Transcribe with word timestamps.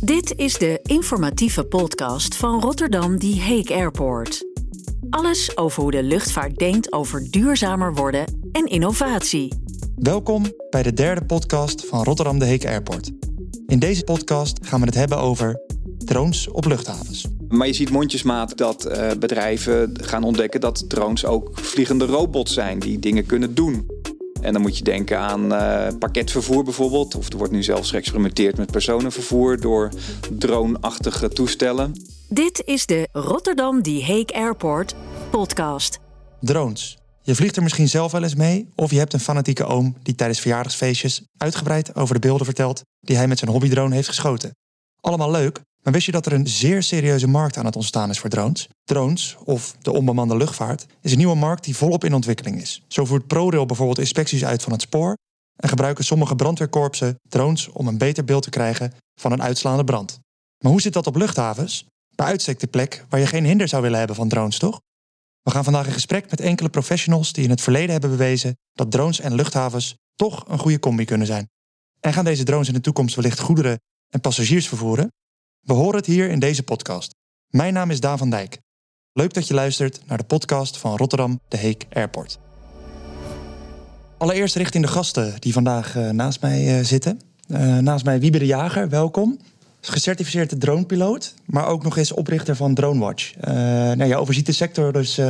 Dit 0.00 0.36
is 0.36 0.58
de 0.58 0.78
informatieve 0.82 1.64
podcast 1.64 2.36
van 2.36 2.60
Rotterdam 2.60 3.18
Die 3.18 3.40
Hague 3.40 3.74
Airport. 3.74 4.44
Alles 5.10 5.56
over 5.56 5.82
hoe 5.82 5.90
de 5.90 6.02
luchtvaart 6.02 6.58
denkt 6.58 6.92
over 6.92 7.30
duurzamer 7.30 7.94
worden 7.94 8.48
en 8.52 8.64
innovatie. 8.64 9.52
Welkom 9.96 10.44
bij 10.70 10.82
de 10.82 10.92
derde 10.92 11.24
podcast 11.24 11.86
van 11.86 12.04
Rotterdam 12.04 12.38
De 12.38 12.46
Hague 12.46 12.68
Airport. 12.68 13.10
In 13.66 13.78
deze 13.78 14.04
podcast 14.04 14.58
gaan 14.66 14.80
we 14.80 14.86
het 14.86 14.94
hebben 14.94 15.18
over 15.18 15.60
drones 15.98 16.48
op 16.48 16.64
luchthavens. 16.64 17.26
Maar 17.48 17.66
je 17.66 17.72
ziet 17.72 17.90
mondjesmaat 17.90 18.56
dat 18.56 18.86
uh, 18.86 19.10
bedrijven 19.18 19.92
gaan 20.00 20.22
ontdekken 20.22 20.60
dat 20.60 20.84
drones 20.88 21.24
ook 21.24 21.50
vliegende 21.52 22.06
robots 22.06 22.54
zijn 22.54 22.78
die 22.78 22.98
dingen 22.98 23.26
kunnen 23.26 23.54
doen. 23.54 23.86
En 24.40 24.52
dan 24.52 24.62
moet 24.62 24.78
je 24.78 24.84
denken 24.84 25.18
aan 25.18 25.52
uh, 25.52 25.86
pakketvervoer 25.98 26.64
bijvoorbeeld. 26.64 27.14
Of 27.14 27.28
er 27.28 27.36
wordt 27.36 27.52
nu 27.52 27.62
zelfs 27.62 27.90
geëxperimenteerd 27.90 28.56
met 28.56 28.70
personenvervoer 28.70 29.60
door 29.60 29.90
drone-achtige 30.38 31.28
toestellen. 31.28 31.92
Dit 32.28 32.62
is 32.64 32.86
de 32.86 33.08
Rotterdam 33.12 33.82
Die 33.82 34.00
Hague 34.00 34.34
Airport 34.34 34.94
podcast. 35.30 35.98
Drones. 36.40 36.98
Je 37.22 37.34
vliegt 37.34 37.56
er 37.56 37.62
misschien 37.62 37.88
zelf 37.88 38.12
wel 38.12 38.22
eens 38.22 38.34
mee, 38.34 38.68
of 38.74 38.90
je 38.90 38.98
hebt 38.98 39.12
een 39.12 39.20
fanatieke 39.20 39.64
oom 39.64 39.96
die 40.02 40.14
tijdens 40.14 40.40
verjaardagsfeestjes 40.40 41.22
uitgebreid 41.36 41.94
over 41.94 42.14
de 42.14 42.20
beelden 42.20 42.46
vertelt 42.46 42.82
die 43.00 43.16
hij 43.16 43.28
met 43.28 43.38
zijn 43.38 43.50
hobbydrone 43.50 43.94
heeft 43.94 44.08
geschoten. 44.08 44.56
Allemaal 45.00 45.30
leuk, 45.30 45.60
maar 45.82 45.92
wist 45.92 46.06
je 46.06 46.12
dat 46.12 46.26
er 46.26 46.32
een 46.32 46.48
zeer 46.48 46.82
serieuze 46.82 47.26
markt 47.26 47.56
aan 47.56 47.64
het 47.64 47.76
ontstaan 47.76 48.10
is 48.10 48.18
voor 48.18 48.30
drones? 48.30 48.68
Drones, 48.84 49.36
of 49.44 49.74
de 49.80 49.92
onbemande 49.92 50.36
luchtvaart, 50.36 50.86
is 51.00 51.12
een 51.12 51.18
nieuwe 51.18 51.34
markt 51.34 51.64
die 51.64 51.76
volop 51.76 52.04
in 52.04 52.14
ontwikkeling 52.14 52.60
is. 52.60 52.82
Zo 52.88 53.04
voert 53.04 53.26
ProRail 53.26 53.66
bijvoorbeeld 53.66 53.98
inspecties 53.98 54.44
uit 54.44 54.62
van 54.62 54.72
het 54.72 54.80
spoor 54.82 55.16
en 55.56 55.68
gebruiken 55.68 56.04
sommige 56.04 56.36
brandweerkorpsen 56.36 57.18
drones 57.28 57.68
om 57.68 57.86
een 57.86 57.98
beter 57.98 58.24
beeld 58.24 58.42
te 58.42 58.50
krijgen 58.50 58.92
van 59.20 59.32
een 59.32 59.42
uitslaande 59.42 59.84
brand. 59.84 60.18
Maar 60.58 60.72
hoe 60.72 60.80
zit 60.80 60.92
dat 60.92 61.06
op 61.06 61.16
luchthavens? 61.16 61.84
Bij 62.14 62.26
uitstek 62.26 62.60
de 62.60 62.66
plek 62.66 63.04
waar 63.08 63.20
je 63.20 63.26
geen 63.26 63.44
hinder 63.44 63.68
zou 63.68 63.82
willen 63.82 63.98
hebben 63.98 64.16
van 64.16 64.28
drones, 64.28 64.58
toch? 64.58 64.80
We 65.42 65.50
gaan 65.50 65.64
vandaag 65.64 65.86
in 65.86 65.92
gesprek 65.92 66.30
met 66.30 66.40
enkele 66.40 66.68
professionals 66.68 67.32
die 67.32 67.44
in 67.44 67.50
het 67.50 67.60
verleden 67.60 67.90
hebben 67.90 68.10
bewezen 68.10 68.56
dat 68.72 68.90
drones 68.90 69.20
en 69.20 69.34
luchthavens 69.34 69.94
toch 70.14 70.44
een 70.48 70.58
goede 70.58 70.78
combi 70.78 71.04
kunnen 71.04 71.26
zijn. 71.26 71.48
En 72.00 72.12
gaan 72.12 72.24
deze 72.24 72.44
drones 72.44 72.68
in 72.68 72.74
de 72.74 72.80
toekomst 72.80 73.14
wellicht 73.14 73.40
goederen 73.40 73.80
en 74.08 74.20
passagiers 74.20 74.68
vervoeren? 74.68 75.10
We 75.60 75.72
horen 75.72 75.96
het 75.96 76.06
hier 76.06 76.30
in 76.30 76.38
deze 76.38 76.62
podcast. 76.62 77.14
Mijn 77.48 77.72
naam 77.72 77.90
is 77.90 78.00
Daan 78.00 78.18
van 78.18 78.30
Dijk. 78.30 78.58
Leuk 79.12 79.34
dat 79.34 79.48
je 79.48 79.54
luistert 79.54 80.00
naar 80.06 80.18
de 80.18 80.24
podcast 80.24 80.78
van 80.78 80.96
Rotterdam 80.96 81.40
De 81.48 81.56
Heek 81.56 81.86
Airport. 81.92 82.38
Allereerst 84.18 84.54
richting 84.54 84.84
de 84.84 84.90
gasten 84.90 85.40
die 85.40 85.52
vandaag 85.52 85.96
uh, 85.96 86.10
naast 86.10 86.40
mij 86.40 86.78
uh, 86.78 86.84
zitten. 86.84 87.20
Uh, 87.48 87.78
naast 87.78 88.04
mij 88.04 88.20
Wiebe 88.20 88.38
de 88.38 88.46
Jager, 88.46 88.88
welkom. 88.88 89.38
Gecertificeerde 89.80 90.58
dronepiloot, 90.58 91.34
maar 91.44 91.66
ook 91.66 91.82
nog 91.82 91.96
eens 91.96 92.12
oprichter 92.12 92.56
van 92.56 92.74
DroneWatch. 92.74 93.34
nou, 93.40 94.04
je 94.04 94.16
overziet 94.16 94.46
de 94.46 94.52
sector 94.52 94.92
dus 94.92 95.20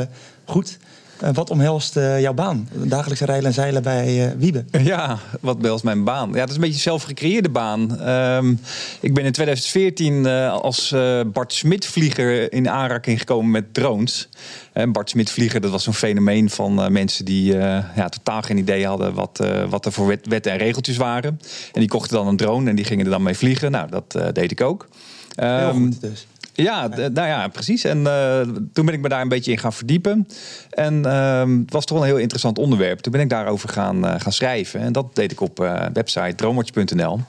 goed. 0.45 0.79
Uh, 1.23 1.29
wat 1.33 1.51
omhelst 1.51 1.97
uh, 1.97 2.21
jouw 2.21 2.33
baan? 2.33 2.69
Dagelijkse 2.73 3.25
rijden 3.25 3.47
en 3.47 3.53
zeilen 3.53 3.83
bij 3.83 4.27
uh, 4.27 4.33
Wiebe. 4.39 4.65
Ja, 4.91 5.19
wat 5.41 5.59
behelst 5.59 5.85
mijn 5.85 6.05
baan? 6.05 6.29
Ja, 6.29 6.39
dat 6.39 6.49
is 6.49 6.55
een 6.55 6.61
beetje 6.61 6.75
een 6.75 6.81
zelfgecreëerde 6.81 7.49
baan. 7.49 8.09
Um, 8.09 8.61
ik 9.01 9.15
ben 9.15 9.25
in 9.25 9.33
2014 9.33 10.27
als 10.51 10.95
Bart 11.33 11.53
Smit-vlieger 11.53 12.53
in 12.53 12.69
aanraking 12.69 13.19
gekomen 13.19 13.51
met 13.51 13.75
drones. 13.75 14.29
En 14.73 14.93
Bart 14.93 15.11
Smit-vlieger, 15.11 15.61
dat 15.61 15.71
was 15.71 15.85
zo'n 15.85 15.95
fenomeen 15.95 16.51
van 16.51 16.93
mensen 16.93 17.25
die 17.25 17.55
ja, 17.97 18.09
totaal 18.09 18.43
geen 18.43 18.59
idee 18.59 18.87
hadden 18.87 19.15
wat, 19.15 19.45
wat 19.69 19.87
er 19.87 19.93
voor 19.93 20.07
wet, 20.07 20.27
wetten 20.27 20.53
en 20.53 20.59
regeltjes 20.59 20.97
waren. 20.97 21.41
En 21.73 21.81
die 21.81 21.89
kochten 21.89 22.17
dan 22.17 22.27
een 22.27 22.37
drone 22.37 22.71
en 22.71 22.77
die 22.77 22.85
gingen 22.85 23.05
er 23.05 23.11
dan 23.11 23.23
mee 23.23 23.37
vliegen. 23.37 23.71
Nou, 23.71 23.91
dat 23.91 24.35
deed 24.35 24.51
ik 24.51 24.61
ook. 24.61 24.89
Um, 25.37 25.47
Heel 25.47 25.73
goed 25.73 26.01
dus. 26.01 26.27
Ja, 26.63 26.87
nou 26.89 27.27
ja, 27.27 27.49
precies. 27.49 27.85
En 27.85 27.99
uh, 27.99 28.41
toen 28.73 28.85
ben 28.85 28.95
ik 28.95 29.01
me 29.01 29.09
daar 29.09 29.21
een 29.21 29.29
beetje 29.29 29.53
in 29.53 29.59
gaan 29.59 29.73
verdiepen. 29.73 30.29
En 30.71 30.95
uh, 31.07 31.61
het 31.61 31.73
was 31.73 31.85
toch 31.85 31.99
een 31.99 32.05
heel 32.05 32.17
interessant 32.17 32.59
onderwerp. 32.59 32.99
Toen 32.99 33.13
ben 33.13 33.21
ik 33.21 33.29
daarover 33.29 33.69
gaan, 33.69 34.05
uh, 34.05 34.15
gaan 34.19 34.33
schrijven. 34.33 34.81
En 34.81 34.93
dat 34.93 35.15
deed 35.15 35.33
ik 35.33 35.41
op 35.41 35.61
uh, 35.61 35.85
website 35.93 36.35
droomwatch.nl. 36.35 37.21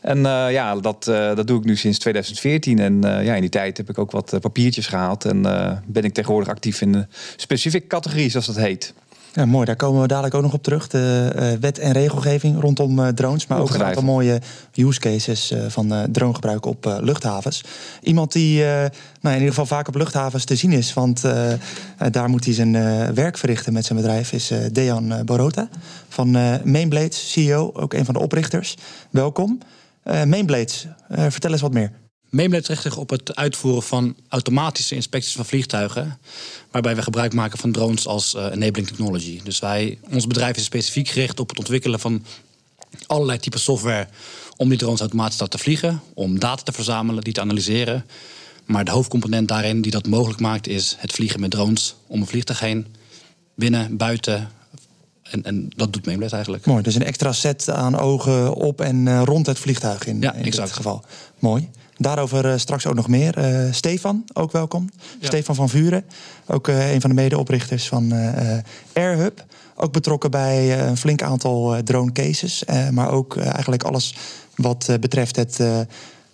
En 0.00 0.18
ja, 0.50 0.76
dat, 0.76 1.04
dat 1.04 1.46
doe 1.46 1.58
ik 1.58 1.64
nu 1.64 1.76
sinds 1.76 1.98
2014. 1.98 2.78
En 2.78 3.00
ja, 3.02 3.34
in 3.34 3.40
die 3.40 3.50
tijd 3.50 3.76
heb 3.76 3.88
ik 3.88 3.98
ook 3.98 4.10
wat 4.10 4.36
papiertjes 4.40 4.86
gehaald. 4.86 5.24
En 5.24 5.42
ben 5.86 6.04
ik 6.04 6.14
tegenwoordig 6.14 6.48
actief 6.48 6.80
in 6.80 6.94
een 6.94 7.06
specifieke 7.36 7.86
categorie, 7.86 8.30
zoals 8.30 8.46
dat 8.46 8.56
heet. 8.56 8.94
Ja, 9.34 9.46
mooi. 9.46 9.64
Daar 9.64 9.76
komen 9.76 10.00
we 10.00 10.06
dadelijk 10.06 10.34
ook 10.34 10.42
nog 10.42 10.52
op 10.52 10.62
terug. 10.62 10.88
De 10.88 11.32
uh, 11.36 11.60
wet 11.60 11.78
en 11.78 11.92
regelgeving 11.92 12.60
rondom 12.60 12.98
uh, 12.98 13.08
drones. 13.08 13.46
Maar 13.46 13.60
ook 13.60 13.74
een 13.74 13.84
aantal 13.84 14.02
mooie 14.02 14.40
use 14.74 15.00
cases 15.00 15.52
uh, 15.52 15.64
van 15.68 16.06
dronegebruik 16.10 16.66
op 16.66 16.98
luchthavens. 17.00 17.64
Iemand 18.02 18.32
die 18.32 18.64
nou, 18.64 18.90
in 19.22 19.32
ieder 19.32 19.48
geval 19.48 19.66
vaak 19.66 19.88
op 19.88 19.94
luchthavens 19.94 20.44
te 20.44 20.56
zien 20.56 20.72
is. 20.72 20.92
Want 20.92 21.22
daar 22.10 22.28
moet 22.28 22.44
hij 22.44 22.54
zijn 22.54 22.72
werk 23.14 23.38
verrichten 23.38 23.72
met 23.72 23.84
zijn 23.84 23.98
bedrijf. 23.98 24.32
Is 24.32 24.52
Dejan 24.72 25.24
Borota 25.24 25.68
van 26.08 26.30
Mainblades, 26.64 27.32
CEO. 27.32 27.70
Ook 27.74 27.94
een 27.94 28.04
van 28.04 28.14
de 28.14 28.20
oprichters. 28.20 28.76
Welkom. 29.10 29.58
Mainblades, 30.26 30.86
vertel 31.08 31.52
eens 31.52 31.60
wat 31.60 31.72
meer. 31.72 32.01
Mainblades 32.32 32.68
richt 32.68 32.82
zich 32.82 32.96
op 32.96 33.10
het 33.10 33.36
uitvoeren 33.36 33.82
van 33.82 34.16
automatische 34.28 34.94
inspecties 34.94 35.32
van 35.32 35.44
vliegtuigen. 35.44 36.18
Waarbij 36.70 36.96
we 36.96 37.02
gebruik 37.02 37.32
maken 37.32 37.58
van 37.58 37.72
drones 37.72 38.06
als 38.06 38.34
uh, 38.34 38.44
enabling 38.44 38.86
technology. 38.86 39.40
Dus 39.44 39.58
wij, 39.58 39.98
ons 40.10 40.26
bedrijf 40.26 40.56
is 40.56 40.64
specifiek 40.64 41.08
gericht 41.08 41.40
op 41.40 41.48
het 41.48 41.58
ontwikkelen 41.58 42.00
van 42.00 42.24
allerlei 43.06 43.38
typen 43.38 43.60
software. 43.60 44.08
om 44.56 44.68
die 44.68 44.78
drones 44.78 45.00
automatisch 45.00 45.36
te 45.36 45.42
laten 45.42 45.58
vliegen. 45.58 46.02
Om 46.14 46.38
data 46.38 46.62
te 46.62 46.72
verzamelen, 46.72 47.24
die 47.24 47.32
te 47.32 47.40
analyseren. 47.40 48.06
Maar 48.64 48.84
de 48.84 48.90
hoofdcomponent 48.90 49.48
daarin 49.48 49.82
die 49.82 49.92
dat 49.92 50.06
mogelijk 50.06 50.40
maakt 50.40 50.66
is 50.66 50.96
het 50.98 51.12
vliegen 51.12 51.40
met 51.40 51.50
drones 51.50 51.94
om 52.06 52.20
een 52.20 52.26
vliegtuig 52.26 52.60
heen. 52.60 52.86
Binnen, 53.54 53.96
buiten, 53.96 54.50
en, 55.22 55.44
en, 55.44 55.68
dat 55.76 55.92
doet 55.92 56.06
Mainblade 56.06 56.34
eigenlijk. 56.34 56.66
Mooi, 56.66 56.82
dus 56.82 56.94
een 56.94 57.04
extra 57.04 57.32
set 57.32 57.70
aan 57.70 57.98
ogen 57.98 58.54
op 58.54 58.80
en 58.80 59.06
uh, 59.06 59.22
rond 59.24 59.46
het 59.46 59.58
vliegtuig 59.58 60.06
in, 60.06 60.20
ja, 60.20 60.34
in 60.34 60.44
exact. 60.44 60.66
dit 60.66 60.76
geval. 60.76 61.04
Mooi. 61.38 61.70
Daarover 62.02 62.44
uh, 62.44 62.56
straks 62.56 62.86
ook 62.86 62.94
nog 62.94 63.08
meer. 63.08 63.38
Uh, 63.38 63.72
Stefan, 63.72 64.24
ook 64.32 64.52
welkom. 64.52 64.90
Ja. 65.20 65.26
Stefan 65.26 65.54
van 65.54 65.68
Vuren, 65.68 66.04
ook 66.46 66.68
uh, 66.68 66.92
een 66.92 67.00
van 67.00 67.10
de 67.10 67.16
medeoprichters 67.16 67.88
van 67.88 68.12
AirHub. 68.92 69.44
Ook 69.74 69.92
betrokken 69.92 70.30
bij 70.30 70.86
een 70.88 70.96
flink 70.96 71.22
aantal 71.22 71.82
drone 71.84 72.12
cases. 72.12 72.64
maar 72.90 73.10
ook 73.10 73.36
eigenlijk 73.36 73.82
alles 73.82 74.14
wat 74.56 74.96
betreft 75.00 75.36
het 75.36 75.58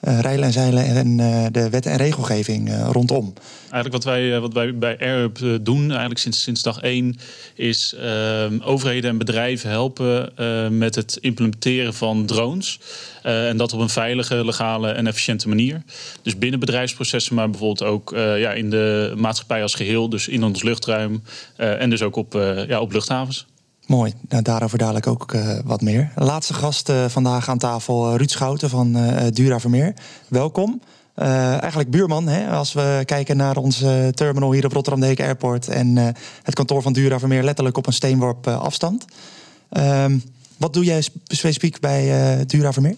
uh, 0.01 0.45
en 0.45 0.53
zeilen 0.53 0.85
en 0.85 1.19
uh, 1.19 1.47
de 1.53 1.71
wet 1.71 1.87
en 1.87 1.97
regelgeving 1.97 2.69
uh, 2.69 2.89
rondom. 2.93 3.33
Eigenlijk 3.61 3.93
wat 3.93 4.05
wij, 4.05 4.41
wat 4.41 4.53
wij 4.53 4.79
bij 4.79 4.99
AirHub 4.99 5.65
doen, 5.65 5.89
eigenlijk 5.89 6.21
sinds, 6.21 6.43
sinds 6.43 6.63
dag 6.63 6.81
één, 6.81 7.17
is 7.55 7.95
ehm, 8.01 8.61
overheden 8.61 9.11
en 9.11 9.19
bedrijven 9.19 9.71
helpen 9.71 10.33
met 10.79 10.95
het 10.95 11.19
implementeren 11.21 11.95
van 11.95 12.27
drones. 12.27 12.79
en 13.23 13.57
dat 13.57 13.73
op 13.73 13.81
een 13.81 13.89
veilige, 13.89 14.45
legale 14.45 14.91
en 14.91 15.07
efficiënte 15.07 15.49
manier. 15.49 15.83
Dus 16.23 16.39
binnen 16.39 16.61
bedrijfsprocessen, 16.61 17.35
maar 17.35 17.51
bijvoorbeeld 17.51 17.91
ook 17.91 18.11
ja, 18.15 18.53
in 18.53 18.71
de 18.71 19.13
maatschappij 19.17 19.63
als 19.63 19.75
geheel, 19.75 20.09
dus 20.09 20.29
in 20.29 20.45
ons 20.45 20.63
luchtruim 20.63 21.23
en 21.57 21.91
dus 21.91 22.03
ook 22.03 22.17
op, 22.17 22.33
ja, 22.69 22.81
op 22.81 22.93
luchthavens. 22.93 23.47
Mooi, 23.89 24.13
nou, 24.29 24.43
daarover 24.43 24.79
dadelijk 24.79 25.07
ook 25.07 25.33
uh, 25.33 25.59
wat 25.65 25.81
meer. 25.81 26.13
Laatste 26.15 26.55
gast 26.55 26.89
uh, 26.89 27.09
vandaag 27.09 27.49
aan 27.49 27.59
tafel, 27.59 28.11
uh, 28.11 28.17
Ruud 28.17 28.31
Schouten 28.31 28.71
van 28.71 28.97
Dura 29.31 29.61
Vermeer. 29.61 29.95
Welkom. 30.29 30.81
eigenlijk 31.15 31.91
buurman, 31.91 32.29
hè, 32.29 32.49
als 32.49 32.73
we 32.73 33.03
kijken 33.05 33.37
naar 33.37 33.57
onze 33.57 34.13
terminal 34.15 34.53
hier 34.53 34.65
op 34.65 34.73
Rotterdam 34.73 35.03
Deken 35.03 35.25
Airport... 35.25 35.69
en 35.69 35.97
het 36.43 36.55
kantoor 36.55 36.83
van 36.83 36.93
Dura 36.93 37.19
Vermeer 37.19 37.43
letterlijk 37.43 37.77
op 37.77 37.87
een 37.87 37.93
steenworp 37.93 38.47
afstand. 38.47 39.05
Ehm, 39.69 40.19
wat 40.57 40.73
doe 40.73 40.85
jij 40.85 41.03
specifiek 41.25 41.81
bij 41.81 42.45
Dura 42.47 42.73
Vermeer? 42.73 42.97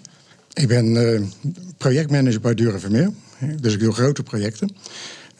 Ik 0.52 0.68
ben 0.68 1.32
projectmanager 1.78 2.40
bij 2.40 2.54
Dura 2.54 2.78
Vermeer, 2.78 3.10
dus 3.60 3.74
ik 3.74 3.80
doe 3.80 3.92
grote 3.92 4.22
projecten. 4.22 4.76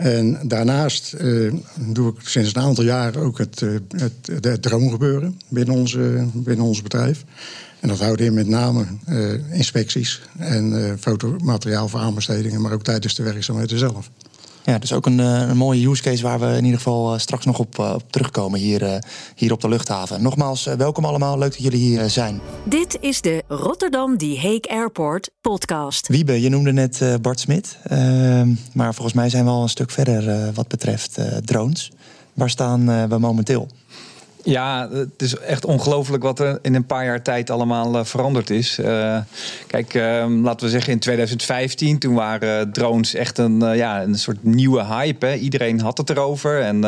En 0.01 0.39
daarnaast 0.43 1.15
uh, 1.21 1.53
doe 1.79 2.13
ik 2.13 2.29
sinds 2.29 2.55
een 2.55 2.63
aantal 2.63 2.85
jaren 2.85 3.23
ook 3.23 3.39
het, 3.39 3.61
uh, 3.61 3.79
het, 3.97 4.45
het 4.45 4.63
droomgebeuren 4.63 5.41
binnen, 5.49 5.75
onze, 5.75 6.27
binnen 6.33 6.67
ons 6.67 6.83
bedrijf. 6.83 7.25
En 7.81 7.89
dat 7.89 7.99
houdt 7.99 8.21
in 8.21 8.35
met 8.35 8.47
name 8.47 8.87
uh, 9.09 9.53
inspecties 9.53 10.21
en 10.39 10.97
fotomateriaal 11.01 11.89
voor 11.89 12.01
aanbestedingen, 12.01 12.61
maar 12.61 12.73
ook 12.73 12.83
tijdens 12.83 13.15
de 13.15 13.23
werkzaamheden 13.23 13.79
zelf. 13.79 14.11
Ja, 14.65 14.79
dus 14.79 14.93
ook 14.93 15.07
een, 15.07 15.19
een, 15.19 15.57
mooie 15.57 15.89
use 15.89 16.03
case 16.03 16.23
waar 16.23 16.41
we 16.41 16.47
in 16.47 16.65
ieder 16.65 16.79
geval 16.79 17.19
straks 17.19 17.45
nog 17.45 17.59
op, 17.59 17.79
op 17.79 18.13
terugkomen 18.13 18.61
hier, 18.61 19.05
hier 19.35 19.53
op 19.53 19.61
de 19.61 19.69
luchthaven. 19.69 20.23
Nogmaals, 20.23 20.65
welkom 20.65 21.05
allemaal. 21.05 21.39
Leuk 21.39 21.51
dat 21.51 21.63
jullie 21.63 21.79
hier 21.79 22.11
zijn. 22.11 22.41
Dit 22.65 22.99
is 23.01 23.21
de 23.21 23.43
Rotterdam 23.49 24.17
Die 24.17 24.37
Hague 24.37 24.69
Airport 24.69 25.31
podcast. 25.41 26.09
Wiebe, 26.09 26.41
je 26.41 26.49
noemde 26.49 26.73
net 26.73 27.19
Bart 27.23 27.41
Smit. 27.41 27.79
Uh, 27.93 28.43
maar 28.73 28.95
volgens 28.95 29.17
mij 29.17 29.29
zijn 29.31 29.45
we 29.45 29.51
al 29.51 29.63
een 29.63 29.69
stuk 29.69 29.91
verder 29.91 30.53
wat 30.53 30.69
betreft 30.69 31.19
drones. 31.45 31.91
Waar 32.35 32.51
staan 32.51 33.09
we 33.09 33.19
momenteel? 33.19 33.69
Ja, 34.43 34.89
het 34.93 35.23
is 35.23 35.37
echt 35.37 35.65
ongelooflijk 35.65 36.23
wat 36.23 36.39
er 36.39 36.59
in 36.63 36.75
een 36.75 36.87
paar 36.87 37.05
jaar 37.05 37.23
tijd 37.23 37.51
allemaal 37.51 37.95
uh, 37.95 38.05
veranderd 38.05 38.51
is. 38.51 38.79
Uh, 38.79 39.19
kijk, 39.67 39.95
uh, 39.95 40.25
laten 40.43 40.67
we 40.67 40.73
zeggen 40.73 40.93
in 40.93 40.99
2015, 40.99 41.99
toen 41.99 42.15
waren 42.15 42.73
drones 42.73 43.15
echt 43.15 43.39
een, 43.39 43.61
ja, 43.77 44.03
een 44.03 44.19
soort 44.19 44.45
nieuwe 44.45 44.85
hype. 44.85 45.39
Iedereen 45.39 45.81
had 45.81 45.99
het 45.99 46.11
erover. 46.11 46.61
En 46.61 46.85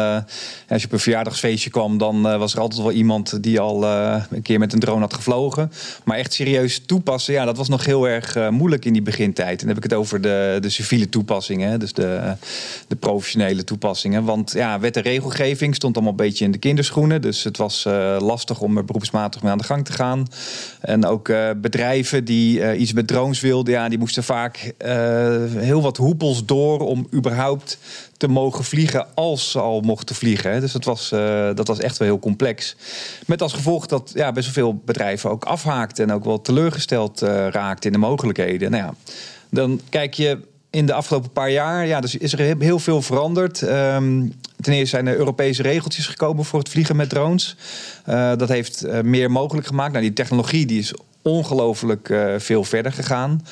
als 0.69 0.81
je 0.81 0.87
op 0.87 0.93
een 0.93 0.99
verjaardagsfeestje 0.99 1.71
kwam, 1.71 1.99
dan 1.99 2.23
was 2.23 2.55
er 2.55 2.61
altijd 2.61 2.83
wel 2.83 2.93
iemand 2.93 3.43
die 3.43 3.61
al 3.61 3.85
een 3.85 4.43
keer 4.43 4.59
met 4.59 4.73
een 4.73 4.81
drone 4.81 5.01
had 5.01 5.15
gevlogen. 5.15 5.73
Maar 6.05 6.17
echt 6.17 6.33
serieus 6.33 6.83
toepassen, 6.87 7.35
ja, 7.35 7.45
dat 7.45 7.57
was 7.57 7.69
nog 7.69 7.85
heel 7.85 8.09
erg 8.09 8.51
moeilijk 8.51 8.85
in 8.85 8.93
die 8.93 9.03
begintijd. 9.03 9.51
En 9.51 9.67
dan 9.67 9.69
heb 9.69 9.85
ik 9.85 9.91
het 9.91 9.95
over 9.95 10.21
de, 10.21 10.59
de 10.61 10.69
civiele 10.69 11.09
toepassingen, 11.09 11.81
dus 11.81 11.93
de, 11.93 12.35
de 12.89 12.97
professionele 12.97 13.65
toepassingen. 13.65 14.25
Want 14.25 14.53
ja, 14.53 14.81
wet 14.81 14.97
en 14.97 15.03
regelgeving 15.03 15.75
stond 15.75 15.95
allemaal 15.95 16.13
een 16.13 16.27
beetje 16.27 16.45
in 16.45 16.53
de 16.53 16.59
kinderschoenen. 16.59 17.23
Dus 17.23 17.42
het 17.45 17.57
was 17.57 17.85
uh, 17.87 18.17
lastig 18.21 18.61
om 18.61 18.77
er 18.77 18.85
beroepsmatig 18.85 19.43
mee 19.43 19.53
aan 19.53 19.59
de 19.59 19.65
gang 19.65 19.85
te 19.85 19.93
gaan. 19.93 20.27
En 20.81 21.07
ook 21.07 21.29
uh, 21.29 21.51
bedrijven 21.57 22.25
die 22.25 22.59
uh, 22.59 22.81
iets 22.81 22.93
met 22.93 23.07
drones 23.07 23.41
wilden, 23.41 23.73
ja, 23.73 23.89
die 23.89 23.99
moesten 23.99 24.25
vaak 24.25 24.75
heel 25.57 25.83
wat 25.83 25.97
hoepels 25.97 26.45
door 26.45 26.81
om 26.81 27.07
überhaupt 27.15 27.79
te 28.17 28.29
mogen 28.29 28.65
vliegen 28.65 29.07
als 29.15 29.51
ze 29.51 29.61
al 29.61 29.81
mochten 29.81 30.17
vliegen. 30.17 30.61
Dus 30.61 30.73
dat 30.73 30.85
was, 30.85 31.09
dat 31.55 31.69
was 31.69 31.79
echt 31.79 31.99
wel 31.99 32.09
heel 32.09 32.19
complex. 32.19 32.77
Met 33.27 33.43
als 33.43 33.53
gevolg 33.53 33.87
dat 33.87 34.11
ja, 34.15 34.33
best 34.33 34.45
wel 34.45 34.65
veel 34.65 34.81
bedrijven 34.85 35.31
ook 35.31 35.45
afhaakten 35.45 36.09
en 36.09 36.15
ook 36.15 36.25
wel 36.25 36.41
teleurgesteld 36.41 37.21
raakten 37.51 37.93
in 37.93 37.93
de 37.93 38.07
mogelijkheden. 38.07 38.71
Nou 38.71 38.85
ja, 38.85 38.95
dan 39.51 39.81
kijk 39.89 40.15
je 40.15 40.39
in 40.73 40.87
de 40.87 40.93
afgelopen 40.93 41.31
paar 41.31 41.51
jaar, 41.51 41.87
ja, 41.87 42.01
dus 42.01 42.17
is 42.17 42.33
er 42.33 42.57
heel 42.59 42.79
veel 42.79 43.03
veranderd. 43.03 43.61
Um, 43.61 44.33
ten 44.61 44.73
eerste 44.73 44.87
zijn 44.87 45.07
er 45.07 45.17
Europese 45.17 45.63
regeltjes 45.63 46.07
gekomen 46.07 46.45
voor 46.45 46.59
het 46.59 46.69
vliegen 46.69 46.97
met 46.97 47.09
drones. 47.09 47.57
Uh, 48.09 48.33
dat 48.37 48.49
heeft 48.49 48.85
uh, 48.85 49.01
meer 49.01 49.31
mogelijk 49.31 49.67
gemaakt. 49.67 49.93
Nou, 49.93 50.05
die 50.05 50.13
technologie 50.13 50.67
die 50.67 50.79
is 50.79 50.95
ongelooflijk 51.23 52.09
uh, 52.09 52.35
veel 52.39 52.65
verder 52.65 52.93
gegaan. 52.93 53.47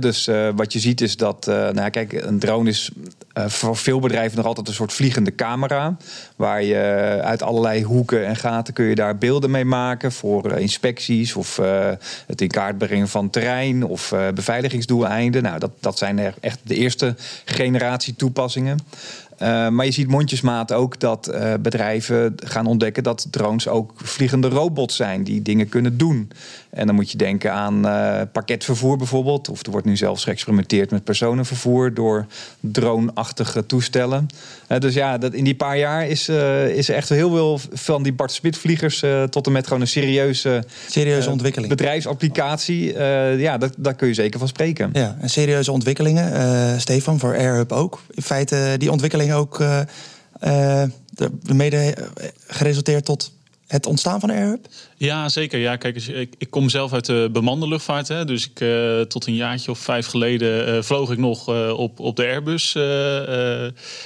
dus 0.00 0.30
wat 0.54 0.72
je 0.72 0.78
ziet 0.78 1.00
is 1.00 1.16
dat, 1.16 1.46
nou 1.46 1.90
kijk, 1.90 2.12
een 2.12 2.38
drone 2.38 2.68
is 2.68 2.90
voor 3.34 3.76
veel 3.76 3.98
bedrijven 3.98 4.36
nog 4.36 4.46
altijd 4.46 4.68
een 4.68 4.74
soort 4.74 4.92
vliegende 4.92 5.34
camera. 5.34 5.96
Waar 6.36 6.62
je 6.62 6.76
uit 7.22 7.42
allerlei 7.42 7.82
hoeken 7.84 8.26
en 8.26 8.36
gaten 8.36 8.74
kun 8.74 8.84
je 8.84 8.94
daar 8.94 9.18
beelden 9.18 9.50
mee 9.50 9.64
maken 9.64 10.12
voor 10.12 10.52
inspecties 10.52 11.34
of 11.34 11.60
het 12.26 12.40
in 12.40 12.48
kaart 12.48 12.78
brengen 12.78 13.08
van 13.08 13.30
terrein 13.30 13.84
of 13.84 14.14
beveiligingsdoeleinden. 14.34 15.42
Nou, 15.42 15.58
dat, 15.58 15.70
dat 15.80 15.98
zijn 15.98 16.18
echt 16.40 16.58
de 16.62 16.74
eerste 16.74 17.14
generatie 17.44 18.16
toepassingen. 18.16 18.78
Uh, 19.42 19.68
maar 19.68 19.84
je 19.84 19.90
ziet 19.90 20.08
mondjesmaat 20.08 20.72
ook 20.72 21.00
dat 21.00 21.30
uh, 21.32 21.54
bedrijven 21.60 22.34
gaan 22.36 22.66
ontdekken 22.66 23.02
dat 23.02 23.26
drones 23.30 23.68
ook 23.68 23.92
vliegende 23.96 24.48
robots 24.48 24.96
zijn 24.96 25.24
die 25.24 25.42
dingen 25.42 25.68
kunnen 25.68 25.96
doen. 25.96 26.30
En 26.70 26.86
dan 26.86 26.94
moet 26.94 27.10
je 27.10 27.18
denken 27.18 27.52
aan 27.52 27.86
uh, 27.86 28.20
pakketvervoer 28.32 28.96
bijvoorbeeld. 28.96 29.48
Of 29.48 29.62
er 29.66 29.70
wordt 29.70 29.86
nu 29.86 29.96
zelfs 29.96 30.24
geëxperimenteerd 30.24 30.90
met 30.90 31.04
personenvervoer 31.04 31.94
door 31.94 32.26
drone-achtige 32.60 33.66
toestellen. 33.66 34.26
dus 34.78 34.94
ja, 34.94 35.18
dat 35.18 35.32
in 35.32 35.44
die 35.44 35.54
paar 35.54 35.78
jaar 35.78 36.06
is, 36.06 36.28
is 36.68 36.88
er 36.88 36.94
echt 36.94 37.08
heel 37.08 37.30
veel 37.30 37.60
van 37.72 38.02
die 38.02 38.12
Bart 38.12 38.32
Smit 38.32 38.56
vliegers 38.56 39.02
tot 39.30 39.46
en 39.46 39.52
met 39.52 39.66
gewoon 39.66 39.80
een 39.80 39.88
serieuze, 39.88 40.64
serieuze 40.88 41.30
ontwikkeling. 41.30 41.70
bedrijfsapplicatie. 41.70 42.98
ja, 43.38 43.58
dat, 43.58 43.74
daar 43.76 43.94
kun 43.94 44.08
je 44.08 44.14
zeker 44.14 44.38
van 44.38 44.48
spreken. 44.48 44.90
Ja, 44.92 45.16
en 45.20 45.30
serieuze 45.30 45.72
ontwikkelingen. 45.72 46.80
Stefan, 46.80 47.18
voor 47.18 47.36
AirHub 47.36 47.72
ook. 47.72 48.02
In 48.10 48.22
feite 48.22 48.74
die 48.78 48.90
ontwikkeling 48.90 49.23
ook 49.32 49.60
uh, 49.60 49.80
uh, 50.42 50.82
mede 51.42 51.94
geresulteerd 52.46 53.04
tot 53.04 53.32
het 53.66 53.86
ontstaan 53.86 54.20
van 54.20 54.30
AirHub? 54.30 54.66
Ja, 54.96 55.28
zeker. 55.28 55.58
Ja, 55.58 55.76
kijk, 55.76 55.96
ik, 55.96 56.34
ik 56.38 56.50
kom 56.50 56.68
zelf 56.68 56.92
uit 56.92 57.06
de 57.06 57.28
bemande 57.32 57.68
luchtvaart. 57.68 58.08
Hè, 58.08 58.24
dus 58.24 58.50
ik, 58.50 58.60
uh, 58.60 59.00
tot 59.00 59.26
een 59.26 59.34
jaartje 59.34 59.70
of 59.70 59.78
vijf 59.78 60.06
geleden 60.06 60.68
uh, 60.68 60.82
vloog 60.82 61.10
ik 61.10 61.18
nog 61.18 61.48
op, 61.76 62.00
op 62.00 62.16
de 62.16 62.22
Airbus 62.22 62.72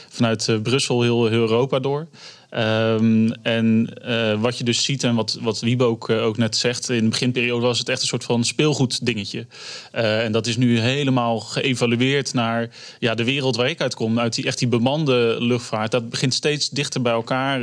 vanuit 0.09 0.63
Brussel 0.63 1.03
heel, 1.03 1.27
heel 1.27 1.41
Europa 1.41 1.79
door. 1.79 2.07
Um, 2.57 3.33
en 3.43 3.89
uh, 4.07 4.41
wat 4.41 4.59
je 4.59 4.65
dus 4.65 4.85
ziet 4.85 5.05
en 5.05 5.15
wat, 5.15 5.39
wat 5.41 5.61
Wiebe 5.61 5.85
ook, 5.85 6.09
uh, 6.09 6.25
ook 6.25 6.37
net 6.37 6.57
zegt, 6.57 6.91
in 6.91 7.03
de 7.03 7.09
beginperiode 7.09 7.67
was 7.67 7.79
het 7.79 7.89
echt 7.89 8.01
een 8.01 8.07
soort 8.07 8.25
van 8.25 8.45
speelgoed 8.45 9.07
dingetje. 9.07 9.47
Uh, 9.95 10.25
en 10.25 10.33
dat 10.33 10.47
is 10.47 10.57
nu 10.57 10.81
helemaal 10.81 11.41
geëvalueerd 11.41 12.35
naar 12.35 12.71
ja, 12.99 13.15
de 13.15 13.25
wereld 13.25 13.57
waar 13.57 13.69
ik 13.69 13.81
uitkom, 13.81 14.19
uit 14.19 14.35
die, 14.35 14.45
echt 14.45 14.59
die 14.59 14.69
bemande 14.69 15.37
luchtvaart. 15.39 15.91
Dat 15.91 16.11
begint 16.11 16.35
steeds 16.35 16.69
dichter 16.69 17.03
bij 17.03 17.13
elkaar 17.13 17.61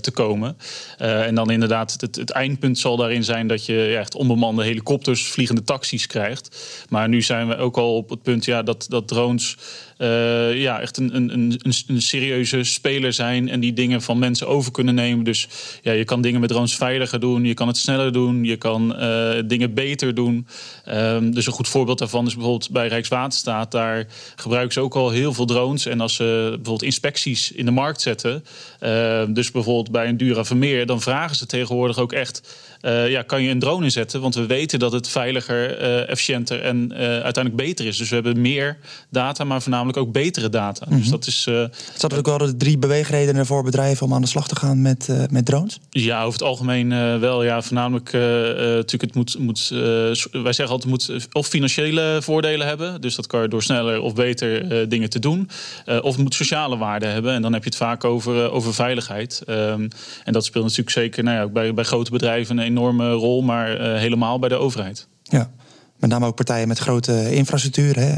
te 0.00 0.10
komen. 0.12 0.56
en 0.98 1.34
dan 1.34 1.50
inderdaad, 1.50 1.96
het, 2.00 2.16
het, 2.16 2.30
eindpunt 2.30 2.78
zal 2.78 2.96
daarin 2.96 3.24
zijn 3.24 3.46
dat 3.46 3.66
je 3.66 3.74
ja, 3.74 3.98
echt 3.98 4.14
onbemande 4.14 4.64
helikopters, 4.64 5.26
vliegende 5.26 5.62
taxis 5.62 6.06
krijgt. 6.06 6.56
Maar 6.88 7.08
nu 7.08 7.22
zijn 7.22 7.48
we 7.48 7.56
ook 7.56 7.76
al 7.76 7.96
op 7.96 8.10
het 8.10 8.22
punt 8.22 8.44
ja, 8.44 8.62
dat, 8.62 8.86
dat 8.88 9.08
drones 9.08 9.56
uh, 9.98 10.60
ja, 10.60 10.80
echt 10.80 10.96
een, 10.96 11.16
een, 11.16 11.32
een, 11.32 11.60
een, 11.86 12.02
serieuze 12.02 12.64
speler 12.64 13.12
zijn 13.12 13.48
en 13.48 13.60
die 13.60 13.72
dingen 13.72 14.02
van 14.02 14.18
mensen 14.18 14.48
over 14.48 14.72
kunnen 14.72 14.94
nemen. 14.94 15.24
Dus 15.24 15.48
ja, 15.82 15.92
je 15.92 16.04
kan 16.04 16.20
dingen 16.20 16.40
met 16.40 16.48
drones 16.48 16.76
veiliger 16.76 17.20
doen, 17.20 17.44
je 17.44 17.54
kan 17.54 17.66
het 17.66 17.76
sneller 17.76 18.12
doen, 18.12 18.44
je 18.44 18.56
kan 18.56 19.02
uh, 19.02 19.30
dingen 19.44 19.74
beter 19.74 20.14
doen. 20.14 20.46
Um, 20.88 21.34
dus 21.34 21.46
een 21.46 21.52
goed 21.52 21.68
voorbeeld 21.68 21.98
daarvan 21.98 22.26
is 22.26 22.34
bijvoorbeeld 22.34 22.70
bij 22.70 22.88
Rijkswaterstaat. 22.88 23.70
Daar 23.70 24.06
gebruiken 24.36 24.72
ze 24.72 24.80
ook 24.80 24.94
al 24.94 25.10
heel 25.10 25.32
veel 25.32 25.46
drones. 25.46 25.86
En 25.86 26.00
als 26.00 26.14
ze 26.14 26.44
bijvoorbeeld 26.46 26.82
inspecties 26.82 27.52
in 27.52 27.64
de 27.64 27.70
markt 27.70 28.00
zetten, 28.00 28.44
uh, 28.82 29.22
dus 29.28 29.50
bijvoorbeeld 29.50 29.90
bij 29.90 30.08
een 30.08 30.16
Dura 30.16 30.44
Vermeer, 30.44 30.86
dan 30.86 31.00
vragen 31.00 31.36
ze 31.36 31.46
tegenwoordig 31.46 31.98
ook 31.98 32.12
echt 32.12 32.56
uh, 32.86 33.10
ja, 33.10 33.22
kan 33.22 33.42
je 33.42 33.50
een 33.50 33.58
drone 33.58 33.84
inzetten. 33.84 34.20
Want 34.20 34.34
we 34.34 34.46
weten 34.46 34.78
dat 34.78 34.92
het 34.92 35.08
veiliger, 35.08 35.80
uh, 35.80 36.08
efficiënter 36.08 36.62
en 36.62 36.92
uh, 36.92 36.98
uiteindelijk 36.98 37.56
beter 37.56 37.86
is. 37.86 37.96
Dus 37.96 38.08
we 38.08 38.14
hebben 38.14 38.40
meer 38.40 38.78
data, 39.10 39.44
maar 39.44 39.62
voornamelijk 39.62 39.98
ook 39.98 40.12
betere 40.12 40.48
data. 40.48 40.84
Mm 40.84 40.92
-hmm. 40.92 41.00
Dus 41.00 41.10
dat 41.10 41.26
is. 41.26 41.48
Zat 41.94 42.12
er 42.12 42.18
ook 42.18 42.26
wel 42.26 42.38
de 42.38 42.56
drie 42.56 42.78
beweegredenen 42.78 43.46
voor 43.46 43.62
bedrijven 43.62 44.06
om 44.06 44.14
aan 44.14 44.20
de 44.20 44.26
slag 44.26 44.48
te 44.48 44.56
gaan 44.56 44.82
met, 44.82 45.08
met 45.30 45.46
drones? 45.46 45.78
Ja, 45.90 46.20
over 46.20 46.32
het 46.32 46.48
algemeen 46.48 47.20
wel. 47.20 47.44
Ja, 47.44 47.62
voornamelijk 47.62 48.12
natuurlijk, 48.12 49.02
het 49.02 49.14
moet. 49.14 49.38
moet 49.38 49.68
wij 49.68 50.52
zeggen 50.52 50.68
altijd, 50.68 51.00
het 51.00 51.08
moet 51.10 51.28
of 51.32 51.46
financiële 51.46 52.18
voordelen 52.20 52.66
hebben. 52.66 53.00
Dus 53.00 53.14
dat 53.14 53.26
kan 53.26 53.42
je 53.42 53.48
door 53.48 53.62
sneller 53.62 54.00
of 54.00 54.14
beter 54.14 54.88
dingen 54.88 55.10
te 55.10 55.18
doen. 55.18 55.48
of 55.86 56.14
het 56.14 56.22
moet 56.22 56.34
sociale 56.34 56.76
waarde 56.76 57.06
hebben. 57.06 57.32
En 57.32 57.42
dan 57.42 57.52
heb 57.52 57.62
je 57.62 57.68
het 57.68 57.78
vaak 57.78 58.04
over, 58.04 58.50
over 58.50 58.74
veiligheid. 58.74 59.42
Um, 59.48 59.88
en 60.24 60.32
dat 60.32 60.44
speelt 60.44 60.64
natuurlijk 60.64 60.90
zeker 60.90 61.24
nou 61.24 61.36
ja, 61.36 61.46
bij, 61.48 61.74
bij 61.74 61.84
grote 61.84 62.10
bedrijven 62.10 62.58
een 62.58 62.75
enorme 62.76 63.12
rol, 63.12 63.42
maar 63.42 63.80
uh, 63.80 63.98
helemaal 63.98 64.38
bij 64.38 64.48
de 64.48 64.54
overheid. 64.54 65.06
Ja, 65.22 65.50
met 65.98 66.10
name 66.10 66.26
ook 66.26 66.34
partijen 66.34 66.68
met 66.68 66.78
grote 66.78 67.34
infrastructuur. 67.34 67.96
Hè. 67.98 68.08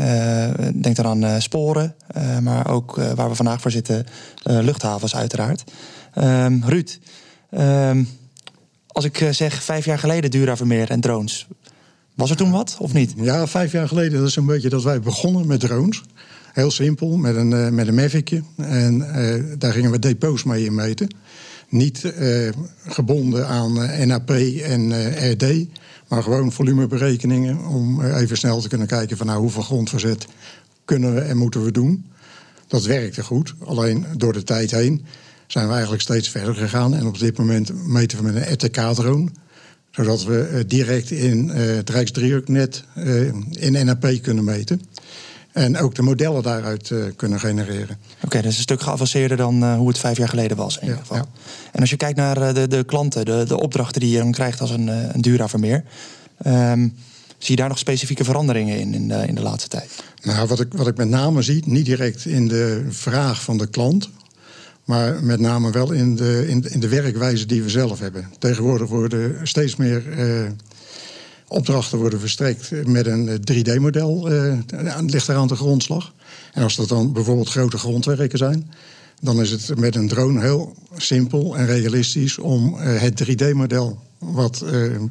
Uh, 0.59 0.69
denk 0.75 0.97
dan 0.97 1.07
aan 1.07 1.25
uh, 1.25 1.35
sporen, 1.39 1.95
maar 2.43 2.71
ook 2.71 2.97
waar 3.15 3.29
we 3.29 3.35
vandaag 3.35 3.61
voor 3.61 3.71
zitten, 3.71 4.07
luchthavens 4.43 5.17
uiteraard. 5.17 5.65
Um, 6.19 6.63
Ruud, 6.67 6.99
um, 7.51 8.09
als 8.87 9.05
ik 9.05 9.29
zeg 9.31 9.63
vijf 9.63 9.85
jaar 9.85 9.99
geleden 9.99 10.31
Dura 10.31 10.57
Vermeer 10.57 10.91
en 10.91 11.01
drones, 11.01 11.47
was 12.15 12.31
er 12.31 12.37
toen 12.37 12.51
wat 12.51 12.77
of 12.81 12.93
niet? 12.93 13.15
Ja, 13.17 13.47
vijf 13.47 13.73
jaar 13.73 13.89
geleden, 13.89 14.19
dat 14.19 14.29
is 14.29 14.37
een 14.37 14.47
beetje 14.47 14.69
dat 14.69 14.83
wij 14.83 15.01
begonnen 15.01 15.47
met 15.47 15.61
drones. 15.61 16.03
Heel 16.53 16.71
simpel, 16.71 17.17
met 17.17 17.37
een, 17.37 17.75
met 17.75 17.89
een 17.89 17.95
Mavicje. 17.95 18.43
En 18.57 18.99
daar 19.59 19.73
gingen 19.73 19.91
we 19.91 19.99
depots 19.99 20.45
mee 20.45 20.65
inmeten 20.65 21.09
niet 21.69 22.03
uh, 22.05 22.49
gebonden 22.87 23.47
aan 23.47 23.83
uh, 23.83 24.05
NAP 24.05 24.31
en 24.31 24.91
uh, 24.91 25.31
RD, 25.31 25.45
maar 26.09 26.23
gewoon 26.23 26.53
volumeberekeningen 26.53 27.67
om 27.67 28.03
even 28.03 28.37
snel 28.37 28.61
te 28.61 28.69
kunnen 28.69 28.87
kijken 28.87 29.17
van 29.17 29.27
nou 29.27 29.41
hoeveel 29.41 29.63
grondverzet 29.63 30.27
kunnen 30.85 31.15
we 31.15 31.21
en 31.21 31.37
moeten 31.37 31.65
we 31.65 31.71
doen. 31.71 32.05
Dat 32.67 32.85
werkte 32.85 33.23
goed, 33.23 33.55
alleen 33.65 34.07
door 34.17 34.33
de 34.33 34.43
tijd 34.43 34.71
heen 34.71 35.05
zijn 35.47 35.67
we 35.67 35.73
eigenlijk 35.73 36.03
steeds 36.03 36.29
verder 36.29 36.55
gegaan 36.55 36.95
en 36.95 37.07
op 37.07 37.19
dit 37.19 37.39
moment 37.39 37.87
meten 37.87 38.19
we 38.19 38.25
met 38.25 38.35
een 38.35 38.53
RTK-drone 38.53 39.29
zodat 39.91 40.25
we 40.25 40.65
direct 40.67 41.11
in 41.11 41.49
het 41.49 41.91
Rijksdriehoeknet 41.91 42.85
in 43.51 43.87
NAP 43.87 44.19
kunnen 44.23 44.45
meten. 44.45 44.81
En 45.59 45.79
ook 45.79 45.95
de 45.95 46.03
modellen 46.03 46.43
daaruit 46.43 46.91
uh, 46.91 47.05
kunnen 47.17 47.41
genereren. 47.41 47.99
Oké, 48.17 48.25
okay, 48.25 48.43
dat 48.43 48.51
is 48.51 48.57
een 48.57 48.63
stuk 48.63 48.81
geavanceerder 48.81 49.37
dan 49.37 49.63
uh, 49.63 49.77
hoe 49.77 49.89
het 49.89 49.99
vijf 49.99 50.17
jaar 50.17 50.29
geleden 50.29 50.57
was. 50.57 50.75
In 50.75 50.81
ja, 50.81 50.87
ieder 50.87 51.07
geval. 51.07 51.17
Ja. 51.17 51.27
En 51.73 51.81
als 51.81 51.91
je 51.91 51.97
kijkt 51.97 52.17
naar 52.17 52.43
uh, 52.43 52.55
de, 52.55 52.69
de 52.69 52.85
klanten, 52.85 53.25
de, 53.25 53.45
de 53.49 53.61
opdrachten 53.61 54.01
die 54.01 54.11
je 54.11 54.19
dan 54.19 54.33
krijgt 54.33 54.61
als 54.61 54.71
een, 54.71 54.87
een 55.15 55.21
Dura 55.21 55.49
Vermeer. 55.49 55.85
Um, 56.47 56.95
zie 57.39 57.55
je 57.55 57.57
daar 57.57 57.69
nog 57.69 57.79
specifieke 57.79 58.25
veranderingen 58.25 58.79
in 58.79 58.95
in 58.95 59.09
de, 59.09 59.27
in 59.27 59.35
de 59.35 59.43
laatste 59.43 59.69
tijd? 59.69 59.91
Nou, 60.23 60.49
wat 60.49 60.61
ik, 60.61 60.73
wat 60.73 60.87
ik 60.87 60.97
met 60.97 61.09
name 61.09 61.43
zie, 61.43 61.63
niet 61.67 61.85
direct 61.85 62.25
in 62.25 62.49
de 62.49 62.87
vraag 62.89 63.43
van 63.43 63.59
de 63.59 63.67
klant. 63.67 64.11
Maar 64.85 65.25
met 65.25 65.41
name 65.41 65.71
wel 65.71 65.93
in 65.93 66.17
de, 66.17 66.45
in, 66.49 66.65
in 66.71 66.81
de 66.81 66.89
werkwijze 66.89 67.47
die 67.47 67.63
we 67.63 67.69
zelf 67.69 67.99
hebben. 67.99 68.29
Tegenwoordig 68.39 68.89
worden 68.89 69.49
steeds 69.49 69.77
meer 69.77 70.03
opdrachten 71.49 71.99
worden 71.99 72.21
verstrekt 72.21 72.87
met 72.87 73.07
een 73.07 73.41
3D-model. 73.53 74.33
Uh, 74.33 74.59
ligt 75.07 75.27
daar 75.27 75.37
aan 75.37 75.47
de 75.47 75.57
grondslag. 75.57 76.13
En 76.53 76.63
als 76.63 76.77
dat 76.77 76.89
dan 76.89 77.13
bijvoorbeeld 77.13 77.49
grote 77.49 77.79
grondwerken 77.79 78.39
zijn, 78.39 78.71
dan 79.21 79.41
is 79.41 79.51
het 79.51 79.79
met 79.79 79.97
een 79.97 80.09
drone 80.09 80.41
heel 80.41 80.75
simpel 80.97 81.57
en 81.57 81.67
realistisch 81.67 82.39
om 82.39 82.75
het 82.79 83.25
3D-model 83.25 83.99
wat 84.19 84.65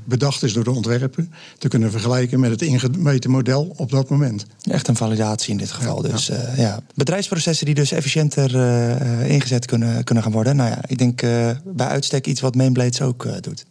bedacht 0.06 0.44
is 0.44 0.54
door 0.54 0.64
de 0.64 0.72
ontwerper 0.72 1.28
te 1.58 1.68
kunnen 1.68 1.92
vergelijken 1.92 2.40
met 2.40 2.52
het 2.52 2.62
ingemeten 2.62 3.32
model 3.32 3.74
op 3.76 3.90
dat 3.90 4.10
moment. 4.10 4.46
Echt 4.62 4.88
een 4.88 4.96
validatie 4.96 5.52
in 5.52 5.58
dit 5.58 5.72
geval. 5.72 6.06
Ja, 6.06 6.12
dus 6.12 6.28
ja. 6.28 6.36
Uh, 6.36 6.58
ja. 6.58 6.80
bedrijfsprocessen 6.94 7.66
die 7.66 7.76
dus 7.76 7.92
efficiënter 7.92 8.56
uh, 8.56 9.30
ingezet 9.30 9.66
kunnen, 9.66 10.04
kunnen 10.04 10.24
gaan 10.24 10.32
worden. 10.32 10.56
Nou 10.56 10.70
ja, 10.70 10.82
ik 10.88 10.98
denk 10.98 11.22
bij 11.64 11.88
uitstek 11.88 12.28
iets 12.28 12.42
wat 12.42 12.56
Mainblades 12.56 13.02
ook 13.02 13.28
doet. 13.42 13.66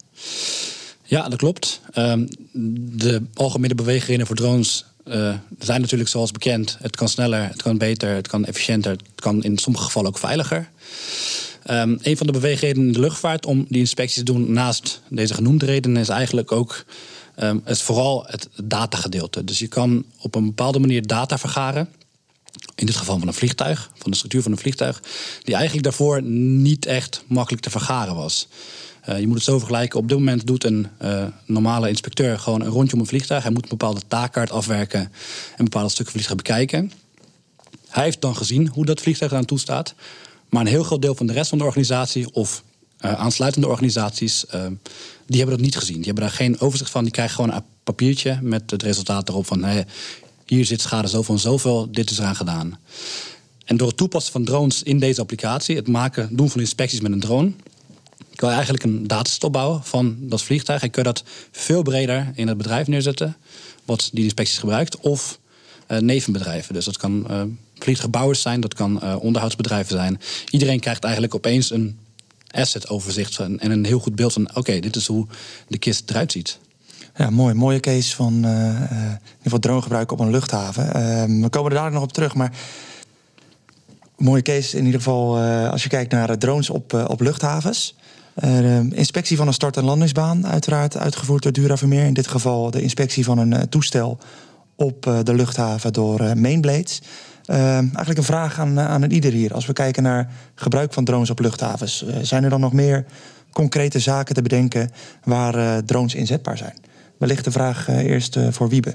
Ja, 1.07 1.29
dat 1.29 1.39
klopt. 1.39 1.81
Um, 1.95 2.29
de 2.97 3.23
algemene 3.35 3.75
beweegredenen 3.75 4.27
voor 4.27 4.37
drones 4.37 4.85
zijn 5.59 5.81
natuurlijk 5.81 6.11
zoals 6.11 6.31
bekend. 6.31 6.77
Het 6.81 6.97
kan 6.97 7.09
sneller, 7.09 7.49
het 7.49 7.63
kan 7.63 7.79
beter, 7.79 8.15
het 8.15 8.29
kan 8.29 8.45
efficiënter, 8.45 8.91
het 8.91 9.01
kan 9.15 9.43
in 9.43 9.59
sommige 9.59 9.85
gevallen 9.85 10.09
ook 10.09 10.19
veiliger. 10.19 10.71
Um, 11.71 11.99
een 12.03 12.17
van 12.17 12.27
de 12.27 12.33
beweegredenen 12.33 12.87
in 12.87 12.93
de 12.93 13.01
luchtvaart 13.01 13.47
om 13.47 13.67
die 13.69 13.79
inspecties 13.79 14.17
te 14.17 14.23
doen, 14.23 14.53
naast 14.53 15.01
deze 15.09 15.35
genoemde 15.35 15.67
redenen, 15.67 16.01
is 16.01 16.09
eigenlijk 16.09 16.53
ook 16.53 16.85
het, 17.65 17.83
vooral 17.83 18.25
het 18.27 18.49
datagedeelte. 18.65 19.45
Dus 19.45 19.59
je 19.59 19.67
kan 19.67 20.05
op 20.21 20.35
een 20.35 20.47
bepaalde 20.47 20.79
manier 20.79 21.07
data 21.07 21.39
vergaren. 21.39 21.89
In 22.75 22.87
dit 22.87 22.97
geval 22.97 23.19
van 23.19 23.29
een 23.29 23.35
vliegtuig, 23.35 23.91
van 23.95 24.11
de 24.11 24.17
structuur 24.17 24.43
van 24.43 24.53
een 24.53 24.59
vliegtuig, 24.59 25.03
die 25.43 25.55
eigenlijk 25.55 25.85
daarvoor 25.85 26.23
niet 26.23 26.87
echt 26.87 27.25
makkelijk 27.27 27.63
te 27.63 27.71
vergaren 27.71 28.15
was. 28.15 28.49
Uh, 29.09 29.21
je 29.21 29.27
moet 29.27 29.35
het 29.35 29.45
zo 29.45 29.59
vergelijken. 29.59 29.99
Op 29.99 30.09
dit 30.09 30.19
moment 30.19 30.47
doet 30.47 30.65
een 30.65 30.87
uh, 31.03 31.25
normale 31.45 31.89
inspecteur 31.89 32.39
gewoon 32.39 32.61
een 32.61 32.69
rondje 32.69 32.95
om 32.95 33.01
een 33.01 33.07
vliegtuig. 33.07 33.43
Hij 33.43 33.53
moet 33.53 33.63
een 33.63 33.69
bepaalde 33.69 34.01
taakkaart 34.09 34.51
afwerken 34.51 35.13
en 35.57 35.65
bepaalde 35.65 35.91
stukken 35.91 36.15
vliegtuig 36.15 36.37
bekijken. 36.37 36.93
Hij 37.89 38.05
heeft 38.05 38.21
dan 38.21 38.37
gezien 38.37 38.69
hoe 38.69 38.85
dat 38.85 39.01
vliegtuig 39.01 39.31
eraan 39.33 39.45
toe 39.45 39.59
staat. 39.59 39.95
Maar 40.49 40.61
een 40.61 40.67
heel 40.67 40.83
groot 40.83 41.03
deel 41.03 41.15
van 41.15 41.27
de 41.27 41.33
rest 41.33 41.49
van 41.49 41.59
de 41.59 41.65
organisatie 41.65 42.33
of 42.33 42.63
uh, 43.01 43.13
aansluitende 43.13 43.69
organisaties, 43.69 44.45
die 45.27 45.39
hebben 45.39 45.57
dat 45.57 45.65
niet 45.65 45.77
gezien. 45.77 45.97
Die 45.97 46.05
hebben 46.05 46.25
daar 46.25 46.33
geen 46.33 46.61
overzicht 46.61 46.91
van. 46.91 47.03
Die 47.03 47.13
krijgen 47.13 47.35
gewoon 47.35 47.53
een 47.53 47.63
papiertje 47.85 48.39
met 48.43 48.71
het 48.71 48.83
resultaat 48.83 49.29
erop 49.29 49.47
van 49.47 49.85
hier 50.47 50.65
zit 50.65 50.81
schade 50.81 51.09
zoveel 51.09 51.35
en 51.35 51.41
zoveel, 51.41 51.89
dit 51.91 52.11
is 52.11 52.19
eraan 52.19 52.37
gedaan. 52.37 52.79
En 53.65 53.77
door 53.77 53.89
het 53.89 53.97
toepassen 53.97 54.33
van 54.33 54.45
drones 54.45 54.83
in 54.83 54.99
deze 54.99 55.21
applicatie, 55.21 55.77
het 55.77 55.89
maken, 55.89 56.37
doen 56.37 56.51
van 56.51 56.61
inspecties 56.61 57.01
met 57.01 57.13
een 57.13 57.21
drone, 57.21 57.53
kan 58.37 58.49
je 58.49 58.55
eigenlijk 58.55 58.85
een 58.85 59.07
dataset 59.07 59.45
opbouwen 59.45 59.85
van 59.85 60.17
dat 60.21 60.43
vliegtuig. 60.43 60.81
Kun 60.81 60.91
je 60.95 61.03
dat 61.03 61.25
veel 61.51 61.83
breder 61.83 62.33
in 62.35 62.49
het 62.49 62.57
bedrijf 62.57 62.87
neerzetten, 62.87 63.37
wat 63.85 64.11
die 64.13 64.25
inspecties 64.25 64.59
gebruikt, 64.59 64.99
of 64.99 65.39
uh, 65.89 65.99
nevenbedrijven. 65.99 66.75
Dus 66.75 66.85
dat 66.85 66.97
kan 66.97 67.27
vliegtuigbouwers 67.79 68.41
zijn, 68.41 68.61
dat 68.61 68.75
kan 68.75 69.01
uh, 69.03 69.17
onderhoudsbedrijven 69.21 69.97
zijn. 69.97 70.21
Iedereen 70.51 70.81
krijgt 70.81 71.05
eigenlijk 71.05 71.35
opeens 71.35 71.71
een 71.71 71.99
asset-overzicht 72.51 73.35
van, 73.35 73.59
en 73.59 73.71
een 73.71 73.85
heel 73.85 73.99
goed 73.99 74.15
beeld 74.15 74.33
van: 74.33 74.57
oké, 74.57 74.81
dit 74.81 74.97
is 74.97 75.07
hoe 75.07 75.27
de 75.69 75.79
kist 75.79 76.11
eruit 76.11 76.33
ziet. 76.33 76.59
Ja, 77.17 77.31
mooi. 77.31 77.55
Mooie 77.55 77.81
case 77.81 78.15
van 78.15 78.33
uh, 78.45 78.51
in 78.51 78.77
ieder 78.77 79.21
geval 79.43 79.59
dronegebruik 79.59 80.13
op 80.13 80.21
een 80.21 80.31
luchthaven. 80.31 80.87
Uh, 80.87 81.43
we 81.43 81.49
komen 81.49 81.71
er 81.71 81.77
dadelijk 81.77 81.95
nog 81.95 82.03
op 82.03 82.13
terug, 82.13 82.35
maar 82.35 82.53
mooie 84.17 84.43
case 84.43 84.79
in 84.79 84.85
ieder 84.85 85.01
geval 85.01 85.39
als 85.71 85.83
je 85.83 85.89
kijkt 85.89 86.13
naar 86.13 86.39
drones 86.39 86.71
op, 86.71 86.93
op 87.09 87.21
luchthavens. 87.21 87.95
De 88.37 88.89
inspectie 88.93 89.37
van 89.37 89.47
een 89.47 89.53
start- 89.53 89.77
en 89.77 89.85
landingsbaan, 89.85 90.47
uiteraard 90.47 90.97
uitgevoerd 90.97 91.43
door 91.43 91.53
Dura 91.53 91.77
Vermeer. 91.77 92.05
In 92.05 92.15
dit 92.15 92.27
geval 92.27 92.71
de 92.71 92.83
inspectie 92.83 93.25
van 93.25 93.39
een 93.39 93.69
toestel 93.69 94.19
op 94.75 95.03
de 95.23 95.35
luchthaven 95.35 95.93
door 95.93 96.37
Mainblades. 96.39 97.03
Eigenlijk 97.47 98.19
een 98.19 98.25
vraag 98.25 98.59
aan, 98.59 98.81
aan 98.81 99.11
ieder 99.11 99.33
hier. 99.33 99.55
Als 99.55 99.67
we 99.67 99.73
kijken 99.73 100.03
naar 100.03 100.33
gebruik 100.55 100.93
van 100.93 101.05
drones 101.05 101.31
op 101.31 101.39
luchthavens, 101.39 102.05
zijn 102.23 102.45
er 102.45 102.51
dan 102.51 102.61
nog 102.61 102.73
meer 102.73 103.05
concrete 103.53 103.99
zaken 103.99 104.35
te 104.35 104.43
bedenken 104.43 104.91
waar 105.25 105.85
drones 105.85 106.15
inzetbaar 106.15 106.57
zijn? 106.57 106.75
Wellicht 107.19 107.45
de 107.45 107.51
vraag 107.51 107.89
eerst 107.89 108.39
voor 108.51 108.69
Wiebe. 108.69 108.95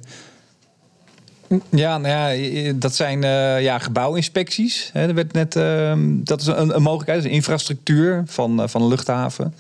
Ja, 1.70 1.98
nou 1.98 2.36
ja, 2.36 2.74
dat 2.76 2.96
zijn 2.96 3.24
uh, 3.24 3.62
ja, 3.62 3.78
gebouwinspecties. 3.78 4.90
Hè, 4.94 5.08
er 5.08 5.14
werd 5.14 5.34
net, 5.34 5.56
uh, 5.56 5.94
dat 6.08 6.42
is 6.42 6.48
een, 6.48 6.76
een 6.76 6.82
mogelijkheid, 6.82 7.24
dus 7.24 7.32
infrastructuur 7.32 8.24
van, 8.26 8.62
uh, 8.62 8.68
van 8.68 8.88
luchthaven. 8.88 9.54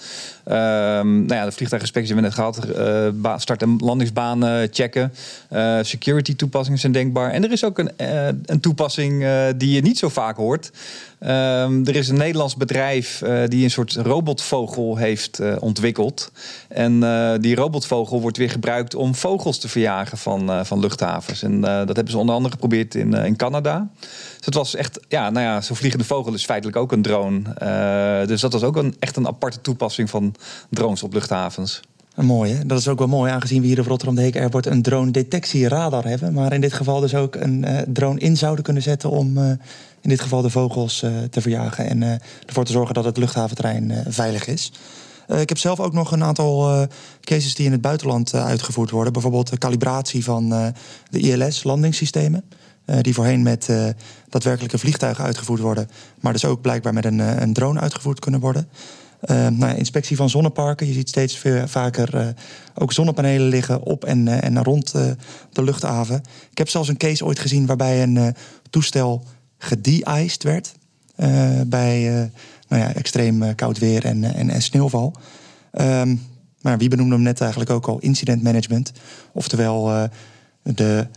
Um, 0.45 1.25
nou 1.25 1.33
ja, 1.33 1.45
de 1.45 1.51
vliegtuiginspectie 1.51 2.13
hebben 2.13 2.31
we 2.31 2.37
net 2.37 2.55
gehad. 2.55 2.77
Uh, 3.25 3.37
start- 3.37 3.61
en 3.61 3.77
landingsbanen 3.77 4.67
checken. 4.71 5.13
Uh, 5.53 5.77
security 5.81 6.35
toepassingen 6.35 6.79
zijn 6.79 6.91
denkbaar. 6.91 7.31
En 7.31 7.43
er 7.43 7.51
is 7.51 7.63
ook 7.63 7.79
een, 7.79 7.91
uh, 7.97 8.27
een 8.45 8.59
toepassing 8.59 9.25
die 9.57 9.75
je 9.75 9.81
niet 9.81 9.97
zo 9.97 10.09
vaak 10.09 10.37
hoort. 10.37 10.71
Um, 11.23 11.87
er 11.87 11.95
is 11.95 12.09
een 12.09 12.17
Nederlands 12.17 12.55
bedrijf 12.55 13.21
die 13.45 13.63
een 13.63 13.71
soort 13.71 13.93
robotvogel 13.93 14.97
heeft 14.97 15.59
ontwikkeld. 15.59 16.31
En 16.67 16.99
die 17.41 17.55
robotvogel 17.55 18.21
wordt 18.21 18.37
weer 18.37 18.49
gebruikt 18.49 18.95
om 18.95 19.15
vogels 19.15 19.59
te 19.59 19.67
verjagen 19.67 20.17
van, 20.17 20.65
van 20.65 20.79
luchthavens. 20.79 21.43
En 21.43 21.61
dat 21.61 21.95
hebben 21.95 22.11
ze 22.11 22.17
onder 22.17 22.35
andere 22.35 22.53
geprobeerd 22.53 22.95
in, 22.95 23.13
in 23.13 23.35
Canada. 23.35 23.89
Dus 23.99 24.45
het 24.45 24.53
was 24.53 24.75
echt, 24.75 24.99
ja, 25.07 25.29
nou 25.29 25.45
ja, 25.45 25.61
zo'n 25.61 25.75
vliegende 25.75 26.05
vogel 26.05 26.33
is 26.33 26.45
feitelijk 26.45 26.77
ook 26.77 26.91
een 26.91 27.01
drone. 27.01 27.41
Dus 28.25 28.41
dat 28.41 28.53
was 28.53 28.63
ook 28.63 28.75
een, 28.75 28.95
echt 28.99 29.15
een 29.15 29.27
aparte 29.27 29.61
toepassing 29.61 30.09
van 30.09 30.30
drones 30.69 31.03
op 31.03 31.13
luchthavens. 31.13 31.81
Mooi? 32.15 32.59
Dat 32.65 32.79
is 32.79 32.87
ook 32.87 32.99
wel 32.99 33.07
mooi, 33.07 33.31
aangezien 33.31 33.61
we 33.61 33.67
hier 33.67 33.79
op 33.79 33.85
Rotterdam 33.85 34.15
de 34.15 34.21
Heek 34.21 34.35
Airport 34.35 34.65
een 34.65 34.81
drone-detectieradar 34.81 36.05
hebben. 36.05 36.33
Maar 36.33 36.53
in 36.53 36.61
dit 36.61 36.73
geval 36.73 36.99
dus 36.99 37.15
ook 37.15 37.35
een 37.35 37.65
uh, 37.67 37.77
drone 37.87 38.19
in 38.19 38.37
zouden 38.37 38.63
kunnen 38.63 38.83
zetten 38.83 39.09
om 39.09 39.37
uh, 39.37 39.49
in 40.01 40.09
dit 40.09 40.21
geval 40.21 40.41
de 40.41 40.49
vogels 40.49 41.03
uh, 41.03 41.11
te 41.29 41.41
verjagen. 41.41 41.87
En 41.87 42.21
ervoor 42.45 42.65
te 42.65 42.71
zorgen 42.71 42.93
dat 42.93 43.05
het 43.05 43.17
luchthaventerrein 43.17 44.03
veilig 44.07 44.47
is. 44.47 44.71
ik 45.27 45.49
heb 45.49 45.57
zelf 45.57 45.79
ook 45.79 45.93
nog 45.93 46.11
een 46.11 46.23
aantal 46.23 46.87
cases 47.21 47.55
die 47.55 47.65
in 47.65 47.71
het 47.71 47.81
buitenland 47.81 48.33
uitgevoerd 48.33 48.89
worden. 48.89 49.13
Bijvoorbeeld 49.13 49.49
de 49.49 49.57
calibratie 49.57 50.23
van 50.23 50.49
de 51.09 51.19
ILS-landingssystemen. 51.19 52.43
Die 53.01 53.13
voorheen 53.13 53.43
met 53.43 53.69
daadwerkelijke 54.29 54.77
vliegtuigen 54.77 55.23
uitgevoerd 55.23 55.61
worden. 55.61 55.89
Maar 56.19 56.33
dus 56.33 56.45
ook 56.45 56.61
blijkbaar 56.61 56.93
met 56.93 57.05
een, 57.05 57.19
een 57.19 57.53
drone 57.53 57.79
uitgevoerd 57.79 58.19
kunnen 58.19 58.39
worden. 58.39 58.67
Nou 59.27 59.57
ja, 59.57 59.73
inspectie 59.73 60.15
van 60.15 60.29
zonneparken. 60.29 60.87
Je 60.87 60.93
ziet 60.93 61.09
steeds 61.09 61.37
veel, 61.37 61.67
vaker 61.67 62.33
ook 62.75 62.93
zonnepanelen 62.93 63.47
liggen 63.47 63.83
op 63.83 64.05
en, 64.05 64.27
en 64.27 64.63
rond 64.63 64.91
de 65.51 65.63
luchthaven. 65.63 66.23
Ik 66.51 66.57
heb 66.57 66.69
zelfs 66.69 66.87
een 66.87 66.97
case 66.97 67.25
ooit 67.25 67.39
gezien 67.39 67.65
waarbij 67.65 68.03
een 68.03 68.35
toestel 68.69 69.25
gede-iced 69.57 70.43
werd. 70.43 70.73
bij 71.67 72.29
nou 72.67 72.81
ja, 72.81 72.93
extreem 72.93 73.55
koud 73.55 73.79
weer 73.79 74.05
en, 74.05 74.23
en, 74.23 74.61
sneeuwval. 74.61 75.15
Um, 75.81 76.21
maar 76.61 76.77
wie 76.77 76.89
benoemde 76.89 77.15
hem 77.15 77.23
net 77.23 77.41
eigenlijk 77.41 77.71
ook 77.71 77.87
al 77.87 77.99
incident 77.99 78.43
management. 78.43 78.91
Oftewel 79.31 80.09
de 80.63 81.07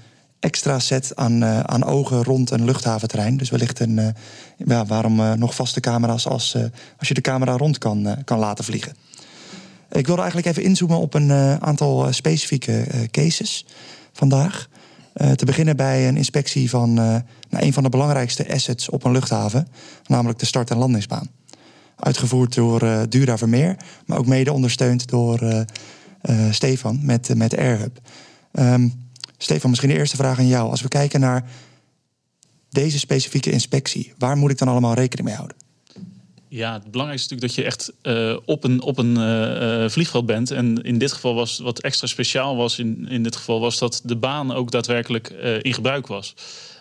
extra 0.45 0.79
set 0.79 1.17
aan, 1.17 1.43
uh, 1.43 1.61
aan 1.61 1.85
ogen 1.85 2.25
rond 2.25 2.51
een 2.51 2.65
luchthaventerrein. 2.65 3.37
Dus 3.37 3.51
wellicht 3.51 3.81
een, 3.81 3.97
uh, 3.99 4.09
ja, 4.67 4.87
waarom 4.87 5.21
uh, 5.21 5.33
nog 5.33 5.55
vaste 5.55 5.81
camera's 5.81 6.27
als, 6.27 6.57
als 6.99 7.09
je 7.09 7.15
de 7.15 7.21
camera 7.21 7.57
rond 7.57 7.79
kan, 7.79 8.17
kan 8.25 8.39
laten 8.39 8.65
vliegen. 8.65 8.93
Ik 9.91 10.07
wilde 10.07 10.23
eigenlijk 10.23 10.51
even 10.51 10.69
inzoomen 10.69 10.99
op 10.99 11.15
een 11.15 11.31
aantal 11.61 12.13
specifieke 12.13 12.87
cases 13.11 13.67
vandaag. 14.13 14.69
te 15.35 15.45
beginnen 15.45 15.77
bij 15.77 16.09
een 16.09 16.17
inspectie 16.17 16.71
van 16.71 16.95
nou, 16.95 17.23
een 17.51 17.73
van 17.73 17.83
de 17.83 17.89
belangrijkste 17.89 18.53
assets 18.53 18.89
op 18.89 19.05
een 19.05 19.13
luchthaven, 19.13 19.69
namelijk 20.07 20.39
de 20.39 20.47
start- 20.47 20.71
en 20.71 20.77
landingsbaan. 20.77 21.29
Uitgevoerd 21.97 22.55
door 22.55 23.09
Dura 23.09 23.39
Vermeer, 23.39 23.77
maar 24.07 24.19
ook 24.19 24.27
mede 24.27 24.53
ondersteund 24.53 25.09
door 25.09 25.65
Stefan 26.51 26.99
met, 27.03 27.35
met 27.35 27.57
AirHub. 27.57 27.99
Um, 28.53 29.04
Stefan, 29.45 29.71
misschien 29.71 29.91
de 29.91 29.97
eerste 29.97 30.17
vraag 30.17 30.39
aan 30.39 30.47
jou. 30.47 30.71
Als 30.71 30.81
we 30.81 30.89
kijken 30.89 31.21
naar 31.21 31.51
deze 32.71 32.99
specifieke 32.99 33.51
inspectie, 33.51 34.13
waar 34.19 34.37
moet 34.37 34.51
ik 34.51 34.59
dan 34.59 34.69
allemaal 34.69 34.95
rekening 34.95 35.29
mee 35.29 35.37
houden? 35.37 35.57
Ja, 36.49 36.73
het 36.73 36.91
belangrijkste 36.91 37.35
is 37.35 37.41
natuurlijk 37.43 37.75
dat 37.77 37.89
je 37.89 37.93
echt 38.05 38.19
uh, 38.31 38.39
op 38.45 38.65
een, 38.65 38.83
op 38.83 38.99
een 38.99 39.19
uh, 39.19 39.89
vliegveld 39.89 40.27
bent. 40.27 40.51
En 40.51 40.83
in 40.83 40.99
dit 40.99 41.13
geval 41.13 41.35
was 41.35 41.59
wat 41.59 41.81
extra 41.81 42.07
speciaal 42.07 42.57
was, 42.57 42.79
in, 42.79 43.09
in 43.09 43.23
dit 43.23 43.37
geval 43.37 43.61
was 43.61 43.79
dat 43.79 44.01
de 44.05 44.17
baan 44.17 44.53
ook 44.53 44.71
daadwerkelijk 44.71 45.29
in 45.63 45.75
gebruik 45.75 46.07
was. 46.07 46.35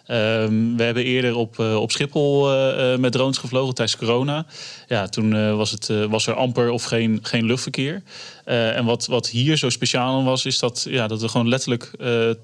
Um, 0.08 0.78
we 0.78 0.84
hebben 0.84 1.04
eerder 1.04 1.36
op, 1.36 1.60
op 1.60 1.92
Schiphol 1.92 2.50
met 2.98 3.12
drones 3.12 3.38
gevlogen 3.38 3.74
tijdens 3.76 3.98
corona. 3.98 4.46
Ja, 4.88 5.08
toen 5.08 5.56
was, 5.56 5.72
het, 5.72 5.88
was 6.10 6.28
er 6.28 6.34
amper 6.34 6.70
of 6.70 6.84
geen, 6.84 7.20
geen 7.22 7.46
luchtverkeer. 7.46 8.04
En 8.46 8.86
wat, 8.86 9.06
wat 9.06 9.30
hier 9.30 9.58
zo 9.58 9.70
speciaal 9.70 10.18
aan 10.18 10.26
was, 10.26 10.46
is 10.46 10.60
dat, 10.60 10.86
ja, 10.90 11.08
dat 11.08 11.22
we 11.22 11.28
gewoon 11.28 11.48
letterlijk 11.48 11.92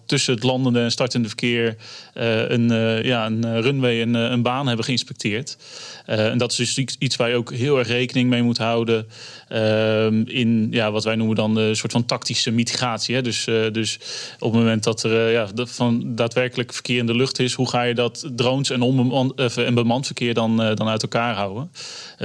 tussen 0.05 0.33
het 0.33 0.43
landende 0.43 0.79
en 0.79 0.91
startende 0.91 1.27
verkeer 1.27 1.75
een, 2.13 2.69
ja, 3.03 3.25
een 3.25 3.61
runway 3.61 4.01
en 4.01 4.13
een 4.13 4.41
baan 4.41 4.67
hebben 4.67 4.85
geïnspecteerd. 4.85 5.57
en 6.05 6.37
dat 6.37 6.51
is 6.51 6.73
dus 6.73 6.95
iets, 6.99 7.15
waar 7.15 7.29
je 7.29 7.35
ook 7.35 7.53
heel 7.53 7.79
erg 7.79 7.87
rekening 7.87 8.29
mee 8.29 8.43
moet 8.43 8.57
houden 8.57 9.07
ehm, 9.47 10.21
in 10.25 10.67
ja, 10.71 10.91
wat 10.91 11.03
wij 11.03 11.15
noemen 11.15 11.35
dan 11.35 11.55
een 11.55 11.75
soort 11.75 11.91
van 11.91 12.05
tactische 12.05 12.51
mitigatie. 12.51 13.15
Hè? 13.15 13.21
Dus, 13.21 13.43
dus 13.71 13.99
op 14.39 14.51
het 14.51 14.61
moment 14.61 14.83
dat 14.83 15.03
er 15.03 15.31
ja, 15.31 15.47
van 15.55 16.15
daadwerkelijk 16.15 16.73
verkeer 16.73 16.97
in 16.97 17.05
de 17.05 17.15
lucht 17.15 17.39
is 17.39 17.53
hoe 17.53 17.69
ga 17.69 17.81
je 17.81 17.93
dat 17.93 18.29
drones 18.35 18.69
en, 18.69 18.81
onbemand, 18.81 19.33
en 19.55 19.73
bemand 19.73 20.05
verkeer 20.05 20.33
dan, 20.33 20.57
dan 20.57 20.87
uit 20.87 21.01
elkaar 21.01 21.35
houden. 21.35 21.71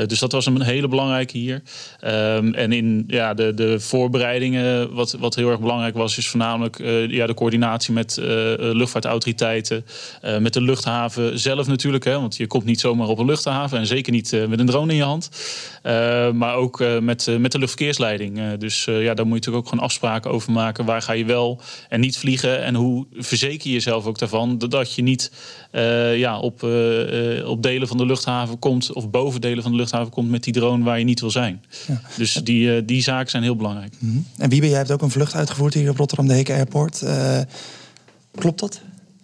dus 0.06 0.18
dat 0.18 0.32
was 0.32 0.46
een 0.46 0.62
hele 0.62 0.88
belangrijke 0.88 1.38
hier. 1.38 1.62
Ehm, 2.00 2.52
en 2.54 2.72
in 2.72 3.04
ja, 3.06 3.34
de 3.34 3.54
voorbereidingen, 3.76 4.94
wat, 4.94 5.12
wat 5.12 5.34
heel 5.34 5.50
erg 5.50 5.60
belangrijk 5.60 5.96
was, 5.96 6.18
is 6.18 6.28
voornamelijk 6.28 6.78
ja, 7.08 7.26
de 7.26 7.34
coördinatie 7.34 7.92
met 7.92 8.18
luchtvaartautoriteiten, 8.58 9.84
met 10.38 10.52
de 10.52 10.60
luchthaven 10.60 11.38
zelf 11.38 11.66
natuurlijk. 11.66 12.04
Hè, 12.04 12.20
want 12.20 12.36
je 12.36 12.46
komt 12.46 12.64
niet 12.64 12.80
zomaar 12.80 13.08
op 13.08 13.18
een 13.18 13.26
luchthaven 13.26 13.78
en 13.78 13.86
zeker 13.86 14.12
niet 14.12 14.36
met 14.48 14.58
een 14.58 14.66
drone 14.66 14.90
in 14.90 14.96
je 14.96 15.02
hand. 15.02 15.30
maar 16.34 16.54
ook 16.54 16.84
met, 17.00 17.38
met 17.38 17.52
de 17.52 17.58
luchtverkeersleiding. 17.58 18.56
dus 18.58 18.84
ja, 18.84 19.14
daar 19.14 19.26
moet 19.26 19.44
je 19.44 19.50
natuurlijk 19.50 19.56
ook 19.56 19.68
gewoon 19.68 19.84
afspraken 19.84 20.30
over 20.30 20.52
maken. 20.52 20.84
Waar 20.84 21.02
ga 21.02 21.12
je 21.12 21.24
wel 21.24 21.60
en 21.88 22.00
niet 22.00 22.18
vliegen? 22.18 22.62
En 22.62 22.74
hoe 22.74 23.06
verzeker 23.12 23.66
je 23.66 23.72
jezelf 23.72 24.06
ook 24.06 24.18
daarvan 24.18 24.58
dat 24.58 24.94
je 24.94 25.02
niet 25.02 25.30
uh, 25.72 26.18
ja, 26.18 26.38
op, 26.38 26.62
uh, 26.62 27.48
op 27.48 27.62
delen 27.62 27.88
van 27.88 27.96
de 27.96 28.06
luchthaven 28.06 28.58
komt 28.58 28.92
of 28.92 29.10
boven 29.10 29.40
delen 29.40 29.62
van 29.62 29.72
de 29.72 29.78
luchthaven 29.78 30.12
komt 30.12 30.30
met 30.30 30.44
die 30.44 30.52
drone 30.52 30.84
waar 30.84 30.98
je 30.98 31.04
niet 31.04 31.20
wil 31.20 31.30
zijn. 31.30 31.64
Ja. 31.86 32.00
Dus 32.16 32.32
die, 32.32 32.84
die 32.84 33.02
zaken 33.02 33.30
zijn 33.30 33.42
heel 33.42 33.53
belangrijk. 33.56 33.94
Mm 33.98 34.10
-hmm. 34.10 34.26
En 34.38 34.50
Wiebe, 34.50 34.68
jij 34.68 34.76
hebt 34.76 34.90
ook 34.90 35.02
een 35.02 35.10
vlucht 35.10 35.34
uitgevoerd 35.34 35.74
hier 35.74 35.90
op 35.90 35.96
Rotterdam 35.96 36.26
de 36.26 36.34
Heke 36.34 36.52
Airport. 36.52 37.02
klopt 38.34 38.60
dat? 38.60 38.80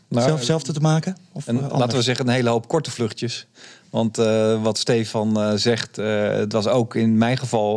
Nou, 0.09 0.27
Zelf, 0.27 0.43
zelf 0.43 0.63
te 0.63 0.81
maken? 0.81 1.17
Of 1.33 1.47
en, 1.47 1.61
laten 1.61 1.97
we 1.97 2.03
zeggen 2.03 2.29
een 2.29 2.35
hele 2.35 2.49
hoop 2.49 2.69
korte 2.69 2.91
vluchtjes. 2.91 3.47
Want 3.91 4.19
uh, 4.19 4.63
wat 4.63 4.79
Stefan 4.79 5.39
uh, 5.39 5.53
zegt, 5.55 5.99
uh, 5.99 6.31
het 6.31 6.53
was 6.53 6.67
ook 6.67 6.95
in 6.95 7.19
mijn 7.19 7.39
geval 7.39 7.75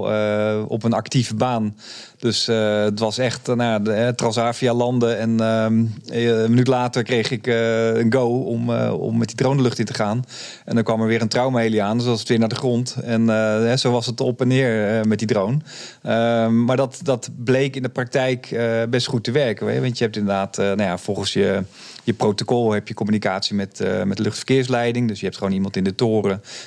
op 0.68 0.84
een 0.84 0.94
actieve 0.94 1.36
baan. 1.36 1.78
Dus 2.18 2.46
het 2.46 3.00
was 3.00 3.18
echt 3.18 3.56
nou, 3.56 3.84
de, 3.84 4.14
Transavia 4.16 4.74
landen. 4.74 5.18
En 5.18 5.40
ehm, 5.40 5.86
een 6.06 6.50
minuut 6.50 6.68
later 6.68 7.04
kreeg 7.04 7.32
ik 7.32 7.48
een 7.48 8.14
go 8.14 8.28
om, 8.28 8.70
om 8.90 9.18
met 9.18 9.28
die 9.28 9.36
drone 9.38 9.56
de 9.56 9.62
lucht 9.62 9.80
in 9.80 9.86
te 9.86 9.94
gaan. 9.94 10.24
En 10.66 10.76
dan 10.76 10.84
kwam 10.84 11.02
er 11.02 11.08
weer 11.08 11.22
een 11.22 11.28
trauma 11.28 11.82
aan, 11.82 11.98
dus 11.98 12.08
was 12.08 12.20
het 12.20 12.30
weer 12.30 12.40
naar 12.40 12.50
de 12.50 12.56
grond. 12.56 12.96
En 13.04 13.80
zo 13.80 13.92
was 13.92 14.06
het 14.06 14.22
op 14.22 14.42
en 14.42 14.48
neer 14.48 15.08
met 15.08 15.20
die 15.20 15.28
drone. 15.28 15.58
Ehm, 16.02 16.64
maar 16.64 16.78
dat, 16.78 17.00
dat 17.04 17.30
bleek 17.44 17.76
in 17.76 17.84
de 17.84 17.90
praktijk 17.90 18.60
best 18.90 19.08
goed 19.08 19.24
te 19.24 19.32
werken. 19.32 19.66
Weet? 19.66 19.82
Want 19.82 19.98
je 19.98 20.04
hebt 20.04 20.18
inderdaad, 20.18 20.58
nou 20.58 20.82
ja, 20.82 20.98
volgens 20.98 21.34
je 21.34 21.64
je 22.04 22.14
protocol 22.14 22.72
heb 22.72 22.88
je 22.88 22.94
communicatie 22.94 23.56
met, 23.56 23.84
met 24.06 24.18
de 24.18 24.24
luchtverkeersleiding. 24.24 25.08
Dus 25.08 25.20
je 25.20 25.26
hebt 25.26 25.38
gewoon 25.38 25.54
iemand 25.54 25.76
in 25.76 25.84
de 25.84 25.96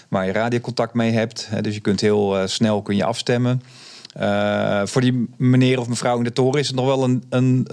waar 0.09 0.27
je 0.27 0.33
radiocontact 0.33 0.95
mee 0.95 1.13
hebt. 1.13 1.49
dus 1.61 1.75
je 1.75 1.81
kunt 1.81 2.01
heel 2.01 2.41
uh, 2.41 2.47
snel 2.47 2.83
kun 2.83 2.97
je 2.97 3.05
afstemmen. 3.05 3.63
Uh, 4.21 4.81
voor 4.85 5.01
die 5.01 5.29
meneer 5.37 5.81
of 5.81 5.89
mevrouw 5.89 6.19
in 6.19 6.25
de 6.25 6.33
toren 6.33 6.61
is 6.61 6.67
het 6.67 6.77
nog 6.77 6.87
wel 6.87 7.05
een, 7.05 7.25
een, 7.29 7.67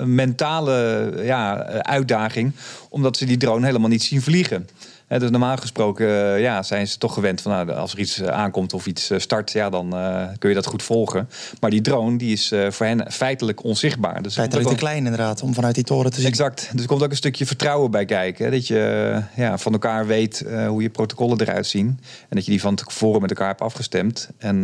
een 0.00 0.14
mentale 0.14 1.12
ja, 1.22 1.64
uitdaging. 1.66 2.52
Omdat 2.88 3.16
ze 3.16 3.24
die 3.24 3.36
drone 3.36 3.66
helemaal 3.66 3.88
niet 3.88 4.02
zien 4.02 4.22
vliegen 4.22 4.68
dus 5.08 5.30
normaal 5.30 5.56
gesproken 5.56 6.34
eh, 6.34 6.40
ja, 6.40 6.62
zijn 6.62 6.88
ze 6.88 6.98
toch 6.98 7.14
gewend 7.14 7.40
van 7.40 7.52
nou, 7.52 7.72
als 7.72 7.92
er 7.92 7.98
iets 7.98 8.20
eh, 8.20 8.28
aankomt 8.28 8.72
of 8.72 8.86
iets 8.86 9.10
eh, 9.10 9.18
start, 9.18 9.52
ja, 9.52 9.70
dan 9.70 9.90
kun 10.38 10.48
je 10.48 10.54
dat 10.54 10.66
goed 10.66 10.82
volgen. 10.82 11.28
Maar 11.60 11.70
die 11.70 11.80
drone 11.80 12.18
die 12.18 12.32
is 12.32 12.52
voor 12.68 12.86
hen 12.86 13.12
feitelijk 13.12 13.64
onzichtbaar. 13.64 14.22
Dus 14.22 14.34
feitelijk 14.34 14.68
te 14.68 14.74
klein 14.74 15.04
inderdaad, 15.04 15.42
om 15.42 15.54
vanuit 15.54 15.74
die 15.74 15.84
toren 15.84 16.10
te 16.10 16.20
zien. 16.20 16.28
Exact. 16.28 16.68
Dus 16.72 16.80
er 16.80 16.86
komt 16.86 17.02
ook 17.02 17.10
een 17.10 17.16
stukje 17.16 17.46
vertrouwen 17.46 17.90
bij 17.90 18.04
kijken. 18.04 18.44
Hè, 18.44 18.50
dat 18.50 18.66
je 18.66 19.22
ja, 19.36 19.58
van 19.58 19.72
elkaar 19.72 20.06
weet 20.06 20.44
hoe 20.68 20.82
je 20.82 20.90
protocollen 20.90 21.40
eruit 21.40 21.66
zien. 21.66 21.86
En 22.20 22.36
dat 22.36 22.44
je 22.44 22.50
die 22.50 22.60
van 22.60 22.74
tevoren 22.74 23.20
met 23.20 23.30
elkaar 23.30 23.48
hebt 23.48 23.60
afgestemd. 23.60 24.28
En 24.38 24.62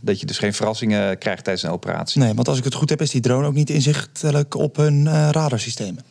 dat 0.00 0.20
je 0.20 0.26
dus 0.26 0.38
geen 0.38 0.54
verrassingen 0.54 1.18
krijgt 1.18 1.44
tijdens 1.44 1.64
een 1.64 1.72
operatie. 1.72 2.20
Nee, 2.20 2.34
want 2.34 2.48
als 2.48 2.58
ik 2.58 2.64
het 2.64 2.74
goed 2.74 2.90
heb, 2.90 3.00
is 3.00 3.10
die 3.10 3.20
drone 3.20 3.46
ook 3.46 3.54
niet 3.54 3.70
inzichtelijk 3.70 4.54
op 4.54 4.76
hun 4.76 5.30
radarsystemen. 5.32 6.04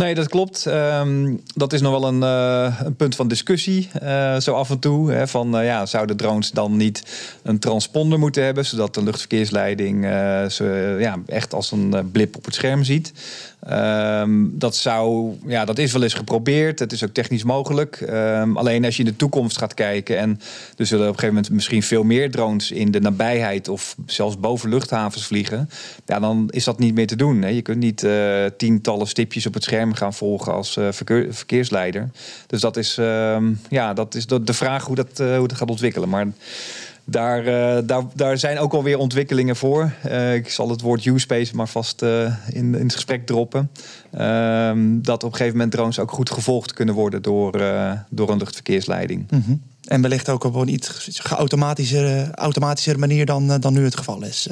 Nee, 0.00 0.14
dat 0.14 0.28
klopt. 0.28 0.66
Ehm, 0.66 1.36
dat 1.54 1.72
is 1.72 1.80
nog 1.80 2.00
wel 2.00 2.08
een, 2.08 2.22
uh, 2.22 2.80
een 2.84 2.96
punt 2.96 3.16
van 3.16 3.28
discussie. 3.28 3.88
Uh, 4.02 4.36
zo 4.36 4.52
af 4.52 4.70
en 4.70 4.78
toe. 4.78 5.12
Hè, 5.12 5.28
van 5.28 5.58
uh, 5.58 5.64
ja, 5.64 5.86
zouden 5.86 6.16
drones 6.16 6.50
dan 6.50 6.76
niet 6.76 7.02
een 7.42 7.58
transponder 7.58 8.18
moeten 8.18 8.44
hebben, 8.44 8.64
zodat 8.64 8.94
de 8.94 9.02
luchtverkeersleiding 9.02 10.04
ze 10.50 10.96
ja, 10.98 11.18
echt 11.26 11.54
als 11.54 11.72
een 11.72 12.10
blip 12.12 12.36
op 12.36 12.44
het 12.44 12.54
scherm 12.54 12.84
ziet. 12.84 13.12
Um, 13.70 14.58
dat, 14.58 14.76
zou, 14.76 15.34
ja, 15.46 15.64
dat 15.64 15.78
is 15.78 15.92
wel 15.92 16.02
eens 16.02 16.14
geprobeerd. 16.14 16.78
Het 16.78 16.92
is 16.92 17.04
ook 17.04 17.12
technisch 17.12 17.44
mogelijk. 17.44 18.00
Um, 18.00 18.56
alleen 18.56 18.84
als 18.84 18.96
je 18.96 19.02
in 19.02 19.08
de 19.08 19.16
toekomst 19.16 19.58
gaat 19.58 19.74
kijken 19.74 20.18
en 20.18 20.40
er 20.76 20.86
zullen 20.86 21.04
op 21.04 21.12
een 21.12 21.18
gegeven 21.18 21.34
moment 21.34 21.52
misschien 21.52 21.82
veel 21.82 22.02
meer 22.02 22.30
drones 22.30 22.70
in 22.70 22.90
de 22.90 23.00
nabijheid 23.00 23.68
of 23.68 23.96
zelfs 24.06 24.40
boven 24.40 24.68
luchthavens 24.68 25.26
vliegen, 25.26 25.70
ja, 26.06 26.20
dan 26.20 26.48
is 26.50 26.64
dat 26.64 26.78
niet 26.78 26.94
meer 26.94 27.06
te 27.06 27.16
doen. 27.16 27.42
Hè. 27.42 27.48
Je 27.48 27.62
kunt 27.62 27.78
niet 27.78 28.06
tientallen 28.56 29.06
stipjes 29.06 29.46
op 29.46 29.54
het 29.54 29.62
scherm 29.62 29.89
gaan 29.96 30.14
volgen 30.14 30.52
als 30.52 30.72
verkeer, 30.72 31.34
verkeersleider. 31.34 32.10
Dus 32.46 32.60
dat 32.60 32.76
is, 32.76 32.96
um, 32.96 33.60
ja, 33.68 33.92
dat 33.92 34.14
is 34.14 34.26
de, 34.26 34.52
vraag 34.52 34.84
hoe 34.84 34.96
dat, 34.96 35.20
uh, 35.20 35.36
hoe 35.36 35.48
dat 35.48 35.56
gaat 35.56 35.70
ontwikkelen. 35.70 36.08
Maar 36.08 36.26
daar, 37.04 37.46
uh, 37.46 37.78
daar, 37.86 38.02
daar 38.14 38.38
zijn 38.38 38.58
ook 38.58 38.72
alweer 38.72 38.98
ontwikkelingen 38.98 39.56
voor. 39.56 39.92
Ik 40.34 40.50
zal 40.50 40.70
het 40.70 40.80
woord 40.80 41.04
U-Space 41.04 41.56
maar 41.56 41.68
vast 41.68 42.02
in, 42.02 42.34
in 42.52 42.74
het 42.74 42.92
gesprek 42.92 43.26
droppen. 43.26 43.70
Ehm, 44.10 45.00
dat 45.00 45.24
op 45.24 45.30
een 45.30 45.36
gegeven 45.36 45.56
moment 45.56 45.72
drones 45.72 45.98
ook 45.98 46.10
goed 46.10 46.30
gevolgd 46.30 46.72
kunnen 46.72 46.94
worden 46.94 47.22
door, 47.22 47.52
door 48.10 48.30
een 48.30 48.38
luchtverkeersleiding. 48.38 49.24
-hmm. 49.28 49.62
En 49.84 50.02
wellicht 50.02 50.28
ook 50.28 50.44
op 50.44 50.54
een 50.54 50.68
iets 50.68 51.08
geautomatischer 51.12 52.30
automatischer 52.34 52.98
manier 52.98 53.26
dan, 53.26 53.60
dan 53.60 53.72
nu 53.72 53.84
het 53.84 53.96
geval 53.96 54.22
is. 54.22 54.48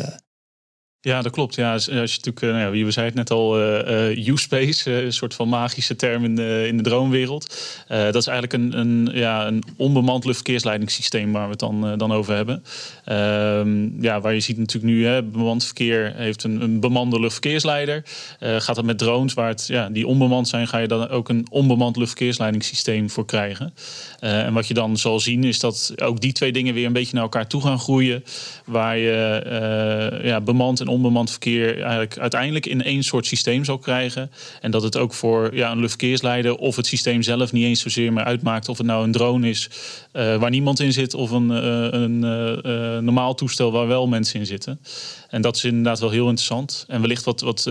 Ja, 1.01 1.23
dat 1.23 1.33
klopt. 1.33 1.55
Ja, 1.55 1.73
als 1.73 1.85
je 1.85 1.93
natuurlijk, 1.93 2.41
nou 2.41 2.59
ja, 2.59 2.71
wie 2.71 2.85
we 2.85 2.91
zei 2.91 3.07
het 3.07 3.15
net 3.15 3.31
al, 3.31 3.61
uh, 3.61 4.27
U-space, 4.27 4.93
een 4.93 5.13
soort 5.13 5.35
van 5.35 5.49
magische 5.49 5.97
term 5.97 6.25
in 6.25 6.37
de, 6.37 6.65
in 6.67 6.77
de 6.77 6.83
droomwereld. 6.83 7.57
dat 7.89 8.15
is 8.15 8.27
eigenlijk 8.27 8.53
een, 8.53 8.79
een, 8.79 9.09
ja, 9.13 9.47
een 9.47 9.63
onbemand 9.77 10.25
luchtverkeersleidingssysteem 10.25 11.33
waar 11.33 11.45
we 11.45 11.51
het 11.51 11.59
dan, 11.59 11.99
dan 11.99 12.13
over 12.13 12.35
hebben. 12.35 12.65
Ehm, 13.05 14.03
ja, 14.03 14.21
waar 14.21 14.35
je 14.35 14.41
ziet 14.41 14.59
natuurlijk 14.59 14.93
nu, 14.93 15.07
hè, 15.07 15.23
bemand 15.23 15.65
verkeer 15.65 16.13
heeft 16.17 16.45
een, 16.45 16.61
een 16.61 16.81
bemande 16.81 17.21
luchtverkeersleider. 17.21 18.03
gaat 18.39 18.77
dat 18.77 18.85
met 18.85 18.99
drones, 18.99 19.35
waar 19.35 19.49
het, 19.49 19.67
ja, 19.67 19.89
die 19.89 20.07
onbemand 20.07 20.49
zijn, 20.49 20.69
ga 20.69 20.79
je 20.79 20.89
dan 20.89 21.09
ook 21.09 21.29
een 21.29 21.47
onbemand 21.51 21.97
luchtverkeersleidingssysteem 21.97 23.11
voor 23.11 23.27
krijgen. 23.27 23.75
En 24.19 24.53
wat 24.53 24.69
je 24.69 24.75
dan 24.75 24.97
zal 24.97 25.21
zien, 25.21 25.45
is 25.45 25.61
dat 25.61 25.93
ook 25.97 26.21
die 26.21 26.33
twee 26.33 26.53
dingen 26.53 26.75
weer 26.75 26.87
een 26.87 26.93
beetje 26.93 27.15
naar 27.15 27.23
elkaar 27.23 27.47
toe 27.47 27.63
gaan 27.63 27.79
groeien. 27.79 28.25
Waar 28.65 28.99
je 28.99 30.21
ja, 30.23 30.41
bemand 30.41 30.81
en 30.81 30.89
onbemand 30.89 31.31
verkeer 31.31 31.81
eigenlijk 31.81 32.19
uiteindelijk 32.19 32.67
in 32.67 32.83
één 32.83 33.03
soort 33.03 33.27
systeem 33.27 33.65
zal 33.65 33.79
krijgen. 33.79 34.31
En 34.61 34.71
dat 34.71 34.83
het 34.83 34.97
ook 34.97 35.15
voor 35.15 35.55
ja, 35.55 35.71
een 35.71 35.81
luchtverkeersleider 35.81 36.57
of 36.57 36.77
het 36.77 36.87
systeem 36.87 37.23
zelf 37.23 37.53
niet 37.53 37.65
eens 37.65 37.81
zozeer 37.81 38.13
meer 38.13 38.25
uitmaakt 38.25 38.69
of 38.69 38.79
het 38.79 38.87
nou 38.87 39.05
een 39.05 39.13
drone 39.13 39.49
is 39.49 39.71
uh, 40.13 40.37
waar 40.37 40.51
niemand 40.51 40.81
in 40.81 40.93
zit 40.93 41.15
of 41.15 41.31
een, 41.31 41.51
uh, 41.51 42.01
een 42.01 42.25
uh, 42.25 42.99
normaal 42.99 43.35
toestel 43.35 43.73
waar 43.73 43.87
wel 43.87 44.07
mensen 44.07 44.41
in 44.41 44.47
zitten. 44.47 44.81
En 45.29 45.43
dat 45.43 45.57
is 45.57 45.65
inderdaad 45.65 46.01
wel 46.01 46.11
heel 46.11 46.27
interessant. 46.27 46.85
En 46.89 47.01
wellicht 47.01 47.25
wat, 47.25 47.41
wat 47.41 47.65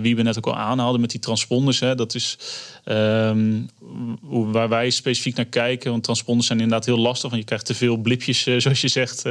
Wiebe 0.00 0.22
net 0.22 0.36
ook 0.36 0.46
al 0.46 0.56
aanhaalde 0.56 0.98
met 0.98 1.10
die 1.10 1.20
transponders. 1.20 1.80
Hè, 1.80 1.94
dat 1.94 2.14
is 2.14 2.38
um, 2.90 3.68
waar 4.52 4.68
wij 4.68 4.90
specifiek 4.90 5.36
naar 5.36 5.44
kijken. 5.44 5.90
Want 5.90 6.02
transponders 6.02 6.46
zijn 6.46 6.60
inderdaad 6.60 6.86
heel 6.86 6.98
lastig. 6.98 7.30
Want 7.30 7.42
je 7.42 7.46
krijgt 7.46 7.66
te 7.66 7.74
veel 7.74 7.96
blipjes, 7.96 8.42
zoals 8.42 8.80
je 8.80 8.88
zegt, 8.88 9.24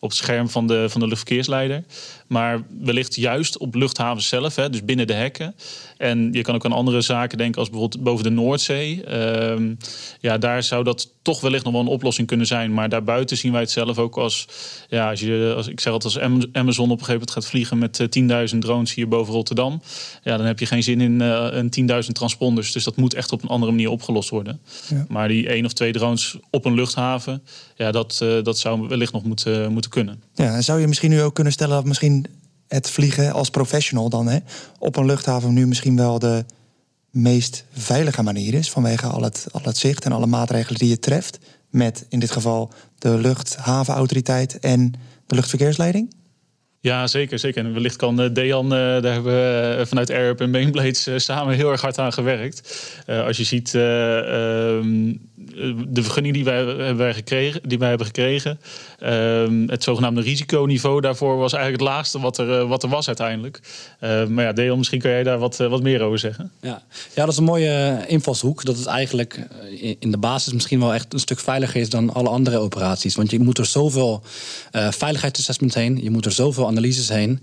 op 0.00 0.08
het 0.08 0.14
scherm 0.14 0.48
van 0.48 0.66
de, 0.66 0.88
van 0.88 1.00
de 1.00 1.06
luchtverkeersleider. 1.06 1.84
Maar 2.28 2.62
wellicht 2.80 3.14
juist 3.14 3.58
op 3.58 3.74
luchthavens 3.74 4.28
zelf, 4.28 4.56
hè, 4.56 4.70
dus 4.70 4.84
binnen 4.84 5.06
de 5.06 5.12
hekken. 5.12 5.54
En 5.96 6.32
je 6.32 6.42
kan 6.42 6.54
ook 6.54 6.64
aan 6.64 6.72
andere 6.72 7.00
zaken 7.00 7.38
denken, 7.38 7.60
als 7.60 7.70
bijvoorbeeld 7.70 8.02
boven 8.02 8.24
de 8.24 8.30
Noordzee. 8.30 9.14
Um, 9.50 9.76
ja, 10.20 10.38
daar 10.38 10.62
zou 10.62 10.84
dat 10.84 11.14
toch 11.22 11.40
wellicht 11.40 11.64
nog 11.64 11.72
wel 11.72 11.82
een 11.82 11.88
oplossing 11.88 12.26
kunnen 12.26 12.46
zijn. 12.46 12.74
Maar 12.74 12.88
daarbuiten 12.88 13.36
zien 13.36 13.52
wij 13.52 13.60
het 13.60 13.70
zelf 13.70 13.98
ook 13.98 14.16
als, 14.16 14.46
ja, 14.88 15.10
als 15.10 15.20
je, 15.20 15.52
als, 15.56 15.68
ik 15.68 15.80
zeg 15.80 15.92
altijd, 15.92 16.14
als 16.14 16.48
Amazon 16.52 16.90
op 16.90 16.98
een 16.98 17.04
gegeven 17.04 17.12
moment 17.12 17.30
gaat 17.30 17.46
vliegen 17.46 17.78
met 17.78 18.00
10.000 18.18 18.24
eh, 18.26 18.60
drones 18.60 18.94
hier 18.94 19.08
boven 19.08 19.34
Rotterdam. 19.34 19.82
Ja, 20.22 20.36
dan 20.36 20.46
heb 20.46 20.58
je 20.58 20.66
geen 20.66 20.82
zin 20.82 21.00
in 21.00 21.20
uh, 21.20 21.46
een 21.50 22.04
10.000 22.04 22.12
transponders. 22.12 22.72
Dus 22.72 22.84
dat 22.84 22.96
moet 22.96 23.14
echt 23.14 23.32
op 23.32 23.42
een 23.42 23.48
andere 23.48 23.72
manier 23.72 23.90
opgelost 23.90 24.28
worden. 24.28 24.60
Ja. 24.88 25.06
Maar 25.08 25.28
die 25.28 25.48
één 25.48 25.64
of 25.64 25.72
twee 25.72 25.92
drones 25.92 26.36
op 26.50 26.64
een 26.64 26.74
luchthaven, 26.74 27.42
ja, 27.76 27.90
dat, 27.90 28.20
uh, 28.22 28.42
dat 28.42 28.58
zou 28.58 28.88
wellicht 28.88 29.12
nog 29.12 29.24
moeten, 29.24 29.72
moeten 29.72 29.90
kunnen. 29.90 30.22
Ja, 30.34 30.54
en 30.54 30.64
zou 30.64 30.80
je 30.80 30.86
misschien 30.86 31.10
nu 31.10 31.22
ook 31.22 31.34
kunnen 31.34 31.52
stellen 31.52 31.74
dat 31.74 31.84
misschien 31.84 32.25
het 32.68 32.90
vliegen 32.90 33.32
als 33.32 33.50
professional 33.50 34.08
dan 34.08 34.26
hè, 34.26 34.38
op 34.78 34.96
een 34.96 35.06
luchthaven 35.06 35.52
nu 35.52 35.66
misschien 35.66 35.96
wel 35.96 36.18
de 36.18 36.44
meest 37.10 37.64
veilige 37.72 38.22
manier 38.22 38.54
is. 38.54 38.70
Vanwege 38.70 39.06
al 39.06 39.22
het, 39.22 39.46
al 39.52 39.60
het 39.62 39.76
zicht 39.76 40.04
en 40.04 40.12
alle 40.12 40.26
maatregelen 40.26 40.78
die 40.78 40.88
je 40.88 40.98
treft. 40.98 41.38
Met 41.70 42.06
in 42.08 42.18
dit 42.18 42.30
geval 42.30 42.72
de 42.98 43.18
luchthavenautoriteit 43.18 44.58
en 44.58 44.92
de 45.26 45.34
luchtverkeersleiding? 45.34 46.14
Ja, 46.80 47.06
zeker. 47.06 47.38
zeker. 47.38 47.64
En 47.64 47.72
wellicht 47.72 47.96
kan 47.96 48.22
uh, 48.22 48.32
Dejan, 48.32 48.64
uh, 48.64 48.70
daar 48.70 49.12
hebben 49.12 49.32
we 49.32 49.76
uh, 49.78 49.86
vanuit 49.86 50.10
Airp 50.10 50.40
en 50.40 50.50
Mainblades 50.50 51.24
samen 51.24 51.54
heel 51.54 51.70
erg 51.70 51.80
hard 51.80 51.98
aan 51.98 52.12
gewerkt. 52.12 52.86
als 53.06 53.36
je 53.36 53.44
ziet, 53.44 53.74
ehm, 53.74 55.14
de 55.88 56.02
vergunning 56.02 56.34
die 56.34 56.44
wij, 56.44 56.64
hebben 56.64 57.14
gekregen, 57.14 57.60
die 57.68 57.78
wij 57.78 57.88
hebben 57.88 58.06
gekregen, 58.06 58.60
ehm, 58.98 59.68
het 59.68 59.82
zogenaamde 59.82 60.20
risiconiveau 60.20 61.00
daarvoor 61.00 61.36
was 61.36 61.52
eigenlijk 61.52 61.82
het 61.82 61.92
laagste 61.92 62.20
wat 62.20 62.38
er, 62.38 62.66
wat 62.66 62.82
er 62.82 62.88
was 62.88 63.06
uiteindelijk. 63.06 63.60
maar 64.00 64.44
ja, 64.44 64.52
Deel, 64.52 64.76
misschien 64.76 65.00
kan 65.00 65.10
jij 65.10 65.22
daar 65.22 65.38
wat, 65.38 65.56
wat 65.56 65.82
meer 65.82 66.02
over 66.02 66.18
zeggen. 66.18 66.50
Ja. 66.60 66.82
ja, 67.14 67.22
dat 67.24 67.28
is 67.28 67.36
een 67.36 67.44
mooie 67.44 68.04
invalshoek. 68.06 68.64
Dat 68.64 68.76
het 68.76 68.86
eigenlijk 68.86 69.46
in 69.98 70.10
de 70.10 70.18
basis 70.18 70.52
misschien 70.52 70.80
wel 70.80 70.94
echt 70.94 71.12
een 71.12 71.18
stuk 71.18 71.38
veiliger 71.38 71.80
is 71.80 71.90
dan 71.90 72.14
alle 72.14 72.28
andere 72.28 72.58
operaties. 72.58 73.14
Want 73.14 73.30
je 73.30 73.38
moet 73.38 73.58
er 73.58 73.66
zoveel 73.66 74.22
uh, 74.72 74.90
veiligheidsassessment 74.90 75.74
heen, 75.74 76.02
je 76.02 76.10
moet 76.10 76.24
er 76.24 76.32
zoveel 76.32 76.66
analyses 76.66 77.08
heen. 77.08 77.42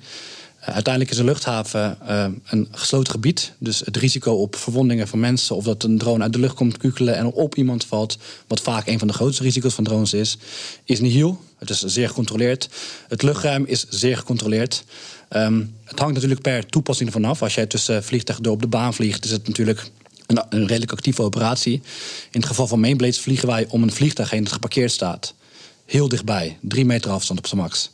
Eh, 0.64 0.74
uiteindelijk 0.74 1.14
is 1.14 1.20
een 1.20 1.26
luchthaven 1.26 1.98
uh, 2.10 2.26
een 2.46 2.68
gesloten 2.72 3.12
gebied. 3.12 3.54
Dus 3.58 3.80
het 3.80 3.98
risico 3.98 4.34
op 4.34 4.56
verwondingen 4.56 5.08
van 5.08 5.20
mensen... 5.20 5.56
of 5.56 5.64
dat 5.64 5.84
een 5.84 5.98
drone 5.98 6.24
uit 6.24 6.34
de 6.34 6.40
lucht 6.40 6.56
komt 6.56 6.78
kukelen 6.78 7.16
en 7.16 7.26
op 7.26 7.56
iemand 7.56 7.86
valt... 7.86 8.18
wat 8.48 8.62
vaak 8.62 8.88
een 8.88 9.00
van 9.00 9.08
de 9.08 9.14
grootste 9.14 9.44
risico's 9.44 9.74
van 9.74 9.84
drones 9.84 10.14
is, 10.14 10.38
is 10.84 11.00
nihil. 11.00 11.42
Het 11.58 11.70
is 11.70 11.84
zeer 11.84 12.08
gecontroleerd. 12.08 12.70
Het 13.08 13.22
luchtruim 13.22 13.66
is 13.66 13.86
zeer 13.90 14.18
gecontroleerd. 14.18 14.84
Um, 15.30 15.76
het 15.84 16.00
hangt 16.00 16.14
natuurlijk 16.14 16.42
per 16.42 16.66
toepassing 16.66 17.10
ervan 17.10 17.30
af. 17.30 17.42
Als 17.42 17.56
jij 17.56 17.66
tussen 17.66 18.04
vliegtuigen 18.04 18.44
door 18.44 18.54
op 18.54 18.62
de 18.62 18.68
baan 18.68 18.94
vliegt... 18.94 19.26
is 19.26 19.32
het 19.32 19.48
natuurlijk 19.48 19.90
een, 20.28 20.44
een 20.50 20.68
redelijk 20.68 20.92
actieve 20.92 21.22
operatie. 21.22 21.74
In 22.32 22.40
het 22.40 22.46
geval 22.46 22.68
van 22.68 22.80
mainblades 22.80 23.20
vliegen 23.20 23.48
wij 23.48 23.66
om 23.70 23.84
een 23.84 23.92
vliegtuig 23.92 24.30
heen 24.30 24.44
dat 24.44 24.54
geparkeerd 24.54 24.92
staat. 24.92 25.34
Heel 25.86 26.10
dichtbij, 26.10 26.58
drie 26.62 26.86
meter 26.86 27.12
afstand 27.12 27.40
op 27.40 27.48
zijn 27.48 27.62
max. 27.62 27.92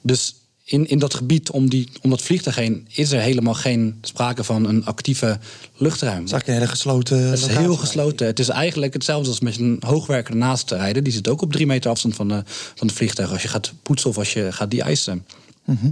Dus 0.00 0.34
in, 0.70 0.88
in 0.88 0.98
dat 0.98 1.14
gebied 1.14 1.50
om, 1.50 1.68
die, 1.68 1.88
om 2.02 2.10
dat 2.10 2.22
vliegtuig 2.22 2.56
heen 2.56 2.86
is 2.90 3.12
er 3.12 3.20
helemaal 3.20 3.54
geen 3.54 3.98
sprake 4.00 4.44
van 4.44 4.64
een 4.64 4.84
actieve 4.84 5.38
luchtruim. 5.76 6.16
Het 6.16 6.26
is 6.26 6.32
eigenlijk 6.32 6.46
een 6.46 6.54
hele 6.54 6.66
gesloten. 6.66 7.18
Het 7.18 7.38
is 7.38 7.46
heel 7.46 7.76
gesloten. 7.76 8.26
Het 8.26 8.38
is 8.38 8.48
eigenlijk 8.48 8.92
hetzelfde 8.92 9.28
als 9.28 9.40
met 9.40 9.58
een 9.58 9.76
hoogwerker 9.86 10.32
ernaast 10.32 10.66
te 10.66 10.76
rijden. 10.76 11.04
Die 11.04 11.12
zit 11.12 11.28
ook 11.28 11.42
op 11.42 11.52
drie 11.52 11.66
meter 11.66 11.90
afstand 11.90 12.14
van, 12.14 12.28
de, 12.28 12.42
van 12.74 12.86
het 12.86 12.96
vliegtuig 12.96 13.30
als 13.32 13.42
je 13.42 13.48
gaat 13.48 13.72
poetsen 13.82 14.10
of 14.10 14.18
als 14.18 14.32
je 14.32 14.52
gaat 14.52 14.70
die 14.70 14.82
eisen. 14.82 15.26
Mhm. 15.64 15.90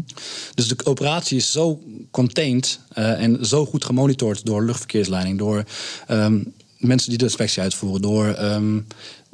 Dus 0.54 0.68
de 0.68 0.84
operatie 0.84 1.36
is 1.36 1.52
zo 1.52 1.82
contained 2.10 2.80
uh, 2.98 3.22
en 3.22 3.46
zo 3.46 3.66
goed 3.66 3.84
gemonitord 3.84 4.46
door 4.46 4.64
luchtverkeersleiding, 4.64 5.38
door 5.38 5.64
um, 6.10 6.52
mensen 6.78 7.08
die 7.08 7.18
de 7.18 7.24
inspectie 7.24 7.62
uitvoeren, 7.62 8.02
door 8.02 8.38
um, 8.38 8.86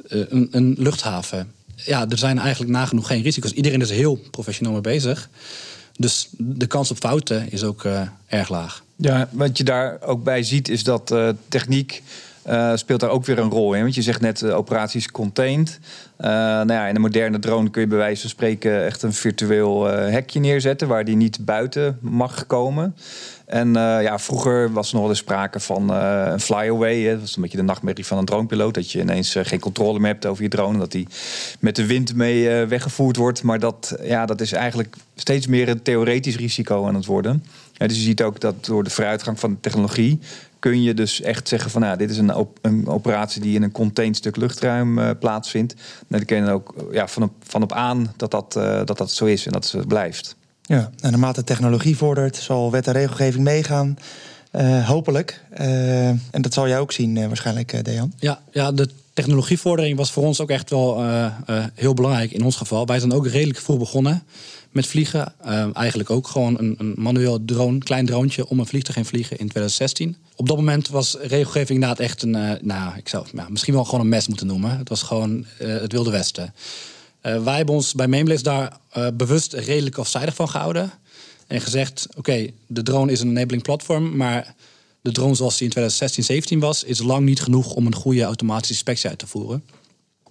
een, 0.07 0.47
een 0.51 0.75
luchthaven 0.77 1.51
ja, 1.85 2.09
er 2.09 2.17
zijn 2.17 2.39
eigenlijk 2.39 2.71
nagenoeg 2.71 3.07
geen 3.07 3.21
risico's. 3.21 3.51
Iedereen 3.51 3.81
is 3.81 3.89
heel 3.89 4.19
professioneel 4.31 4.73
mee 4.73 4.81
bezig. 4.81 5.29
Dus 5.97 6.29
de 6.37 6.67
kans 6.67 6.91
op 6.91 6.97
fouten 6.97 7.51
is 7.51 7.63
ook 7.63 7.83
uh, 7.83 8.01
erg 8.27 8.49
laag. 8.49 8.83
Ja, 8.95 9.29
wat 9.31 9.57
je 9.57 9.63
daar 9.63 10.01
ook 10.01 10.23
bij 10.23 10.43
ziet 10.43 10.69
is 10.69 10.83
dat 10.83 11.11
uh, 11.11 11.29
techniek 11.47 12.03
uh, 12.47 12.71
speelt 12.75 12.99
daar 12.99 13.09
ook 13.09 13.25
weer 13.25 13.39
een 13.39 13.49
rol 13.49 13.73
in. 13.73 13.81
Want 13.81 13.95
je 13.95 14.01
zegt 14.01 14.21
net 14.21 14.43
operaties 14.43 15.11
contained. 15.11 15.79
Nou 16.17 16.73
ja, 16.73 16.87
in 16.87 16.95
een 16.95 17.01
moderne 17.01 17.39
drone 17.39 17.69
kun 17.69 17.81
je 17.81 17.87
bij 17.87 17.97
wijze 17.97 18.21
van 18.21 18.29
spreken 18.29 18.85
echt 18.85 19.01
een 19.01 19.13
virtueel 19.13 19.83
hekje 19.85 20.39
neerzetten 20.39 20.87
waar 20.87 21.05
die 21.05 21.15
niet 21.15 21.45
buiten 21.45 21.97
mag 22.01 22.47
komen. 22.47 22.95
En 23.53 23.73
ja, 23.73 24.19
vroeger 24.19 24.71
was 24.71 24.87
er 24.87 24.93
nog 24.93 25.01
wel 25.01 25.11
eens 25.11 25.19
sprake 25.19 25.59
van 25.59 25.89
een 25.89 26.39
flyaway. 26.39 27.01
Hè. 27.01 27.11
Dat 27.11 27.19
was 27.19 27.35
een 27.35 27.41
beetje 27.41 27.57
de 27.57 27.63
nachtmerrie 27.63 28.05
van 28.05 28.17
een 28.17 28.25
dronepiloot. 28.25 28.73
Dat 28.73 28.91
je 28.91 28.99
ineens 28.99 29.35
geen 29.41 29.59
controle 29.59 29.99
meer 29.99 30.11
hebt 30.11 30.25
over 30.25 30.43
je 30.43 30.49
drone. 30.49 30.77
Dat 30.77 30.91
die 30.91 31.07
met 31.59 31.75
de 31.75 31.85
wind 31.85 32.15
mee 32.15 32.65
weggevoerd 32.65 33.15
wordt. 33.15 33.43
Maar 33.43 33.59
dat, 33.59 33.95
ja, 34.03 34.25
dat 34.25 34.41
is 34.41 34.51
eigenlijk 34.51 34.95
steeds 35.15 35.47
meer 35.47 35.69
een 35.69 35.81
theoretisch 35.81 36.35
risico 36.35 36.85
aan 36.85 36.95
het 36.95 37.05
worden. 37.05 37.43
Ja, 37.73 37.87
dus 37.87 37.97
je 37.97 38.03
ziet 38.03 38.23
ook 38.23 38.39
dat 38.39 38.65
door 38.65 38.83
de 38.83 38.89
vooruitgang 38.89 39.39
van 39.39 39.49
de 39.49 39.59
technologie 39.59 40.19
kun 40.59 40.81
je 40.81 40.93
dus 40.93 41.21
echt 41.21 41.47
zeggen 41.47 41.71
van 41.71 41.81
nou, 41.81 41.97
dit 41.97 42.09
is 42.09 42.17
een, 42.17 42.47
een 42.61 42.87
operatie 42.87 43.41
die 43.41 43.55
in 43.55 43.63
een 43.63 43.71
contained 43.71 44.15
stuk 44.15 44.35
luchtruim 44.35 45.17
plaatsvindt. 45.19 45.73
Nou, 45.75 45.85
dan 46.07 46.25
kun 46.25 46.45
je 46.45 46.51
ook 46.51 46.73
ja, 46.91 47.07
van, 47.07 47.31
van 47.43 47.63
op 47.63 47.73
aan 47.73 48.13
dat 48.17 48.31
dat, 48.31 48.53
dat 48.85 48.97
dat 48.97 49.11
zo 49.11 49.25
is 49.25 49.45
en 49.45 49.51
dat 49.51 49.71
het 49.71 49.87
blijft. 49.87 50.35
Ja, 50.73 50.89
en 50.99 51.11
naarmate 51.11 51.43
technologie 51.43 51.97
vordert, 51.97 52.35
zal 52.35 52.71
wet 52.71 52.87
en 52.87 52.93
regelgeving 52.93 53.43
meegaan. 53.43 53.97
Uh, 54.51 54.87
hopelijk. 54.87 55.41
en 55.51 56.41
dat 56.41 56.53
zal 56.53 56.67
jij 56.67 56.79
ook 56.79 56.91
zien 56.91 57.27
waarschijnlijk, 57.27 57.85
Dejan. 57.85 58.13
Ja, 58.19 58.39
ja, 58.51 58.71
de 58.71 58.89
technologievordering 59.13 59.97
was 59.97 60.11
voor 60.11 60.23
ons 60.23 60.39
ook 60.41 60.49
echt 60.49 60.69
wel 60.69 61.03
heel 61.73 61.93
belangrijk 61.93 62.31
in 62.31 62.43
ons 62.43 62.55
geval. 62.55 62.85
Wij 62.85 62.99
zijn 62.99 63.13
ook 63.13 63.27
redelijk 63.27 63.59
vroeg 63.59 63.77
begonnen 63.77 64.23
met 64.71 64.87
vliegen. 64.87 65.33
Eigenlijk 65.73 66.09
ook 66.09 66.27
gewoon 66.27 66.59
een, 66.59 66.75
een, 66.77 66.93
manueel 66.97 67.45
drone, 67.45 67.77
klein 67.77 68.05
droontje 68.05 68.47
om 68.47 68.59
een 68.59 68.65
vliegtuig 68.65 68.95
heen 68.95 69.05
vliegen 69.05 69.31
in 69.31 69.49
2016. 69.49 70.15
Op 70.35 70.47
dat 70.47 70.57
moment 70.57 70.87
was 70.87 71.17
regelgeving 71.21 71.69
inderdaad 71.69 71.99
echt 71.99 72.21
een, 72.21 72.57
nou, 72.61 72.97
ik 72.97 73.09
zou 73.09 73.25
misschien 73.47 73.73
wel 73.73 73.85
gewoon 73.85 74.01
een 74.01 74.09
mes 74.09 74.27
moeten 74.27 74.47
noemen. 74.47 74.77
Het 74.77 74.89
was 74.89 75.01
gewoon 75.01 75.45
het 75.57 75.91
Wilde 75.91 76.11
Westen. 76.11 76.53
Wij 77.23 77.55
hebben 77.55 77.75
ons 77.75 77.93
bij 77.93 78.07
Mainblaze 78.07 78.43
daar 78.43 78.77
bewust 79.13 79.53
redelijk 79.53 79.97
afzijdig 79.97 80.35
van 80.35 80.49
gehouden. 80.49 80.91
En 81.47 81.61
gezegd, 81.61 82.07
oké, 82.17 82.49
de 82.67 82.83
drone 82.83 83.11
is 83.11 83.19
een 83.19 83.29
enabling 83.29 83.63
platform, 83.63 84.15
maar 84.15 84.55
de 85.01 85.11
drone 85.11 85.35
zoals 85.35 85.57
die 85.57 85.63
in 85.63 85.69
2016, 85.69 86.23
17 86.23 86.59
was, 86.59 86.83
is 86.83 86.99
lang 86.99 87.25
niet 87.25 87.41
genoeg 87.41 87.73
om 87.73 87.85
een 87.85 87.95
goede 87.95 88.23
automatische 88.23 88.73
inspectie 88.73 89.09
uit 89.09 89.19
te 89.19 89.27
voeren 89.27 89.63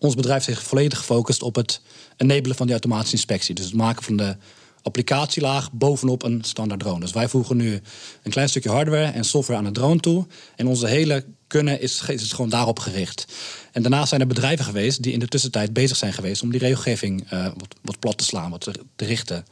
ons 0.03 0.15
bedrijf 0.15 0.45
zich 0.45 0.63
volledig 0.63 0.99
gefocust 0.99 1.43
op 1.43 1.55
het 1.55 1.81
enabelen 2.17 2.57
van 2.57 2.67
die 2.67 2.75
automatische 2.75 3.17
inspectie. 3.17 3.55
Dus 3.55 3.65
het 3.65 3.75
maken 3.75 4.03
van 4.03 4.17
de 4.17 4.37
applicatielaag 4.83 5.73
bovenop 5.73 6.23
een 6.23 6.45
standaard 6.45 6.81
drone. 6.81 7.01
Dus 7.01 7.13
wij 7.13 7.29
voegen 7.29 7.57
nu 7.57 7.81
een 8.23 8.31
klein 8.31 8.49
stukje 8.49 8.71
hardware 8.71 9.11
en 9.11 9.25
software 9.25 9.59
aan 9.59 9.65
de 9.65 9.81
drone 9.81 10.01
toe. 10.01 10.27
En 10.57 10.67
onze 10.67 10.87
hele 10.87 11.25
kunnen 11.47 11.81
is, 11.81 12.03
is 12.07 12.33
gewoon 12.33 12.51
daarop 12.51 12.79
gericht. 12.79 13.25
En 13.73 13.83
daarnaast 13.83 14.09
zijn 14.09 14.21
er 14.21 14.27
bedrijven 14.27 14.65
geweest 14.65 15.03
die 15.03 15.13
in 15.13 15.19
de 15.19 15.29
tussentijd 15.29 15.73
bezig 15.73 15.97
zijn 15.97 16.13
geweest 16.13 16.43
om 16.43 16.51
die 16.51 16.61
regelgeving 16.61 17.31
wat, 17.31 17.75
wat, 17.83 17.99
plat 17.99 18.19
te 18.19 18.25
slaan, 18.25 18.51
wat 18.51 18.61
te, 18.61 18.73
te, 18.97 19.05
richten. 19.05 19.45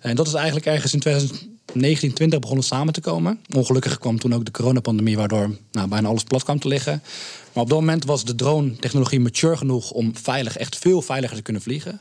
En 0.00 0.16
dat 0.16 0.26
is 0.26 0.32
eigenlijk 0.34 0.66
ergens 0.66 0.94
in 0.94 1.00
2019, 1.00 2.12
20 2.12 2.38
begonnen 2.38 2.64
samen 2.64 2.92
te 2.92 3.00
komen. 3.00 3.40
Ongelukkig 3.54 3.98
kwam 3.98 4.18
toen 4.18 4.34
ook 4.34 4.44
de 4.44 4.50
coronapandemie, 4.50 5.16
waardoor 5.16 5.56
nou, 5.72 5.88
bijna 5.88 6.08
alles 6.08 6.22
plat 6.22 6.42
kwam 6.42 6.58
te 6.58 6.68
liggen. 6.68 7.02
Maar 7.52 7.62
op 7.62 7.68
dat 7.68 7.78
moment 7.78 8.04
was 8.04 8.24
de 8.24 8.34
drone-technologie 8.34 9.20
mature 9.20 9.56
genoeg 9.56 9.90
om 9.90 10.16
veilig, 10.16 10.56
echt 10.56 10.78
veel 10.78 11.02
veiliger 11.02 11.36
te 11.36 11.42
kunnen 11.42 11.62
vliegen. 11.62 12.00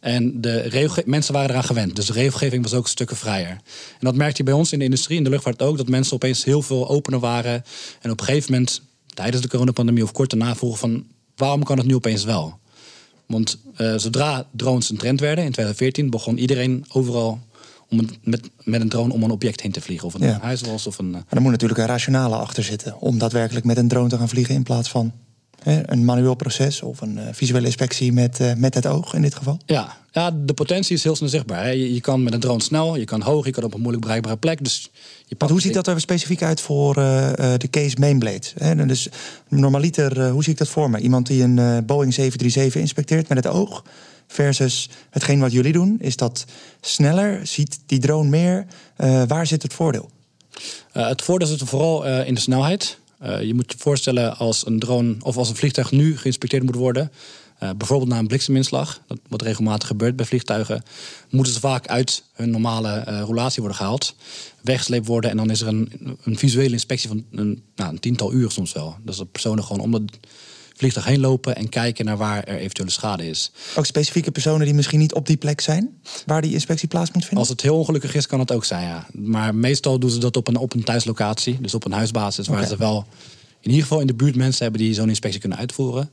En 0.00 0.40
de 0.40 1.02
mensen 1.04 1.32
waren 1.32 1.50
eraan 1.50 1.64
gewend. 1.64 1.96
Dus 1.96 2.06
de 2.06 2.12
regelgeving 2.12 2.62
was 2.62 2.74
ook 2.74 2.88
stukken 2.88 3.16
vrijer. 3.16 3.50
En 3.50 3.60
dat 4.00 4.14
merkte 4.14 4.36
je 4.36 4.42
bij 4.42 4.52
ons 4.52 4.72
in 4.72 4.78
de 4.78 4.84
industrie, 4.84 5.18
in 5.18 5.24
de 5.24 5.30
luchtvaart 5.30 5.62
ook, 5.62 5.76
dat 5.76 5.88
mensen 5.88 6.14
opeens 6.14 6.44
heel 6.44 6.62
veel 6.62 6.88
opener 6.88 7.20
waren. 7.20 7.64
En 8.00 8.10
op 8.10 8.20
een 8.20 8.26
gegeven 8.26 8.52
moment, 8.52 8.82
tijdens 9.14 9.42
de 9.42 9.48
coronapandemie 9.48 10.02
of 10.02 10.12
kort 10.12 10.30
daarna, 10.30 10.54
vroegen 10.54 10.78
van 10.78 11.06
waarom 11.36 11.62
kan 11.62 11.78
het 11.78 11.86
nu 11.86 11.94
opeens 11.94 12.24
wel? 12.24 12.58
Want 13.26 13.58
uh, 13.76 13.94
zodra 13.96 14.46
drones 14.50 14.90
een 14.90 14.96
trend 14.96 15.20
werden 15.20 15.44
in 15.44 15.52
2014, 15.52 16.10
begon 16.10 16.38
iedereen 16.38 16.84
overal 16.88 17.40
om 17.88 17.98
een, 17.98 18.10
met, 18.22 18.50
met 18.64 18.80
een 18.80 18.88
drone 18.88 19.12
om 19.12 19.22
een 19.22 19.30
object 19.30 19.60
heen 19.60 19.72
te 19.72 19.80
vliegen. 19.80 20.06
Of 20.06 20.14
een 20.14 20.26
ja. 20.26 20.38
huiswas 20.40 20.86
of 20.86 20.98
een. 20.98 21.06
Eh, 21.06 21.12
maar 21.12 21.24
er 21.28 21.40
moet 21.40 21.50
natuurlijk 21.50 21.80
een 21.80 21.86
rationale 21.86 22.36
achter 22.36 22.64
zitten 22.64 23.00
om 23.00 23.18
daadwerkelijk 23.18 23.64
met 23.64 23.76
een 23.76 23.88
drone 23.88 24.08
te 24.08 24.16
gaan 24.16 24.28
vliegen 24.28 24.54
in 24.54 24.62
plaats 24.62 24.90
van 24.90 25.12
een 25.64 26.04
manueel 26.04 26.34
proces 26.34 26.82
of 26.82 27.00
een 27.00 27.16
uh, 27.16 27.22
visuele 27.32 27.66
inspectie 27.66 28.12
met, 28.12 28.40
uh, 28.40 28.52
met 28.54 28.74
het 28.74 28.86
oog 28.86 29.14
in 29.14 29.22
dit 29.22 29.34
geval? 29.34 29.58
Ja, 29.66 29.96
ja 30.12 30.30
de 30.30 30.54
potentie 30.54 30.96
is 30.96 31.02
heel 31.02 31.16
snel 31.16 31.28
zichtbaar. 31.28 31.62
Hè. 31.62 31.70
Je, 31.70 31.94
je, 31.94 32.00
kan 32.00 32.22
met 32.22 32.32
een 32.32 32.40
drone 32.40 32.62
snel, 32.62 32.96
je 32.96 33.04
kan 33.04 33.22
hoog, 33.22 33.44
je 33.44 33.50
kan 33.50 33.64
op 33.64 33.74
een 33.74 33.80
moeilijk 33.80 34.04
bereikbare 34.04 34.36
plek. 34.36 34.64
Dus 34.64 34.90
je 35.26 35.36
hoe 35.48 35.60
ziet 35.60 35.74
dat 35.74 35.86
er 35.86 36.00
specifiek 36.00 36.42
uit 36.42 36.60
voor 36.60 36.98
uh, 36.98 37.32
de 37.56 37.68
case 37.70 37.96
mainblade? 37.98 38.46
Hè? 38.58 38.86
Dus 38.86 39.08
normaliter, 39.48 40.28
hoe 40.28 40.42
zie 40.42 40.52
ik 40.52 40.58
dat 40.58 40.68
voor 40.68 40.90
me? 40.90 40.98
Iemand 40.98 41.26
die 41.26 41.42
een 41.42 41.84
Boeing 41.86 42.14
737 42.14 42.80
inspecteert 42.80 43.28
met 43.28 43.44
het 43.44 43.46
oog 43.46 43.84
versus 44.26 44.88
hetgeen 45.10 45.40
wat 45.40 45.52
jullie 45.52 45.72
doen? 45.72 45.96
Is 46.00 46.16
dat 46.16 46.44
sneller? 46.80 47.46
Ziet 47.46 47.78
die 47.86 47.98
drone 47.98 48.28
meer? 48.28 48.66
Waar 49.26 49.46
zit 49.46 49.62
het 49.62 49.74
voordeel? 49.74 50.10
Het 50.92 51.22
voordeel 51.22 51.48
zit 51.48 51.62
vooral 51.62 52.04
in 52.04 52.34
de 52.34 52.40
snelheid. 52.40 52.98
Je 53.20 53.54
moet 53.54 53.72
je 53.72 53.78
voorstellen 53.78 54.36
als 54.36 54.66
een 54.66 54.78
drone 54.78 55.16
of 55.20 55.36
als 55.36 55.48
een 55.48 55.56
vliegtuig 55.56 55.90
nu 55.90 56.16
geïnspecteerd 56.16 56.62
moet 56.62 56.74
worden. 56.74 57.12
bijvoorbeeld 57.58 58.10
na 58.10 58.18
een 58.18 58.26
blikseminslag, 58.26 59.00
dat 59.06 59.18
wat 59.28 59.42
regelmatig 59.42 59.88
gebeurt 59.88 60.16
bij 60.16 60.26
vliegtuigen, 60.26 60.82
moeten 61.30 61.52
ze 61.52 61.60
vaak 61.60 61.86
uit 61.86 62.22
hun 62.32 62.50
normale 62.50 63.00
roulatie 63.00 63.60
worden 63.60 63.78
gehaald, 63.78 64.14
weggesleept 64.62 65.06
worden 65.06 65.30
en 65.30 65.36
dan 65.36 65.50
is 65.50 65.60
er 65.60 65.68
een, 65.68 65.92
een 66.22 66.38
visuele 66.38 66.72
inspectie 66.72 67.08
van 67.08 67.24
een, 67.30 67.62
nou, 67.76 67.90
een 67.92 68.00
tiental 68.00 68.32
uur 68.32 68.50
soms 68.50 68.72
wel. 68.72 68.96
Dus 69.02 69.16
dat 69.16 69.32
personen 69.32 69.64
gewoon 69.64 69.82
om 69.82 69.90
de 69.90 70.04
vliegtuig 70.78 71.06
heen 71.06 71.20
lopen 71.20 71.56
en 71.56 71.68
kijken 71.68 72.04
naar 72.04 72.16
waar 72.16 72.44
er 72.44 72.58
eventuele 72.58 72.90
schade 72.90 73.28
is. 73.28 73.50
Ook 73.76 73.86
specifieke 73.86 74.30
personen 74.30 74.66
die 74.66 74.74
misschien 74.74 74.98
niet 74.98 75.14
op 75.14 75.26
die 75.26 75.36
plek 75.36 75.60
zijn, 75.60 76.00
waar 76.26 76.42
die 76.42 76.52
inspectie 76.52 76.88
plaats 76.88 77.10
moet 77.10 77.22
vinden? 77.22 77.38
Als 77.38 77.48
het 77.48 77.60
heel 77.60 77.78
ongelukkig 77.78 78.14
is, 78.14 78.26
kan 78.26 78.38
het 78.38 78.52
ook 78.52 78.64
zijn, 78.64 78.86
ja. 78.86 79.06
Maar 79.12 79.54
meestal 79.54 79.98
doen 79.98 80.10
ze 80.10 80.18
dat 80.18 80.36
op 80.36 80.48
een, 80.48 80.56
op 80.56 80.74
een 80.74 80.84
thuislocatie, 80.84 81.58
dus 81.60 81.74
op 81.74 81.84
een 81.84 81.92
huisbasis, 81.92 82.48
waar 82.48 82.66
ze 82.66 82.76
wel 82.76 83.06
in 83.60 83.70
ieder 83.70 83.82
geval 83.82 84.00
in 84.00 84.06
de 84.06 84.14
buurt 84.14 84.36
mensen 84.36 84.62
hebben 84.62 84.80
die 84.80 84.94
zo'n 84.94 85.08
inspectie 85.08 85.40
kunnen 85.40 85.58
uitvoeren. 85.58 86.10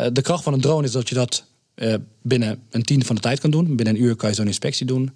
Uh, 0.00 0.06
de 0.12 0.22
kracht 0.22 0.42
van 0.42 0.52
een 0.52 0.60
drone 0.60 0.86
is 0.86 0.92
dat 0.92 1.08
je 1.08 1.14
dat 1.14 1.44
uh, 1.74 1.94
binnen 2.22 2.62
een 2.70 2.82
tiende 2.82 3.04
van 3.04 3.14
de 3.14 3.20
tijd 3.20 3.40
kan 3.40 3.50
doen. 3.50 3.76
Binnen 3.76 3.94
een 3.94 4.02
uur 4.02 4.16
kan 4.16 4.28
je 4.28 4.34
zo'n 4.34 4.46
inspectie 4.46 4.86
doen. 4.86 5.10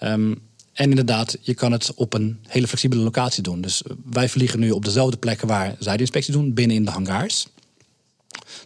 Um, 0.00 0.42
en 0.72 0.90
inderdaad, 0.90 1.36
je 1.40 1.54
kan 1.54 1.72
het 1.72 1.94
op 1.94 2.14
een 2.14 2.38
hele 2.42 2.66
flexibele 2.66 3.02
locatie 3.02 3.42
doen. 3.42 3.60
Dus 3.60 3.82
wij 4.04 4.28
vliegen 4.28 4.60
nu 4.60 4.70
op 4.70 4.84
dezelfde 4.84 5.16
plekken 5.16 5.48
waar 5.48 5.76
zij 5.78 5.94
de 5.94 6.00
inspectie 6.00 6.32
doen, 6.32 6.54
binnen 6.54 6.76
in 6.76 6.84
de 6.84 6.90
hangars. 6.90 7.46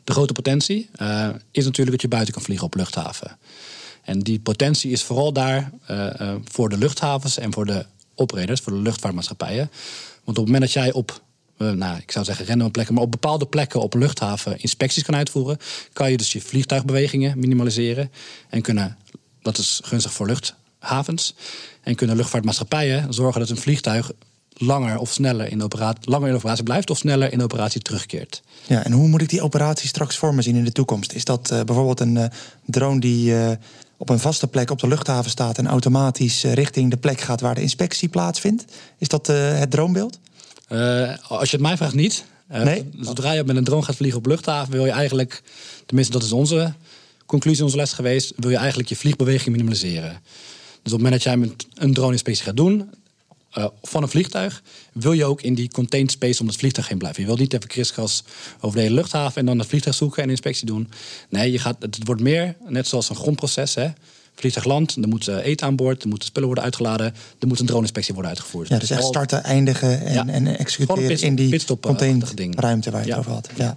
De 0.04 0.12
grote 0.12 0.32
potentie 0.32 0.90
uh, 1.02 1.28
is 1.50 1.64
natuurlijk 1.64 1.90
dat 1.90 2.00
je 2.00 2.08
buiten 2.08 2.34
kan 2.34 2.42
vliegen 2.42 2.66
op 2.66 2.74
luchthaven. 2.74 3.38
En 4.02 4.18
die 4.18 4.40
potentie 4.40 4.90
is 4.90 5.02
vooral 5.02 5.32
daar 5.32 5.70
uh, 5.90 6.34
voor 6.44 6.68
de 6.68 6.78
luchthavens 6.78 7.38
en 7.38 7.52
voor 7.52 7.66
de 7.66 7.86
operators, 8.14 8.60
voor 8.60 8.72
de 8.72 8.78
luchtvaartmaatschappijen. 8.78 9.70
Want 10.24 10.38
op 10.38 10.44
het 10.44 10.52
moment 10.52 10.62
dat 10.62 10.72
jij 10.72 10.92
op 10.92 11.22
nou, 11.56 11.98
ik 11.98 12.10
zou 12.10 12.24
zeggen 12.24 12.46
random 12.46 12.70
plekken, 12.70 12.94
maar 12.94 13.02
op 13.02 13.10
bepaalde 13.10 13.46
plekken 13.46 13.80
op 13.80 13.94
luchthaven 13.94 14.60
inspecties 14.60 15.02
kan 15.02 15.14
uitvoeren, 15.14 15.58
kan 15.92 16.10
je 16.10 16.16
dus 16.16 16.32
je 16.32 16.40
vliegtuigbewegingen 16.40 17.38
minimaliseren 17.38 18.12
en 18.48 18.62
kunnen, 18.62 18.96
dat 19.42 19.58
is 19.58 19.80
gunstig 19.84 20.12
voor 20.12 20.26
luchthavens, 20.26 21.34
en 21.82 21.94
kunnen 21.94 22.16
luchtvaartmaatschappijen 22.16 23.14
zorgen 23.14 23.40
dat 23.40 23.50
een 23.50 23.56
vliegtuig 23.56 24.12
langer 24.58 24.98
of 24.98 25.12
sneller 25.12 25.50
in 25.50 25.62
operatie, 25.62 26.10
langer 26.10 26.28
in 26.28 26.34
operatie 26.34 26.64
blijft 26.64 26.90
of 26.90 26.98
sneller 26.98 27.32
in 27.32 27.42
operatie 27.42 27.80
terugkeert. 27.80 28.42
Ja, 28.66 28.84
en 28.84 28.92
hoe 28.92 29.08
moet 29.08 29.22
ik 29.22 29.28
die 29.28 29.42
operatie 29.42 29.88
straks 29.88 30.16
voor 30.16 30.34
me 30.34 30.42
zien 30.42 30.56
in 30.56 30.64
de 30.64 30.72
toekomst? 30.72 31.12
Is 31.12 31.24
dat 31.24 31.50
uh, 31.52 31.60
bijvoorbeeld 31.62 32.00
een 32.00 32.16
uh, 32.16 32.24
drone 32.66 33.00
die 33.00 33.30
uh, 33.30 33.50
op 33.96 34.08
een 34.08 34.18
vaste 34.18 34.46
plek 34.46 34.70
op 34.70 34.78
de 34.80 34.88
luchthaven 34.88 35.30
staat 35.30 35.58
en 35.58 35.66
automatisch 35.66 36.42
richting 36.42 36.90
de 36.90 36.96
plek 36.96 37.20
gaat 37.20 37.40
waar 37.40 37.54
de 37.54 37.60
inspectie 37.60 38.08
plaatsvindt? 38.08 38.64
Is 38.98 39.08
dat 39.08 39.26
het 39.26 39.70
droombeeld? 39.70 40.18
als 41.28 41.50
je 41.50 41.56
het 41.56 41.60
mij 41.60 41.76
vraagt, 41.76 41.94
niet. 41.94 42.24
nee? 42.46 42.90
Zodra 43.00 43.32
je 43.32 43.44
met 43.44 43.56
een 43.56 43.64
drone 43.64 43.82
gaat 43.82 43.96
vliegen 43.96 44.18
op 44.18 44.26
luchthaven, 44.26 44.72
wil 44.72 44.84
je 44.84 44.90
eigenlijk, 44.90 45.42
tenminste 45.86 46.12
dat 46.12 46.22
is 46.22 46.32
onze 46.32 46.72
conclusie, 47.26 47.64
onze 47.64 47.76
les 47.76 47.92
geweest, 47.92 48.32
wil 48.36 48.50
je 48.50 48.56
eigenlijk 48.56 48.88
je 48.88 48.96
vliegbeweging 48.96 49.50
minimaliseren. 49.50 50.20
Dus 50.82 50.92
op 50.92 50.98
het 50.98 51.08
moment 51.08 51.12
dat 51.12 51.22
jij 51.22 51.36
met 51.36 51.66
een 51.74 51.94
drone-inspectie 51.94 52.44
gaat 52.44 52.56
doen, 52.56 52.90
uh, 53.56 53.66
van 53.82 54.02
een 54.02 54.08
vliegtuig, 54.08 54.62
wil 54.92 55.12
je 55.12 55.24
ook 55.24 55.42
in 55.42 55.54
die 55.54 55.70
contained 55.70 56.10
space 56.10 56.40
om 56.40 56.46
het 56.46 56.56
vliegtuig 56.56 56.88
heen 56.88 56.98
blijven. 56.98 57.22
Je 57.22 57.28
wil 57.28 57.36
niet 57.36 57.52
even 57.52 57.68
kriskras 57.68 58.24
over 58.60 58.76
de 58.76 58.82
hele 58.82 58.94
luchthaven 58.94 59.40
en 59.40 59.46
dan 59.46 59.58
het 59.58 59.68
vliegtuig 59.68 59.96
zoeken 59.96 60.22
en 60.22 60.30
inspectie 60.30 60.66
doen. 60.66 60.90
Nee, 61.28 61.52
je 61.52 61.58
gaat, 61.58 61.76
het 61.80 61.98
wordt 62.04 62.20
meer 62.20 62.56
net 62.66 62.86
zoals 62.86 63.08
een 63.08 63.16
grondproces. 63.16 63.74
Hè. 63.74 63.88
Vliegtuig 64.34 64.66
land, 64.66 64.96
er 64.96 65.08
moet 65.08 65.28
uh, 65.28 65.36
eten 65.44 65.66
aan 65.66 65.76
boord, 65.76 66.02
er 66.02 66.08
moeten 66.08 66.28
spullen 66.28 66.46
worden 66.46 66.64
uitgeladen, 66.64 67.14
er 67.38 67.46
moet 67.46 67.60
een 67.60 67.66
drone-inspectie 67.66 68.14
worden 68.14 68.30
uitgevoerd. 68.30 68.68
Ja, 68.68 68.78
dus 68.78 68.90
echt 68.90 69.04
starten, 69.04 69.44
eindigen 69.44 70.00
en, 70.00 70.12
ja. 70.12 70.26
en 70.26 70.58
executeren 70.58 71.20
in 71.20 71.34
die 71.34 71.64
contained 71.80 72.34
ruimte 72.54 72.90
waar 72.90 73.04
je 73.04 73.10
het 73.10 73.18
over 73.18 73.32
had. 73.32 73.48
Ja. 73.56 73.76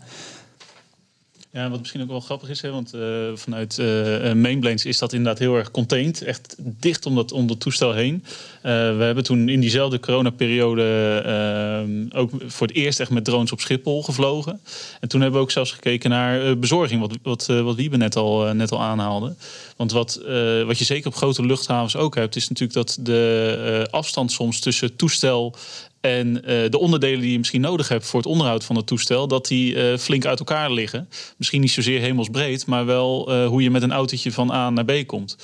Ja, 1.54 1.70
wat 1.70 1.80
misschien 1.80 2.02
ook 2.02 2.08
wel 2.08 2.20
grappig 2.20 2.50
is, 2.50 2.62
hè, 2.62 2.72
want 2.72 2.96
uh, 2.96 3.02
vanuit 3.34 3.78
uh, 3.78 4.86
is 4.86 4.98
dat 4.98 5.14
inderdaad 5.14 5.40
heel 5.40 5.56
erg 5.56 5.72
contained. 5.72 6.22
Echt 6.22 6.56
dicht 6.60 7.06
om 7.06 7.16
dat, 7.16 7.32
om 7.32 7.48
dat 7.48 7.60
toestel 7.60 7.94
heen. 7.94 8.24
Uh, 8.24 8.62
we 8.98 9.04
hebben 9.04 9.24
toen 9.24 9.50
in 9.50 9.60
diezelfde 9.60 10.00
coronaperiode 10.00 12.10
ook 12.16 12.32
voor 12.46 12.68
het 12.68 12.76
eerst 12.76 13.00
echt 13.00 13.10
met 13.10 13.26
drones 13.26 13.52
op 13.52 13.60
Schiphol 13.60 14.04
gevlogen. 14.04 14.60
En 15.00 15.08
toen 15.08 15.22
hebben 15.22 15.40
we 15.40 15.46
ook 15.46 15.52
zelfs 15.52 15.72
gekeken 15.72 16.10
naar 16.10 16.60
bezorging, 16.60 17.02
wat, 17.02 17.18
wat, 17.24 17.46
wat 17.46 17.76
Wiebe 17.76 17.98
net 17.98 18.16
al, 18.16 18.54
net 18.54 18.72
al 18.72 18.82
aanhaalde. 18.82 19.36
Want 19.76 19.92
wat, 19.92 20.22
wat 20.66 20.78
je 20.78 20.86
zeker 20.86 21.08
op 21.08 21.16
grote 21.16 21.46
luchthavens 21.46 21.96
ook 21.96 22.16
hebt, 22.16 22.36
is 22.36 22.50
natuurlijk 22.50 22.74
dat 22.74 23.06
de 23.06 23.88
afstand 23.92 24.32
soms 24.32 24.60
tussen 24.60 24.96
toestel 24.96 25.56
en 26.02 26.36
uh, 26.36 26.42
de 26.70 26.78
onderdelen 26.80 27.22
die 27.22 27.32
je 27.32 27.38
misschien 27.38 27.62
nodig 27.62 27.88
hebt 27.88 28.06
voor 28.06 28.20
het 28.20 28.30
onderhoud 28.30 28.64
van 28.64 28.76
het 28.76 28.88
toestel, 28.88 29.28
dat 29.28 29.48
die 29.48 29.76
uh, 29.76 29.98
flink 29.98 30.26
uit 30.26 30.40
elkaar 30.40 30.72
liggen. 30.72 31.10
Misschien 31.38 31.62
niet 31.62 31.72
zozeer 31.72 32.00
hemelsbreed, 32.00 32.66
maar 32.66 32.86
wel 32.86 33.32
uh, 33.32 33.48
hoe 33.48 33.64
je 33.64 33.72
met 33.72 33.82
een 33.82 33.92
autootje 33.92 34.32
van 34.32 34.52
A 34.52 34.70
naar 34.70 34.86
B 34.86 35.08
komt. 35.08 35.38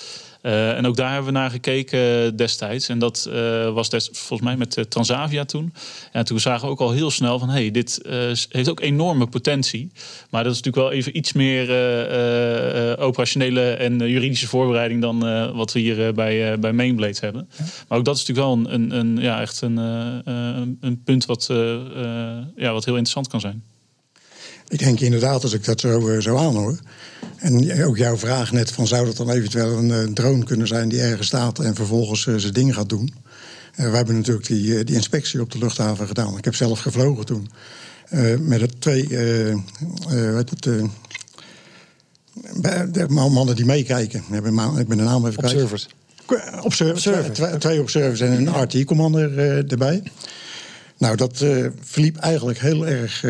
Uh, 0.47 0.77
en 0.77 0.85
ook 0.85 0.95
daar 0.95 1.13
hebben 1.13 1.33
we 1.33 1.39
naar 1.39 1.49
gekeken 1.49 2.35
destijds. 2.35 2.89
En 2.89 2.99
dat 2.99 3.27
uh, 3.29 3.69
was 3.69 3.89
des, 3.89 4.09
volgens 4.11 4.49
mij 4.49 4.57
met 4.57 4.85
Transavia 4.89 5.45
toen. 5.45 5.73
En 6.11 6.25
toen 6.25 6.39
zagen 6.39 6.65
we 6.65 6.71
ook 6.71 6.79
al 6.79 6.91
heel 6.91 7.11
snel 7.11 7.39
van... 7.39 7.49
hey, 7.49 7.71
dit 7.71 8.01
heeft 8.49 8.69
ook 8.69 8.79
enorme 8.79 9.27
potentie. 9.27 9.91
Maar 10.29 10.43
dat 10.43 10.51
is 10.51 10.61
natuurlijk 10.61 10.89
wel 10.89 10.99
even 10.99 11.17
iets 11.17 11.33
meer 11.33 11.69
operationele 12.99 13.69
en 13.69 13.97
juridische 13.97 14.47
voorbereiding... 14.47 15.01
dan 15.01 15.19
wat 15.55 15.73
we 15.73 15.79
hier 15.79 16.13
bij, 16.13 16.59
bij 16.59 16.73
Mainblade 16.73 17.17
hebben. 17.19 17.49
Maar 17.87 17.97
ook 17.97 18.05
dat 18.05 18.15
is 18.15 18.25
natuurlijk 18.25 18.47
wel 18.47 18.73
een, 18.73 18.73
een, 18.73 18.99
een 18.99 19.17
ja, 19.21 19.41
echt 19.41 19.61
een, 19.61 19.77
een 20.81 21.01
punt 21.03 21.25
wat, 21.25 21.45
ja, 22.55 22.71
wat 22.71 22.85
heel 22.85 22.95
interessant 22.95 23.27
kan 23.27 23.39
zijn. 23.39 23.63
Ik 24.67 24.79
denk 24.79 24.99
inderdaad, 24.99 25.43
als 25.43 25.53
ik 25.53 25.65
dat 25.65 25.79
zo, 25.79 26.19
zo 26.19 26.37
aanhoor... 26.37 26.79
En 27.37 27.83
ook 27.85 27.97
jouw 27.97 28.17
vraag 28.17 28.51
net 28.51 28.71
van 28.71 28.87
zou 28.87 29.05
dat 29.05 29.17
dan 29.17 29.29
eventueel 29.29 29.77
een, 29.77 29.89
een 29.89 30.13
drone 30.13 30.43
kunnen 30.43 30.67
zijn 30.67 30.89
die 30.89 31.01
ergens 31.01 31.27
staat 31.27 31.59
en 31.59 31.75
vervolgens 31.75 32.25
uh, 32.25 32.35
zijn 32.35 32.53
ding 32.53 32.73
gaat 32.73 32.89
doen. 32.89 33.13
Uh, 33.75 33.89
we 33.89 33.95
hebben 33.95 34.15
natuurlijk 34.15 34.47
die, 34.47 34.83
die 34.83 34.95
inspectie 34.95 35.41
op 35.41 35.51
de 35.51 35.57
luchthaven 35.57 36.07
gedaan. 36.07 36.37
Ik 36.37 36.45
heb 36.45 36.55
zelf 36.55 36.79
gevlogen 36.79 37.25
toen. 37.25 37.49
Uh, 38.13 38.37
met 38.37 38.61
het 38.61 38.81
twee, 38.81 39.07
weet 40.07 40.49
het, 40.49 40.63
de 42.93 43.05
mannen 43.07 43.55
die 43.55 43.65
meekijken. 43.65 44.23
Ik 44.77 44.87
ben 44.87 44.97
de 44.97 45.03
naam 45.03 45.27
even 45.27 45.43
Observers. 45.43 45.87
Kijken. 46.25 46.63
Observers. 46.63 47.07
Observer. 47.07 47.33
Twee, 47.33 47.57
twee 47.57 47.81
observers 47.81 48.19
en 48.19 48.31
een 48.31 48.61
RT-commander 48.63 49.37
erbij. 49.67 50.03
Nou, 50.97 51.15
dat 51.15 51.45
verliep 51.81 52.17
eigenlijk 52.17 52.59
heel 52.59 52.87
erg 52.87 53.25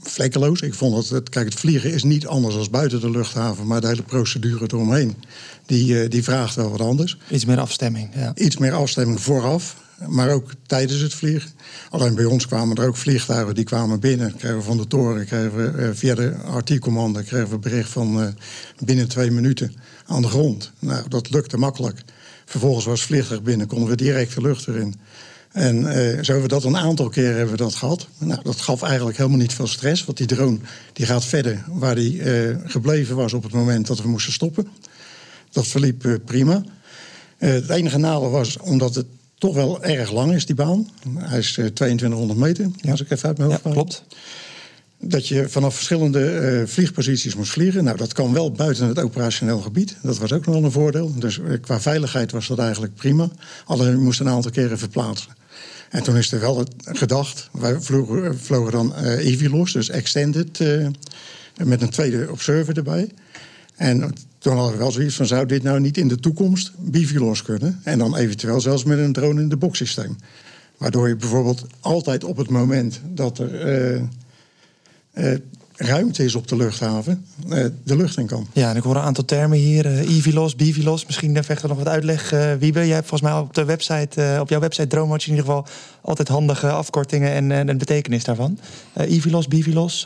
vlekkeloos. 0.00 0.60
Ik 0.60 0.74
vond 0.74 0.94
dat 0.94 1.08
het, 1.08 1.28
kijk, 1.28 1.44
het 1.44 1.58
vliegen 1.58 1.92
is 1.92 2.02
niet 2.02 2.26
anders 2.26 2.54
dan 2.54 2.68
buiten 2.70 3.00
de 3.00 3.10
luchthaven, 3.10 3.66
maar 3.66 3.80
de 3.80 3.86
hele 3.86 4.02
procedure 4.02 4.64
eromheen, 4.64 5.14
die, 5.66 6.02
uh, 6.02 6.10
die 6.10 6.24
vraagt 6.24 6.54
wel 6.54 6.70
wat 6.70 6.80
anders. 6.80 7.18
Iets 7.30 7.44
meer 7.44 7.60
afstemming. 7.60 8.10
Ja. 8.14 8.32
Iets 8.34 8.56
meer 8.56 8.72
afstemming 8.72 9.20
vooraf, 9.20 9.76
maar 10.06 10.30
ook 10.30 10.50
tijdens 10.66 11.00
het 11.00 11.14
vliegen. 11.14 11.50
Alleen 11.90 12.14
bij 12.14 12.24
ons 12.24 12.46
kwamen 12.46 12.76
er 12.76 12.86
ook 12.86 12.96
vliegtuigen 12.96 13.54
die 13.54 13.64
kwamen 13.64 14.00
binnen, 14.00 14.36
kregen 14.36 14.56
we 14.56 14.62
van 14.62 14.76
de 14.76 14.86
toren, 14.86 15.26
kregen 15.26 15.56
we 15.56 15.82
uh, 15.82 15.88
via 15.92 16.14
de 16.14 16.34
RT-commando, 16.56 17.20
kregen 17.22 17.50
we 17.50 17.58
bericht 17.58 17.90
van 17.90 18.20
uh, 18.20 18.28
binnen 18.84 19.08
twee 19.08 19.30
minuten 19.30 19.74
aan 20.06 20.22
de 20.22 20.28
grond. 20.28 20.72
Nou, 20.78 21.08
dat 21.08 21.30
lukte 21.30 21.56
makkelijk. 21.56 22.02
Vervolgens 22.44 22.84
was 22.84 23.00
het 23.00 23.08
vliegtuig 23.08 23.42
binnen, 23.42 23.66
konden 23.66 23.88
we 23.88 23.96
direct 23.96 24.34
de 24.34 24.40
lucht 24.40 24.68
erin. 24.68 24.94
En 25.52 25.76
uh, 25.76 25.90
zo 25.90 26.32
hebben 26.32 26.42
we 26.42 26.48
dat 26.48 26.64
een 26.64 26.76
aantal 26.76 27.08
keren 27.08 27.36
hebben 27.36 27.50
we 27.50 27.62
dat 27.62 27.74
gehad. 27.74 28.08
Nou, 28.18 28.40
dat 28.42 28.60
gaf 28.60 28.82
eigenlijk 28.82 29.16
helemaal 29.16 29.38
niet 29.38 29.54
veel 29.54 29.66
stress. 29.66 30.04
Want 30.04 30.18
die 30.18 30.26
drone 30.26 30.58
die 30.92 31.06
gaat 31.06 31.24
verder 31.24 31.64
waar 31.68 31.94
hij 31.94 32.10
uh, 32.10 32.56
gebleven 32.64 33.16
was 33.16 33.32
op 33.32 33.42
het 33.42 33.52
moment 33.52 33.86
dat 33.86 34.02
we 34.02 34.08
moesten 34.08 34.32
stoppen. 34.32 34.68
Dat 35.50 35.66
verliep 35.66 36.04
uh, 36.04 36.14
prima. 36.24 36.62
het 37.36 37.70
enige 37.70 37.98
nadeel 37.98 38.30
was, 38.30 38.58
omdat 38.58 38.94
het 38.94 39.06
toch 39.38 39.54
wel 39.54 39.82
erg 39.82 40.12
lang 40.12 40.34
is, 40.34 40.46
die 40.46 40.54
baan. 40.54 40.90
Hij 41.18 41.38
is 41.38 41.52
2200 41.52 42.38
meter, 42.38 42.70
ja. 42.80 42.90
als 42.90 43.00
ik 43.00 43.10
even 43.10 43.28
uit 43.28 43.38
mijn 43.38 43.50
hoofd 43.50 43.64
ja, 43.64 43.70
klopt. 43.70 44.04
Dat 45.00 45.28
je 45.28 45.48
vanaf 45.48 45.74
verschillende 45.74 46.62
vliegposities 46.66 47.34
moest 47.34 47.50
vliegen. 47.52 47.84
Nou, 47.84 47.96
dat 47.96 48.12
kan 48.12 48.32
wel 48.32 48.52
buiten 48.52 48.86
het 48.86 48.98
operationeel 48.98 49.60
gebied. 49.60 49.96
Dat 50.02 50.18
was 50.18 50.32
ook 50.32 50.46
nog 50.46 50.54
wel 50.54 50.64
een 50.64 50.72
voordeel. 50.72 51.14
Dus 51.18 51.40
qua 51.60 51.80
veiligheid 51.80 52.32
was 52.32 52.46
dat 52.46 52.58
eigenlijk 52.58 52.94
prima. 52.94 53.28
Alleen 53.64 53.90
je 53.90 53.96
moest 53.96 54.20
een 54.20 54.28
aantal 54.28 54.50
keren 54.50 54.78
verplaatsen. 54.78 55.36
En 55.90 56.02
toen 56.02 56.16
is 56.16 56.32
er 56.32 56.40
wel 56.40 56.66
gedacht, 56.82 57.48
wij 57.52 57.80
vlogen, 57.80 58.38
vlogen 58.38 58.72
dan 58.72 58.94
uh, 59.02 59.26
Evilos, 59.26 59.72
dus 59.72 59.88
extended, 59.88 60.58
met 61.64 61.82
een 61.82 61.90
tweede 61.90 62.26
observer 62.30 62.76
erbij. 62.76 63.10
En 63.76 64.14
toen 64.38 64.54
hadden 64.54 64.72
we 64.72 64.78
wel 64.78 64.90
zoiets 64.90 65.16
van, 65.16 65.26
zou 65.26 65.46
dit 65.46 65.62
nou 65.62 65.80
niet 65.80 65.96
in 65.96 66.08
de 66.08 66.20
toekomst 66.20 66.72
Bivilos 66.78 67.42
kunnen? 67.42 67.80
En 67.84 67.98
dan 67.98 68.16
eventueel 68.16 68.60
zelfs 68.60 68.84
met 68.84 68.98
een 68.98 69.12
drone 69.12 69.40
in 69.40 69.48
de 69.48 69.56
box 69.56 69.78
systeem. 69.78 70.16
Waardoor 70.76 71.08
je 71.08 71.16
bijvoorbeeld 71.16 71.66
altijd 71.80 72.24
op 72.24 72.36
het 72.36 72.50
moment 72.50 73.00
dat 73.14 73.38
er 73.38 74.08
ruimte 75.80 76.24
is 76.24 76.34
op 76.34 76.48
de 76.48 76.56
luchthaven, 76.56 77.26
uh, 77.48 77.64
de 77.84 77.96
lucht 77.96 78.18
in 78.18 78.26
kan. 78.26 78.46
Ja, 78.52 78.70
en 78.70 78.76
ik 78.76 78.82
hoor 78.82 78.96
een 78.96 79.02
aantal 79.02 79.24
termen 79.24 79.58
hier. 79.58 79.86
Uh, 79.86 80.16
Ivilos, 80.16 80.56
Bivilos. 80.56 81.06
Misschien 81.06 81.36
even 81.36 81.56
er 81.56 81.68
nog 81.68 81.78
wat 81.78 81.88
uitleg, 81.88 82.32
uh, 82.32 82.52
Wiebe. 82.54 82.86
Jij 82.86 82.94
hebt 82.94 83.08
volgens 83.08 83.30
mij 83.30 83.40
op, 83.40 83.54
de 83.54 83.64
website, 83.64 84.38
op 84.40 84.48
jouw 84.48 84.60
website 84.60 84.86
Droomwatch 84.86 85.26
in 85.26 85.30
ieder 85.30 85.46
geval 85.46 85.66
altijd 86.00 86.28
handige 86.28 86.70
afkortingen 86.70 87.32
en, 87.32 87.52
en 87.52 87.66
de 87.66 87.76
betekenis 87.76 88.24
daarvan. 88.24 88.58
Ivilos, 89.08 89.48
Bivilos, 89.48 90.04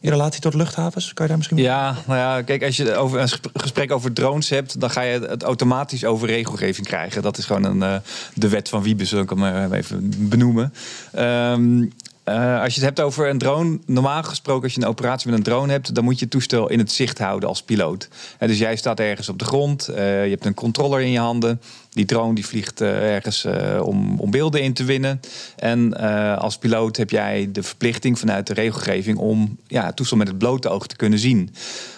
in 0.00 0.10
relatie 0.10 0.40
tot 0.40 0.54
luchthavens. 0.54 1.12
Kan 1.12 1.24
je 1.24 1.28
daar 1.28 1.36
misschien... 1.36 1.56
Ja, 1.56 1.96
nou 2.06 2.18
ja, 2.18 2.42
kijk, 2.42 2.64
als 2.64 2.76
je 2.76 2.94
over 2.94 3.20
een 3.20 3.28
gesprek 3.54 3.92
over 3.92 4.12
drones 4.12 4.48
hebt, 4.48 4.80
dan 4.80 4.90
ga 4.90 5.02
je 5.02 5.20
het 5.28 5.42
automatisch 5.42 6.04
over 6.04 6.28
regelgeving 6.28 6.86
krijgen. 6.86 7.22
Dat 7.22 7.38
is 7.38 7.44
gewoon 7.44 7.64
een, 7.64 8.00
de 8.34 8.48
wet 8.48 8.68
van 8.68 8.82
Wiebe, 8.82 9.04
zul 9.04 9.22
ik 9.22 9.30
hem 9.30 9.72
even 9.72 10.28
benoemen. 10.28 10.72
Um, 11.18 11.92
uh, 12.28 12.62
als 12.62 12.74
je 12.74 12.80
het 12.80 12.88
hebt 12.88 13.00
over 13.00 13.28
een 13.28 13.38
drone, 13.38 13.78
normaal 13.86 14.22
gesproken 14.22 14.62
als 14.62 14.74
je 14.74 14.80
een 14.80 14.88
operatie 14.88 15.28
met 15.28 15.38
een 15.38 15.44
drone 15.44 15.72
hebt, 15.72 15.94
dan 15.94 16.04
moet 16.04 16.14
je 16.14 16.20
het 16.20 16.30
toestel 16.30 16.68
in 16.68 16.78
het 16.78 16.92
zicht 16.92 17.18
houden 17.18 17.48
als 17.48 17.62
piloot. 17.62 18.08
Uh, 18.40 18.48
dus 18.48 18.58
jij 18.58 18.76
staat 18.76 19.00
ergens 19.00 19.28
op 19.28 19.38
de 19.38 19.44
grond, 19.44 19.88
uh, 19.90 19.96
je 20.24 20.30
hebt 20.30 20.44
een 20.44 20.54
controller 20.54 21.00
in 21.00 21.10
je 21.10 21.18
handen 21.18 21.60
Die 21.90 22.04
drone 22.04 22.34
die 22.34 22.46
vliegt 22.46 22.80
ergens 22.80 23.46
om, 23.82 24.20
om 24.20 24.30
beelden 24.30 24.62
in 24.62 24.72
te 24.72 24.84
winnen. 24.84 25.20
En 25.56 25.96
als 26.38 26.58
piloot 26.58 26.96
heb 26.96 27.10
jij 27.10 27.48
de 27.52 27.62
verplichting 27.62 28.18
vanuit 28.18 28.46
de 28.46 28.54
regelgeving 28.54 29.18
om 29.18 29.58
ja, 29.66 29.84
het 29.84 29.96
toestel 29.96 30.16
met 30.16 30.28
het 30.28 30.38
blote 30.38 30.68
oog 30.68 30.86
te 30.86 30.96
kunnen 30.96 31.18
zien. 31.18 31.50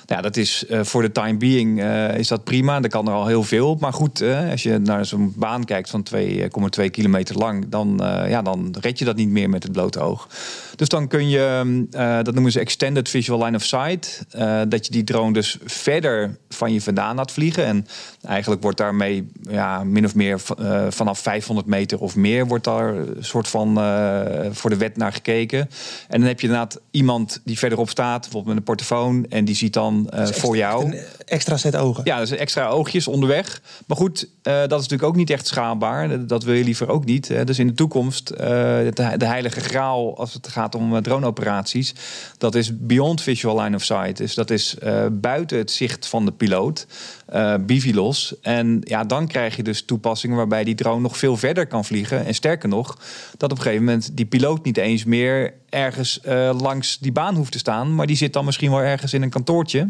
Ja, 0.06 0.20
dat 0.20 0.36
is 0.36 0.64
voor 0.68 1.02
de 1.02 1.12
time 1.12 1.36
being 1.36 1.82
is 2.16 2.28
dat 2.28 2.44
prima. 2.44 2.80
Dan 2.80 2.90
kan 2.90 3.08
er 3.08 3.14
al 3.14 3.26
heel 3.26 3.42
veel. 3.42 3.76
Maar 3.80 3.92
goed, 3.92 4.22
als 4.50 4.62
je 4.62 4.78
naar 4.78 5.06
zo'n 5.06 5.32
baan 5.36 5.64
kijkt 5.64 5.90
van 5.90 6.06
2,2 6.14 6.84
kilometer 6.90 7.36
lang, 7.36 7.68
dan, 7.68 7.94
ja, 8.28 8.42
dan 8.42 8.74
red 8.80 8.98
je 8.98 9.04
dat 9.04 9.16
niet 9.16 9.28
meer 9.28 9.50
met 9.50 9.62
het 9.62 9.72
blote 9.72 10.00
oog. 10.00 10.28
Dus 10.76 10.88
dan 10.88 11.08
kun 11.08 11.28
je, 11.28 11.86
dat 12.22 12.34
noemen 12.34 12.52
ze 12.52 12.60
extended 12.60 13.08
visual 13.08 13.44
line 13.44 13.56
of 13.56 13.64
sight, 13.64 14.24
dat 14.68 14.86
je 14.86 14.92
die 14.92 15.04
drone 15.04 15.32
dus 15.32 15.58
verder 15.64 16.36
van 16.48 16.72
je 16.72 16.80
vandaan 16.80 17.16
laat 17.16 17.32
vliegen. 17.32 17.64
En 17.64 17.86
eigenlijk 18.22 18.62
wordt 18.62 18.78
daarmee 18.78 19.28
ja, 19.50 19.84
min 19.90 20.04
of 20.04 20.14
meer 20.14 20.40
vanaf 20.88 21.18
500 21.18 21.66
meter 21.66 22.00
of 22.00 22.16
meer 22.16 22.46
wordt 22.46 22.64
daar 22.64 22.94
een 22.94 23.24
soort 23.24 23.48
van 23.48 23.74
voor 24.52 24.70
de 24.70 24.76
wet 24.76 24.96
naar 24.96 25.12
gekeken. 25.12 25.58
En 26.08 26.18
dan 26.18 26.28
heb 26.28 26.40
je 26.40 26.46
inderdaad 26.46 26.80
iemand 26.90 27.40
die 27.44 27.58
verderop 27.58 27.90
staat, 27.90 28.20
bijvoorbeeld 28.20 28.46
met 28.46 28.56
een 28.56 28.62
portofoon, 28.62 29.26
en 29.28 29.44
die 29.44 29.54
ziet 29.54 29.72
dan 29.72 30.10
uh, 30.14 30.26
voor 30.26 30.56
jou. 30.56 30.84
Een 30.84 30.98
extra 31.24 31.56
set 31.56 31.76
ogen. 31.76 32.04
Ja, 32.04 32.18
dus 32.18 32.30
extra 32.30 32.68
oogjes 32.68 33.08
onderweg. 33.08 33.62
Maar 33.86 33.96
goed, 33.96 34.28
dat 34.42 34.54
is 34.54 34.68
natuurlijk 34.70 35.02
ook 35.02 35.16
niet 35.16 35.30
echt 35.30 35.46
schaalbaar. 35.46 36.26
Dat 36.26 36.44
wil 36.44 36.54
je 36.54 36.64
liever 36.64 36.88
ook 36.88 37.04
niet. 37.04 37.28
Hè. 37.28 37.44
Dus 37.44 37.58
in 37.58 37.66
de 37.66 37.74
toekomst, 37.74 38.26
de, 38.26 39.12
de, 39.16 39.26
heilige 39.26 39.60
graal 39.60 40.18
als 40.18 40.34
het 40.34 40.48
gaat 40.48 40.74
om 40.74 41.02
droneoperaties, 41.02 41.94
dat 42.38 42.54
is 42.54 42.78
beyond 42.78 43.22
visual 43.22 43.60
line 43.60 43.76
of 43.76 43.84
sight. 43.84 44.16
Dus 44.16 44.34
dat 44.34 44.50
is 44.50 44.76
buiten 45.12 45.58
het 45.58 45.70
zicht 45.70 46.06
van 46.06 46.24
de 46.24 46.32
piloot 46.32 46.86
uh, 47.34 47.54
bivilos. 47.60 48.34
En 48.42 48.80
ja, 48.84 49.04
dan 49.04 49.26
krijg 49.26 49.56
je 49.56 49.62
dus 49.62 49.84
toepassingen 49.84 50.36
waarbij 50.36 50.64
die 50.64 50.74
drone 50.74 51.00
nog 51.00 51.16
veel 51.16 51.36
verder 51.36 51.66
kan 51.66 51.84
vliegen. 51.84 52.26
En 52.26 52.34
sterker 52.34 52.68
nog, 52.68 52.98
dat 53.36 53.50
op 53.50 53.56
een 53.56 53.62
gegeven 53.62 53.84
moment 53.84 54.10
die 54.16 54.26
piloot 54.26 54.64
niet 54.64 54.76
eens 54.76 55.04
meer 55.04 55.54
ergens 55.68 56.20
uh, 56.26 56.50
langs 56.60 56.98
die 56.98 57.12
baan 57.12 57.34
hoeft 57.34 57.52
te 57.52 57.58
staan. 57.58 57.94
Maar 57.94 58.06
die 58.06 58.16
zit 58.16 58.32
dan 58.32 58.44
misschien 58.44 58.70
wel 58.70 58.80
ergens 58.80 59.14
in 59.14 59.22
een 59.22 59.30
kantoortje. 59.30 59.88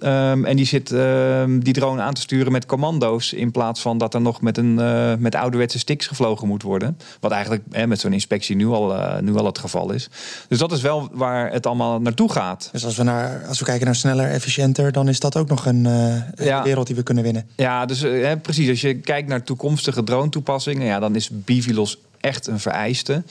Um, 0.00 0.44
en 0.44 0.56
die 0.56 0.66
zit 0.66 0.90
um, 0.90 1.64
die 1.64 1.72
drone 1.72 2.02
aan 2.02 2.14
te 2.14 2.20
sturen 2.20 2.52
met 2.52 2.66
commando's. 2.66 3.32
In 3.32 3.50
plaats 3.50 3.80
van 3.80 3.98
dat 3.98 4.14
er 4.14 4.20
nog 4.20 4.40
met, 4.40 4.56
een, 4.56 4.78
uh, 4.78 5.12
met 5.18 5.34
ouderwetse 5.34 5.78
sticks 5.78 6.06
gevlogen 6.06 6.48
moet 6.48 6.62
worden. 6.62 6.98
Wat 7.20 7.30
eigenlijk 7.30 7.62
hè, 7.70 7.86
met 7.86 8.00
zo'n 8.00 8.12
inspectie 8.12 8.56
nu 8.56 8.66
al, 8.66 8.94
uh, 8.94 9.18
nu 9.18 9.36
al 9.36 9.46
het 9.46 9.58
geval 9.58 9.92
is. 9.92 10.08
Dus 10.48 10.58
dat 10.58 10.72
is 10.72 10.80
wel 10.80 11.08
waar 11.12 11.52
het 11.52 11.66
allemaal 11.66 12.00
naartoe 12.00 12.32
gaat. 12.32 12.68
Dus 12.72 12.84
als 12.84 12.96
we, 12.96 13.02
naar, 13.02 13.44
als 13.48 13.58
we 13.58 13.64
kijken 13.64 13.86
naar 13.86 13.94
sneller, 13.94 14.30
efficiënter, 14.30 14.92
dan 14.92 15.08
is 15.08 15.20
dat 15.20 15.36
ook 15.36 15.48
nog 15.48 15.66
een, 15.66 15.84
uh, 15.84 16.46
ja. 16.46 16.62
wereld 16.62 16.86
die 16.86 16.96
we 16.96 17.02
kunnen 17.02 17.24
winnen. 17.24 17.48
Ja, 17.56 17.86
dus 17.86 18.00
hè, 18.00 18.36
precies. 18.36 18.68
Als 18.68 18.80
je 18.80 18.94
kijkt 18.94 19.28
naar 19.28 19.42
toekomstige 19.42 20.04
drone 20.04 20.28
toepassingen, 20.28 20.86
ja, 20.86 20.98
dan 20.98 21.14
is 21.14 21.30
Bivilos 21.32 21.98
echt 22.20 22.46
een 22.46 22.60
vereiste 22.60 23.22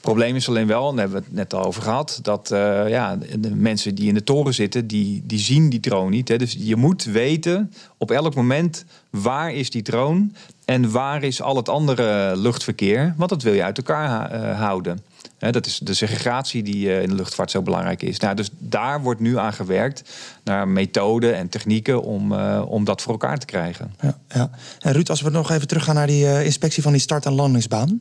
probleem 0.00 0.36
is 0.36 0.48
alleen 0.48 0.66
wel, 0.66 0.88
en 0.88 0.96
daar 0.96 1.04
hebben 1.04 1.20
we 1.20 1.26
het 1.26 1.36
net 1.36 1.54
al 1.54 1.64
over 1.64 1.82
gehad, 1.82 2.18
dat 2.22 2.50
uh, 2.52 2.88
ja, 2.88 3.18
de 3.38 3.54
mensen 3.54 3.94
die 3.94 4.08
in 4.08 4.14
de 4.14 4.24
toren 4.24 4.54
zitten, 4.54 4.86
die, 4.86 5.22
die 5.26 5.38
zien 5.38 5.70
die 5.70 5.80
drone 5.80 6.10
niet. 6.10 6.28
Hè. 6.28 6.38
Dus 6.38 6.56
je 6.58 6.76
moet 6.76 7.04
weten 7.04 7.72
op 7.96 8.10
elk 8.10 8.34
moment 8.34 8.84
waar 9.10 9.52
is 9.52 9.70
die 9.70 9.82
drone 9.82 10.28
en 10.64 10.90
waar 10.90 11.22
is 11.22 11.42
al 11.42 11.56
het 11.56 11.68
andere 11.68 12.36
luchtverkeer, 12.36 13.14
want 13.16 13.30
dat 13.30 13.42
wil 13.42 13.52
je 13.52 13.64
uit 13.64 13.76
elkaar 13.76 14.34
uh, 14.34 14.60
houden. 14.60 15.00
dat 15.38 15.66
is 15.66 15.78
de 15.78 15.94
segregatie 15.94 16.62
die 16.62 16.86
uh, 16.86 17.02
in 17.02 17.08
de 17.08 17.14
luchtvaart 17.14 17.50
zo 17.50 17.62
belangrijk 17.62 18.02
is. 18.02 18.18
Nou, 18.18 18.34
dus 18.34 18.50
daar 18.58 19.02
wordt 19.02 19.20
nu 19.20 19.38
aan 19.38 19.52
gewerkt 19.52 20.02
naar 20.44 20.68
methoden 20.68 21.36
en 21.36 21.48
technieken 21.48 22.02
om, 22.02 22.32
om 22.60 22.84
dat 22.84 23.02
voor 23.02 23.12
elkaar 23.12 23.38
te 23.38 23.46
krijgen. 23.46 23.94
Ja, 24.00 24.18
ja. 24.28 24.50
En 24.80 24.92
Ruud, 24.92 25.10
als 25.10 25.20
we 25.20 25.30
nog 25.30 25.50
even 25.50 25.68
teruggaan 25.68 25.94
naar 25.94 26.06
die 26.06 26.44
inspectie 26.44 26.82
van 26.82 26.92
die 26.92 27.00
start- 27.00 27.26
en 27.26 27.32
landingsbaan. 27.32 28.00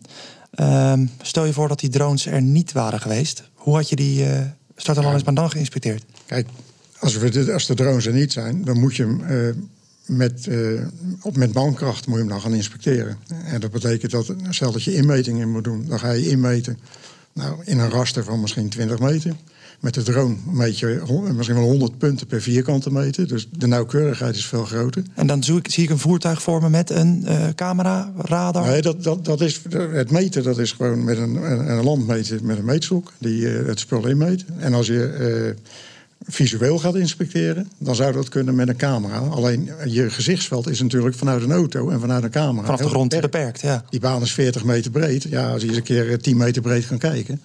Um, 0.59 1.11
stel 1.21 1.45
je 1.45 1.53
voor 1.53 1.67
dat 1.67 1.79
die 1.79 1.89
drones 1.89 2.25
er 2.25 2.41
niet 2.41 2.71
waren 2.71 3.01
geweest. 3.01 3.43
Hoe 3.53 3.75
had 3.75 3.89
je 3.89 3.95
die 3.95 4.25
uh, 4.25 4.39
start- 4.75 4.97
en 4.97 5.03
landingsbaan 5.03 5.35
dan 5.35 5.51
geïnspecteerd? 5.51 6.03
Kijk, 6.25 6.47
als, 6.99 7.17
we 7.17 7.53
als 7.53 7.65
de 7.65 7.73
drones 7.73 8.05
er 8.05 8.13
niet 8.13 8.31
zijn, 8.31 8.63
dan 8.63 8.79
moet 8.79 8.95
je 8.95 9.03
hem 9.03 9.21
uh, 9.21 9.53
met, 10.05 10.45
uh, 10.49 10.81
op, 11.21 11.37
met 11.37 11.53
mankracht 11.53 12.07
moet 12.07 12.15
je 12.15 12.21
hem 12.21 12.31
dan 12.31 12.41
gaan 12.41 12.53
inspecteren. 12.53 13.17
En 13.45 13.59
dat 13.59 13.71
betekent 13.71 14.11
dat, 14.11 14.33
stel 14.49 14.71
dat 14.71 14.83
je 14.83 14.95
inmetingen 14.95 15.41
in 15.41 15.51
moet 15.51 15.63
doen, 15.63 15.85
dan 15.87 15.99
ga 15.99 16.11
je 16.11 16.29
inmeten 16.29 16.79
nou, 17.33 17.61
in 17.63 17.79
een 17.79 17.89
raster 17.89 18.23
van 18.23 18.41
misschien 18.41 18.69
20 18.69 18.99
meter. 18.99 19.35
Met 19.79 19.93
de 19.93 20.03
drone 20.03 20.35
meet 20.51 20.79
je 20.79 21.01
misschien 21.35 21.57
wel 21.57 21.67
100 21.67 21.97
punten 21.97 22.27
per 22.27 22.41
vierkante 22.41 22.91
meter. 22.91 23.27
Dus 23.27 23.47
de 23.51 23.67
nauwkeurigheid 23.67 24.35
is 24.35 24.45
veel 24.45 24.65
groter. 24.65 25.03
En 25.13 25.27
dan 25.27 25.43
zie 25.43 25.55
ik, 25.55 25.71
zie 25.71 25.83
ik 25.83 25.89
een 25.89 25.99
voertuig 25.99 26.41
vormen 26.41 26.71
met 26.71 26.89
een 26.89 27.23
uh, 27.27 27.47
camera, 27.55 28.11
radar? 28.17 28.67
Nee, 28.67 28.81
dat, 28.81 29.03
dat, 29.03 29.25
dat 29.25 29.41
is, 29.41 29.61
het 29.91 30.11
meten 30.11 30.43
dat 30.43 30.57
is 30.57 30.71
gewoon 30.71 31.03
met 31.03 31.17
een, 31.17 31.35
een, 31.35 31.69
een 31.69 31.83
landmeter 31.83 32.43
met 32.43 32.57
een 32.57 32.65
meetstok. 32.65 33.13
Die 33.17 33.41
uh, 33.41 33.67
het 33.67 33.79
spul 33.79 34.07
inmeet. 34.07 34.45
En 34.57 34.73
als 34.73 34.87
je 34.87 35.55
uh, 35.55 35.73
visueel 36.27 36.79
gaat 36.79 36.95
inspecteren, 36.95 37.69
dan 37.77 37.95
zou 37.95 38.13
dat 38.13 38.29
kunnen 38.29 38.55
met 38.55 38.67
een 38.67 38.77
camera. 38.77 39.17
Alleen 39.17 39.71
je 39.85 40.09
gezichtsveld 40.09 40.69
is 40.69 40.81
natuurlijk 40.81 41.15
vanuit 41.15 41.43
een 41.43 41.51
auto 41.51 41.89
en 41.89 41.99
vanuit 41.99 42.23
een 42.23 42.29
camera. 42.29 42.65
Vanaf 42.65 42.79
de 42.79 42.87
grond 42.87 43.09
beperkt. 43.09 43.31
beperkt, 43.31 43.61
ja. 43.61 43.83
Die 43.89 43.99
baan 43.99 44.21
is 44.21 44.33
40 44.33 44.63
meter 44.63 44.91
breed. 44.91 45.23
Ja, 45.23 45.51
als 45.51 45.61
je 45.61 45.67
eens 45.67 45.77
een 45.77 45.83
keer 45.83 46.19
10 46.19 46.37
meter 46.37 46.61
breed 46.61 46.87
kan 46.87 46.97
kijken, 46.97 47.41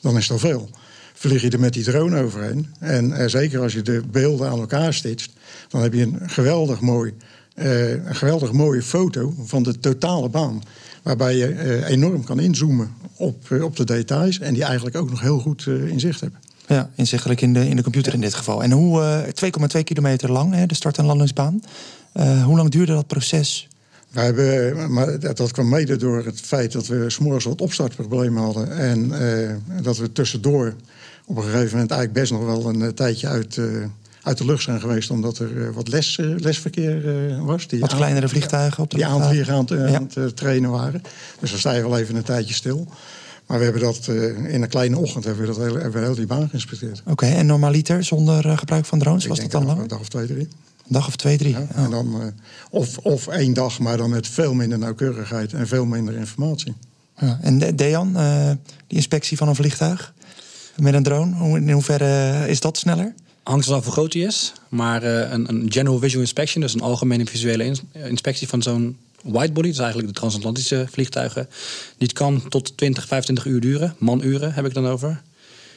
dan 0.00 0.16
is 0.16 0.26
dat 0.26 0.40
veel 0.40 0.70
vlieg 1.14 1.42
je 1.42 1.50
er 1.50 1.60
met 1.60 1.72
die 1.72 1.84
drone 1.84 2.22
overheen. 2.22 2.66
En 2.78 3.10
uh, 3.10 3.26
zeker 3.26 3.60
als 3.60 3.72
je 3.72 3.82
de 3.82 4.02
beelden 4.10 4.48
aan 4.48 4.58
elkaar 4.58 4.94
stitcht, 4.94 5.32
dan 5.68 5.82
heb 5.82 5.92
je 5.92 6.02
een 6.02 6.18
geweldig, 6.26 6.80
mooi, 6.80 7.14
uh, 7.54 7.90
een 7.90 8.14
geweldig 8.14 8.52
mooie 8.52 8.82
foto 8.82 9.34
van 9.44 9.62
de 9.62 9.78
totale 9.78 10.28
baan. 10.28 10.62
Waarbij 11.02 11.36
je 11.36 11.48
uh, 11.48 11.88
enorm 11.88 12.24
kan 12.24 12.40
inzoomen 12.40 12.90
op, 13.16 13.50
op 13.62 13.76
de 13.76 13.84
details 13.84 14.38
en 14.38 14.54
die 14.54 14.64
eigenlijk 14.64 14.96
ook 14.96 15.10
nog 15.10 15.20
heel 15.20 15.38
goed 15.38 15.66
in 15.66 16.00
zicht 16.00 16.20
hebt. 16.20 16.36
Ja, 16.66 16.90
inzichtelijk 16.94 17.40
in 17.40 17.52
de, 17.52 17.68
in 17.68 17.76
de 17.76 17.82
computer 17.82 18.14
in 18.14 18.20
dit 18.20 18.34
geval. 18.34 18.62
En 18.62 18.70
hoe 18.70 19.24
2,2 19.76 19.82
kilometer 19.84 20.32
lang, 20.32 20.54
hè, 20.54 20.66
de 20.66 20.74
start- 20.74 20.98
en 20.98 21.04
landingsbaan. 21.04 21.62
hoe 22.44 22.56
lang 22.56 22.70
duurde 22.70 22.92
dat 22.92 23.06
proces? 23.06 23.68
We 24.10 24.20
hebben, 24.20 24.92
maar 24.92 25.34
dat 25.34 25.52
kwam 25.52 25.68
mede 25.68 25.96
door 25.96 26.24
het 26.24 26.40
feit 26.40 26.72
dat 26.72 26.86
we 26.86 27.10
s'morgens 27.10 27.44
wat 27.44 27.60
opstartproblemen 27.60 28.42
hadden. 28.42 28.76
En 28.76 29.12
dat 29.82 29.96
we 29.96 30.12
tussendoor 30.12 30.74
op 31.24 31.36
een 31.36 31.42
gegeven 31.42 31.70
moment 31.70 31.90
eigenlijk 31.90 32.12
best 32.12 32.32
nog 32.32 32.44
wel 32.44 32.68
een 32.68 32.80
uh, 32.80 32.88
tijdje 32.88 33.28
uit, 33.28 33.56
uh, 33.56 33.84
uit 34.22 34.38
de 34.38 34.44
lucht 34.44 34.62
zijn 34.62 34.80
geweest. 34.80 35.10
Omdat 35.10 35.38
er 35.38 35.50
uh, 35.50 35.68
wat 35.70 35.88
les, 35.88 36.18
lesverkeer 36.36 37.44
was. 37.44 37.66
Die 37.68 37.80
wat 37.80 37.94
kleinere 37.94 38.28
vliegtuigen 38.28 38.82
op 38.82 38.90
de 38.90 38.96
Die 38.96 39.06
aan, 39.06 39.36
ja. 39.36 39.54
aan 39.54 40.08
het 40.14 40.36
trainen 40.36 40.70
waren. 40.70 41.02
Dus 41.40 41.50
dan 41.50 41.58
sta 41.58 41.72
je 41.72 41.82
wel 41.82 41.98
even 41.98 42.16
een 42.16 42.22
tijdje 42.22 42.54
stil. 42.54 42.88
Maar 43.46 43.58
we 43.58 43.64
hebben 43.64 43.82
dat 43.82 44.06
in 44.48 44.62
een 44.62 44.68
kleine 44.68 44.98
ochtend 44.98 45.24
hebben 45.24 45.46
we, 45.46 45.52
dat 45.52 45.56
hele, 45.56 45.80
hebben 45.80 46.00
we 46.00 46.06
heel 46.06 46.14
die 46.14 46.26
baan 46.26 46.48
geïnspecteerd. 46.48 47.00
Oké, 47.00 47.10
okay, 47.10 47.32
en 47.32 47.46
normaliter 47.46 48.04
zonder 48.04 48.58
gebruik 48.58 48.84
van 48.84 48.98
drones? 48.98 49.22
Ik 49.22 49.28
was 49.28 49.40
dat 49.40 49.50
dan 49.50 49.64
lang? 49.64 49.80
Een 49.80 49.88
dag 49.88 50.00
of 50.00 50.08
twee, 50.08 50.26
drie. 50.26 50.40
Een 50.40 50.48
dag 50.92 51.06
of 51.06 51.16
twee, 51.16 51.38
drie. 51.38 51.52
Ja, 51.52 51.66
oh. 51.76 51.84
en 51.84 51.90
dan, 51.90 52.20
uh, 52.20 52.26
of, 52.70 52.98
of 52.98 53.26
één 53.26 53.52
dag, 53.52 53.78
maar 53.78 53.96
dan 53.96 54.10
met 54.10 54.28
veel 54.28 54.54
minder 54.54 54.78
nauwkeurigheid 54.78 55.52
en 55.52 55.66
veel 55.66 55.84
minder 55.84 56.14
informatie. 56.14 56.74
Ja, 57.18 57.38
en 57.42 57.58
Dejan, 57.58 58.12
die 58.86 58.96
inspectie 58.96 59.36
van 59.36 59.48
een 59.48 59.54
vliegtuig? 59.54 60.14
Met 60.76 60.94
een 60.94 61.02
drone? 61.02 61.56
In 61.56 61.70
hoeverre 61.70 62.44
is 62.48 62.60
dat 62.60 62.78
sneller? 62.78 63.14
Hangt 63.42 63.66
er 63.66 63.74
af 63.74 63.84
hoe 63.84 63.92
groot 63.92 64.12
die 64.12 64.26
is. 64.26 64.52
Maar 64.68 65.04
uh, 65.04 65.30
een, 65.30 65.48
een, 65.48 65.66
general 65.72 65.98
visual 65.98 66.22
inspection, 66.22 66.62
dus 66.62 66.74
een 66.74 66.80
algemene 66.80 67.26
visuele 67.26 67.64
ins 67.64 67.82
inspectie 67.92 68.48
van 68.48 68.62
zo'n 68.62 68.96
widebody, 69.22 69.68
dus 69.68 69.78
eigenlijk 69.78 70.08
de 70.08 70.14
transatlantische 70.14 70.86
vliegtuigen, 70.90 71.48
die 71.98 72.12
kan 72.12 72.48
tot 72.48 72.76
20, 72.76 73.06
25 73.06 73.52
uur 73.52 73.60
duren. 73.60 73.94
Manuren 73.98 74.52
heb 74.52 74.66
ik 74.66 74.74
dan 74.74 74.86
over. 74.86 75.22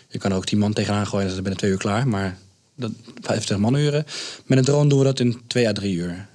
Je 0.10 0.18
kan 0.18 0.34
ook 0.34 0.48
die 0.48 0.58
man 0.58 0.74
tegenaan 0.74 1.08
gooien, 1.08 1.26
dat 1.26 1.36
is 1.36 1.42
binnen 1.42 1.60
twee 1.60 1.72
uur 1.72 1.78
klaar. 1.78 2.08
Maar 2.08 2.38
dat, 2.76 2.92
25 3.22 3.58
manuren. 3.58 4.06
Met 4.46 4.58
een 4.58 4.64
drone 4.64 4.90
doen 4.90 5.00
we 5.00 5.06
dat 5.06 5.20
in 5.20 5.42
twee 5.48 5.68
à 5.68 5.72
drie 5.72 5.96
uur. 5.96 6.28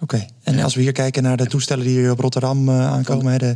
Oké, 0.00 0.14
okay. 0.14 0.30
en 0.42 0.58
als 0.58 0.74
we 0.74 0.80
hier 0.80 0.92
kijken 0.92 1.22
naar 1.22 1.36
de 1.36 1.46
toestellen 1.46 1.84
die 1.84 1.98
hier 1.98 2.10
op 2.10 2.20
Rotterdam 2.20 2.68
uh, 2.68 2.86
aankomen, 2.86 3.38
de 3.38 3.54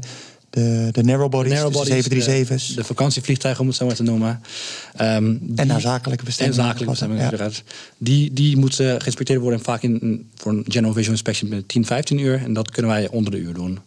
de, 0.51 0.89
de 0.93 1.03
narrowbodies, 1.03 1.53
narrow 1.53 1.85
de 1.85 2.03
737's. 2.03 2.67
De, 2.67 2.75
de, 2.75 2.85
vakantievliegtuigen, 2.85 3.63
om 3.63 3.69
het 3.69 3.77
zo 3.77 3.87
maar 3.87 3.95
te 3.95 4.03
noemen. 4.03 4.43
Um, 5.01 5.39
die, 5.43 5.57
en 5.57 5.67
naar 5.67 5.81
zakelijke 5.81 6.25
bestemmingen. 6.25 6.61
En 6.61 6.67
zakelijke 6.67 6.91
bestemmingen, 6.91 7.39
ja. 7.39 7.51
Die, 7.99 8.33
die 8.33 8.57
moeten 8.57 9.01
geïnspecteerd 9.01 9.41
worden 9.41 9.61
vaak 9.61 9.83
in, 9.83 10.29
voor 10.35 10.53
een 10.53 10.65
general 10.69 10.95
visual 10.95 11.13
inspection 11.13 11.51
met 11.51 11.69
10, 11.69 11.87
15 11.87 12.19
uur. 12.19 12.43
En 12.45 12.53
dat 12.53 12.71
kunnen 12.71 12.91
wij 12.91 13.09
onder 13.09 13.33
de 13.33 13.39
uur 13.39 13.55
doen. 13.55 13.79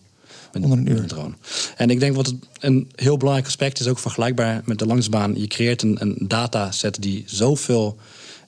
Met 0.53 0.63
onder 0.63 0.77
een 0.77 0.91
uur. 0.91 1.07
drone. 1.07 1.33
En 1.77 1.89
ik 1.89 1.99
denk 1.99 2.15
wat 2.15 2.33
een 2.59 2.91
heel 2.95 3.17
belangrijk 3.17 3.47
aspect 3.47 3.79
is, 3.79 3.87
ook 3.87 3.99
vergelijkbaar 3.99 4.61
met 4.65 4.79
de 4.79 4.85
langsbaan. 4.85 5.39
Je 5.39 5.47
creëert 5.47 5.81
een, 5.81 6.01
een 6.01 6.15
dataset 6.19 7.01
die 7.01 7.23
zoveel 7.27 7.97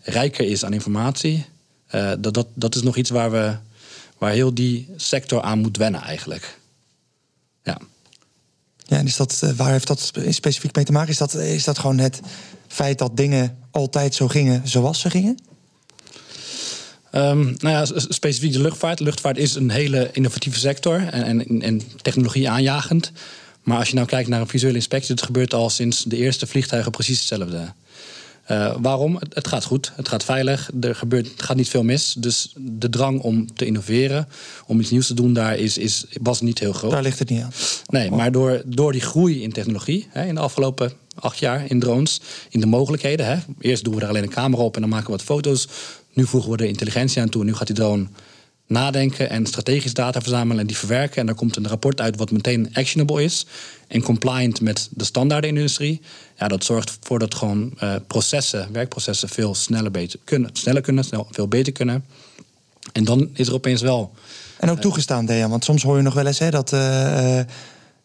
rijker 0.01 0.45
is 0.45 0.65
aan 0.65 0.73
informatie. 0.73 1.45
Uh, 1.95 2.12
dat, 2.19 2.34
dat, 2.34 2.47
dat 2.54 2.75
is 2.75 2.82
nog 2.82 2.95
iets 2.95 3.10
waar, 3.10 3.32
we, 3.32 3.56
waar 4.17 4.32
heel 4.32 4.54
die 4.54 4.88
sector 4.95 5.41
aan 5.41 5.60
moet 5.60 5.78
wennen 5.78 6.01
eigenlijk. 6.01 6.60
Ja. 7.63 7.78
Ja, 8.86 8.98
en 8.98 9.06
is 9.06 9.15
dat, 9.15 9.39
eh, 9.43 9.50
waar 9.50 9.71
heeft 9.71 9.88
dat 9.88 10.12
specifiek 10.30 10.76
mee 10.76 10.86
te 10.86 10.91
maken? 10.91 11.10
Is 11.10 11.17
dat, 11.17 11.34
is 11.34 11.63
dat 11.63 11.80
gewoon 11.80 11.98
het 11.98 12.19
feit 12.67 12.98
dat 12.98 13.17
dingen 13.17 13.58
altijd 13.71 14.15
zo 14.15 14.28
gingen 14.28 14.67
zoals 14.67 15.00
ze 15.00 15.10
gingen? 15.10 15.39
Um, 17.12 17.56
nou 17.58 17.76
ja, 17.76 17.86
specifiek 18.10 18.54
de 18.54 18.62
luchtvaart. 18.62 19.00
luchtvaart 19.00 19.38
is 19.38 19.56
een 19.56 19.69
hele 19.69 20.10
innovatieve 20.12 20.60
sector 20.60 21.08
en, 21.08 21.48
en, 21.48 21.62
en 21.62 21.81
technologie 22.02 22.50
aanjagend. 22.50 23.12
Maar 23.63 23.77
als 23.77 23.88
je 23.88 23.96
nou 23.96 24.08
kijkt 24.08 24.29
naar 24.29 24.42
een 24.42 24.48
visuele 24.48 24.77
inspectie, 24.77 25.15
dat 25.15 25.25
gebeurt 25.25 25.54
al 25.54 25.69
sinds 25.69 26.04
de 26.04 26.17
eerste 26.17 26.48
vliegtuigen 26.48 26.92
precies 26.92 27.17
hetzelfde. 27.17 27.73
Uh, 28.52 28.75
waarom? 28.81 29.19
Het, 29.29 29.48
gaat 29.48 29.63
goed, 29.63 29.91
het 29.96 30.08
gaat 30.08 30.23
veilig, 30.23 30.71
er 30.81 30.96
gebeurt, 30.96 31.27
het 31.27 31.43
gaat 31.43 31.56
niet 31.56 31.69
veel 31.69 31.83
mis. 31.83 32.15
Dus 32.17 32.54
de 32.58 32.89
drang 32.89 33.21
om 33.21 33.54
te 33.54 33.65
innoveren, 33.65 34.27
om 34.67 34.79
iets 34.79 34.89
nieuws 34.89 35.08
te 35.08 35.13
doen, 35.13 35.33
daar 35.33 35.58
is, 35.58 35.77
is, 35.77 36.06
was 36.21 36.41
niet 36.41 36.60
heel 36.60 36.73
groot. 36.73 36.91
Daar 36.91 37.02
ligt 37.02 37.19
het 37.19 37.29
niet 37.29 37.41
aan. 37.41 37.52
Nee, 37.87 38.12
maar 38.12 38.31
door, 38.31 38.62
door 38.65 38.91
die 38.91 39.02
groei 39.02 39.41
in 39.41 39.52
technologie 39.52 40.08
hè, 40.10 40.25
in 40.25 40.35
de 40.35 40.41
afgelopen 40.41 40.91
acht 41.15 41.37
jaar 41.37 41.65
in 41.67 41.79
drones, 41.79 42.21
in 42.50 42.60
de 42.60 42.65
mogelijkheden. 42.65 43.25
Hè. 43.25 43.37
Eerst 43.60 43.83
doen 43.83 43.96
we 43.96 44.02
er 44.02 44.08
alleen 44.08 44.23
een 44.23 44.29
camera 44.29 44.63
op 44.63 44.75
en 44.75 44.81
dan 44.81 44.89
maken 44.89 45.06
we 45.06 45.12
wat 45.12 45.21
foto's. 45.21 45.67
Nu 46.13 46.25
voegen 46.25 46.52
we 46.52 46.58
er 46.58 46.65
intelligentie 46.65 47.21
aan 47.21 47.29
toe. 47.29 47.43
Nu 47.43 47.56
gaat 47.56 47.67
die 47.67 47.75
drone 47.75 48.08
nadenken 48.68 49.30
en 49.30 49.46
strategisch 49.46 49.94
data 49.94 50.22
verzamelen 50.22 50.60
en 50.60 50.68
die 50.68 50.78
verwerken. 50.78 51.18
En 51.18 51.26
daar 51.26 51.36
komt 51.36 51.56
een 51.56 51.68
rapport 51.68 52.02
uit 52.02 52.18
wat 52.18 52.32
meteen 52.32 52.70
actionable 52.74 53.24
is 53.24 53.46
en 53.88 54.02
compliant 54.02 54.62
met 54.62 54.90
de 54.92 55.04
standaarden 55.04 55.50
in 55.50 55.56
de 55.56 55.62
industrie. 55.62 56.02
Ja, 56.38 56.48
dat 56.48 56.63
zorgt 56.63 56.98
ervoor 57.02 57.20
dat 57.20 57.36
gewoon 57.36 57.74
uh, 57.84 57.96
processen, 58.08 58.72
werkprocessen 58.72 59.30
veel 59.30 59.56
sneller, 59.56 59.92
beter 59.92 60.20
kunnen, 60.24 60.50
sneller 60.54 60.82
kunnen, 60.82 61.04
snel, 61.04 61.28
veel 61.32 61.48
beter 61.48 61.74
kunnen. 61.74 62.06
En 62.92 63.04
dan 63.04 63.30
is 63.34 63.48
er 63.48 63.54
opeens 63.54 63.82
wel. 63.82 64.13
En 64.60 64.70
ook 64.70 64.80
toegestaan, 64.80 65.26
Dejan. 65.26 65.50
Want 65.50 65.63
soms 65.63 65.84
hoor 65.84 65.98
je 65.98 66.04
nog 66.04 66.13
wel 66.13 66.26
eens 66.26 66.40
hè, 66.40 66.50
dat, 66.50 66.74
uh, 66.74 67.40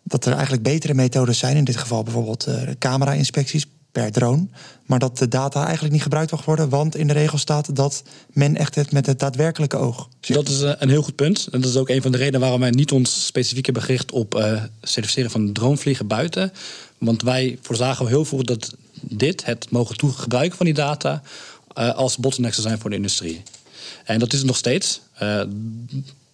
dat 0.03 0.27
er 0.27 0.33
eigenlijk 0.33 0.63
betere 0.63 0.95
methodes 0.95 1.39
zijn. 1.39 1.57
In 1.57 1.65
dit 1.65 1.77
geval 1.77 2.03
bijvoorbeeld 2.03 2.49
uh, 2.49 2.63
camera-inspecties 2.79 3.67
per 3.93 4.12
drone. 4.12 4.47
Maar 4.86 4.99
dat 4.99 5.18
de 5.18 5.28
data 5.28 5.62
eigenlijk 5.62 5.93
niet 5.93 6.03
gebruikt 6.03 6.30
mag 6.30 6.45
worden. 6.45 6.68
Want 6.68 6.97
in 6.97 7.07
de 7.07 7.12
regel 7.12 7.38
staat 7.38 7.76
dat 7.76 8.03
men 8.32 8.57
echt 8.57 8.74
het 8.74 8.93
met 8.93 9.07
het 9.07 9.18
daadwerkelijke 9.18 9.76
oog. 9.76 10.09
Dat 10.20 10.49
is 10.49 10.62
eh, 10.62 10.72
een 10.78 10.88
heel 10.88 11.03
goed 11.03 11.14
punt. 11.14 11.49
En 11.51 11.61
dat 11.61 11.70
is 11.70 11.76
ook 11.76 11.88
een 11.88 12.03
van 12.03 12.12
de 12.12 12.18
redenen 12.18 12.41
waarom 12.41 12.61
wij 12.61 12.70
niet 12.70 12.93
ons 12.93 13.26
specifiek 13.26 13.64
hebben 13.64 13.82
gericht 13.82 14.12
op 14.12 14.34
uh, 14.34 14.62
certificeren 14.82 15.30
van 15.30 15.53
dronevliegen 15.53 16.07
buiten. 16.07 16.53
Want 16.99 17.22
wij 17.22 17.59
voorzagen 17.62 18.07
heel 18.07 18.24
veel 18.24 18.43
dat 18.43 18.74
dit, 19.01 19.45
het 19.45 19.70
mogen 19.70 19.97
toegebruiken 19.97 20.57
van 20.57 20.66
die 20.66 20.74
data, 20.74 21.22
uh, 21.78 21.95
als 21.95 22.16
bottleneck 22.16 22.55
zou 22.55 22.66
zijn 22.66 22.78
voor 22.78 22.91
de 22.91 22.97
industrie. 22.97 23.43
En 24.05 24.18
dat 24.18 24.32
is 24.32 24.38
het 24.38 24.47
nog 24.47 24.57
steeds. 24.57 25.01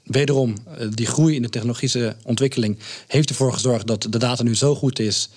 Wederom, 0.02 0.54
die 0.94 1.06
groei 1.06 1.34
in 1.34 1.42
de 1.42 1.48
technologische 1.48 2.16
ontwikkeling 2.22 2.78
heeft 3.06 3.28
ervoor 3.28 3.52
gezorgd 3.52 3.86
dat 3.86 4.06
de 4.10 4.18
data 4.18 4.42
nu 4.42 4.54
zo 4.54 4.74
goed 4.74 4.98
is 4.98 5.28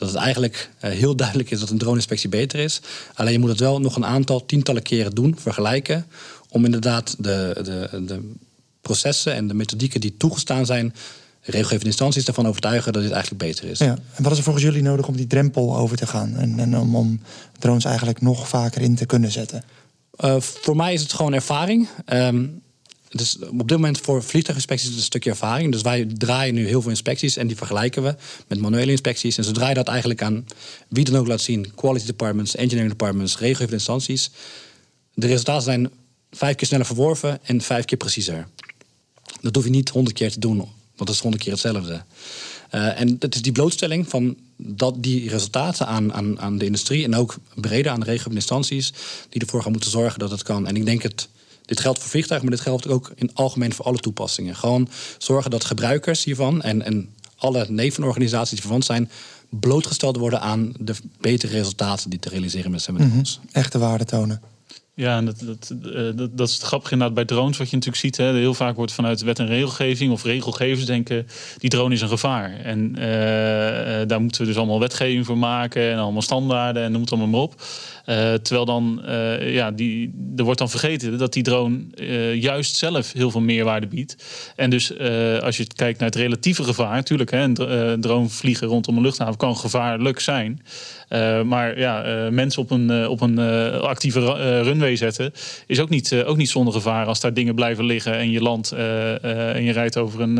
dat 0.00 0.08
het 0.08 0.18
eigenlijk 0.18 0.70
uh, 0.84 0.90
heel 0.90 1.16
duidelijk 1.16 1.50
is 1.50 1.60
dat 1.60 1.70
een 1.70 1.78
drone-inspectie 1.78 2.28
beter 2.28 2.58
is. 2.58 2.80
Alleen 3.14 3.32
je 3.32 3.38
moet 3.38 3.48
het 3.48 3.60
wel 3.60 3.80
nog 3.80 3.96
een 3.96 4.06
aantal 4.06 4.46
tientallen 4.46 4.82
keren 4.82 5.14
doen, 5.14 5.36
vergelijken, 5.38 6.06
om 6.48 6.64
inderdaad 6.64 7.14
de, 7.18 7.60
de, 7.62 8.04
de 8.06 8.32
processen 8.80 9.34
en 9.34 9.48
de 9.48 9.54
methodieken 9.54 10.00
die 10.00 10.16
toegestaan 10.16 10.66
zijn, 10.66 10.94
regelgevende 11.40 11.86
instanties 11.86 12.26
ervan 12.26 12.46
overtuigen 12.46 12.92
dat 12.92 13.02
dit 13.02 13.12
eigenlijk 13.12 13.42
beter 13.42 13.64
is. 13.64 13.78
Ja. 13.78 13.98
En 14.14 14.22
wat 14.22 14.32
is 14.32 14.38
er 14.38 14.44
volgens 14.44 14.64
jullie 14.64 14.82
nodig 14.82 15.08
om 15.08 15.16
die 15.16 15.26
drempel 15.26 15.76
over 15.76 15.96
te 15.96 16.06
gaan 16.06 16.36
en, 16.36 16.58
en 16.58 16.78
om, 16.78 16.96
om 16.96 17.20
drones 17.58 17.84
eigenlijk 17.84 18.20
nog 18.20 18.48
vaker 18.48 18.82
in 18.82 18.94
te 18.94 19.06
kunnen 19.06 19.32
zetten? 19.32 19.64
Uh, 20.24 20.40
voor 20.40 20.76
mij 20.76 20.92
is 20.92 21.02
het 21.02 21.12
gewoon 21.12 21.32
ervaring. 21.32 21.88
Um, 22.12 22.62
dus 23.10 23.38
op 23.38 23.68
dit 23.68 23.76
moment 23.76 24.00
voor 24.00 24.22
vliegtuiginspecties 24.22 24.88
is 24.88 24.94
het 24.94 25.00
een 25.00 25.08
stukje 25.08 25.30
ervaring. 25.30 25.72
Dus 25.72 25.82
wij 25.82 26.04
draaien 26.04 26.54
nu 26.54 26.66
heel 26.66 26.80
veel 26.80 26.90
inspecties 26.90 27.36
en 27.36 27.46
die 27.46 27.56
vergelijken 27.56 28.02
we 28.02 28.14
met 28.46 28.60
manuele 28.60 28.90
inspecties. 28.90 29.38
En 29.38 29.44
zodra 29.44 29.68
je 29.68 29.74
dat 29.74 29.88
eigenlijk 29.88 30.22
aan 30.22 30.46
wie 30.88 31.04
dan 31.04 31.16
ook 31.16 31.26
laat 31.26 31.40
zien, 31.40 31.74
quality 31.74 32.06
departments, 32.06 32.54
engineering 32.54 32.90
departments, 32.90 33.38
regelgevende 33.38 33.76
instanties, 33.76 34.30
de 35.14 35.26
resultaten 35.26 35.62
zijn 35.62 35.90
vijf 36.30 36.56
keer 36.56 36.66
sneller 36.66 36.86
verworven 36.86 37.38
en 37.42 37.60
vijf 37.60 37.84
keer 37.84 37.98
preciezer. 37.98 38.48
Dat 39.40 39.54
hoef 39.54 39.64
je 39.64 39.70
niet 39.70 39.88
honderd 39.88 40.16
keer 40.16 40.30
te 40.30 40.40
doen, 40.40 40.56
want 40.56 40.70
dat 40.96 41.08
is 41.08 41.20
honderd 41.20 41.42
keer 41.42 41.52
hetzelfde. 41.52 42.02
Uh, 42.74 43.00
en 43.00 43.16
het 43.18 43.34
is 43.34 43.42
die 43.42 43.52
blootstelling 43.52 44.08
van 44.08 44.36
dat, 44.56 45.02
die 45.02 45.28
resultaten 45.28 45.86
aan, 45.86 46.12
aan, 46.12 46.40
aan 46.40 46.58
de 46.58 46.64
industrie 46.64 47.04
en 47.04 47.14
ook 47.14 47.36
breder 47.54 47.92
aan 47.92 48.00
de 48.00 48.04
regelgevende 48.04 48.40
instanties, 48.40 48.92
die 49.28 49.40
ervoor 49.40 49.62
gaan 49.62 49.72
moeten 49.72 49.90
zorgen 49.90 50.18
dat 50.18 50.30
het 50.30 50.42
kan. 50.42 50.66
En 50.66 50.76
ik 50.76 50.84
denk 50.84 51.02
het 51.02 51.28
dit 51.70 51.80
geldt 51.80 51.98
voor 51.98 52.08
vliegtuigen, 52.08 52.48
maar 52.48 52.56
dit 52.56 52.66
geldt 52.66 52.88
ook 52.88 53.12
in 53.14 53.30
algemeen 53.34 53.72
voor 53.72 53.84
alle 53.84 53.98
toepassingen. 53.98 54.56
Gewoon 54.56 54.88
zorgen 55.18 55.50
dat 55.50 55.64
gebruikers 55.64 56.24
hiervan 56.24 56.62
en, 56.62 56.82
en 56.82 57.14
alle 57.36 57.66
nevenorganisaties 57.68 58.50
die 58.50 58.60
verwant 58.60 58.84
zijn, 58.84 59.10
blootgesteld 59.48 60.16
worden 60.16 60.40
aan 60.40 60.72
de 60.78 60.94
betere 61.20 61.52
resultaten 61.52 62.10
die 62.10 62.18
te 62.18 62.28
realiseren 62.28 62.70
met 62.70 62.82
zijn 62.82 62.96
met 62.96 63.14
mm 63.14 63.22
Echte 63.52 63.78
waarde 63.78 64.04
tonen. 64.04 64.40
Ja, 64.94 65.16
en 65.16 65.24
dat, 65.24 65.38
dat, 65.38 65.74
eh, 65.84 65.92
dat, 66.14 66.36
dat 66.36 66.48
is 66.48 66.54
het 66.54 66.62
grappige 66.62 66.92
inderdaad 66.92 67.16
bij 67.16 67.24
drones, 67.24 67.58
wat 67.58 67.70
je 67.70 67.76
natuurlijk 67.76 68.02
ziet. 68.02 68.16
Hè, 68.16 68.32
heel 68.32 68.54
vaak 68.54 68.76
wordt 68.76 68.92
vanuit 68.92 69.20
wet 69.20 69.38
en 69.38 69.46
regelgeving 69.46 70.12
of 70.12 70.24
regelgevers 70.24 70.86
denken, 70.86 71.26
die 71.58 71.70
drone 71.70 71.94
is 71.94 72.00
een 72.00 72.08
gevaar. 72.08 72.60
En 72.62 72.94
uh, 72.98 73.02
daar 74.08 74.20
moeten 74.20 74.40
we 74.40 74.46
dus 74.46 74.56
allemaal 74.56 74.80
wetgeving 74.80 75.26
voor 75.26 75.38
maken 75.38 75.92
en 75.92 75.98
allemaal 75.98 76.22
standaarden 76.22 76.82
en 76.82 76.92
noem 76.92 77.00
het 77.00 77.10
allemaal 77.10 77.28
maar 77.28 77.40
op. 77.40 77.62
Uh, 78.10 78.34
terwijl 78.34 78.64
dan, 78.64 79.02
uh, 79.06 79.54
ja, 79.54 79.70
die, 79.70 80.14
er 80.36 80.44
wordt 80.44 80.58
dan 80.58 80.70
vergeten 80.70 81.18
dat 81.18 81.32
die 81.32 81.42
drone 81.42 81.80
uh, 81.94 82.34
juist 82.34 82.76
zelf 82.76 83.12
heel 83.12 83.30
veel 83.30 83.40
meerwaarde 83.40 83.86
biedt. 83.86 84.16
En 84.56 84.70
dus 84.70 84.98
als 85.40 85.56
je 85.56 85.66
kijkt 85.74 85.98
naar 85.98 86.08
het 86.08 86.18
relatieve 86.18 86.64
gevaar, 86.64 86.94
natuurlijk, 86.94 87.30
hè, 87.30 87.42
een 87.42 88.00
drone 88.00 88.28
vliegen 88.28 88.68
rondom 88.68 88.96
een 88.96 89.02
luchthaven 89.02 89.36
kan 89.36 89.56
gevaarlijk 89.56 90.20
zijn. 90.20 90.62
maar 91.44 91.78
ja, 91.78 92.28
mensen 92.30 92.62
op 92.62 92.70
een, 92.70 93.08
op 93.08 93.20
een 93.20 93.38
actieve 93.80 94.20
runway 94.62 94.96
zetten 94.96 95.32
is 95.66 95.80
ook 95.80 95.88
niet, 95.88 96.14
ook 96.14 96.36
niet 96.36 96.50
zonder 96.50 96.72
gevaar 96.72 97.06
als 97.06 97.20
daar 97.20 97.34
dingen 97.34 97.54
blijven 97.54 97.84
liggen 97.84 98.14
en 98.14 98.30
je 98.30 98.42
landt 98.42 98.72
en 98.72 99.62
je 99.62 99.72
rijdt 99.72 99.96
over 99.96 100.20
een, 100.20 100.36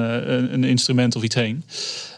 een 0.53 0.65
instrument 0.65 1.17
of 1.17 1.23
iets 1.23 1.35
heen. 1.35 1.65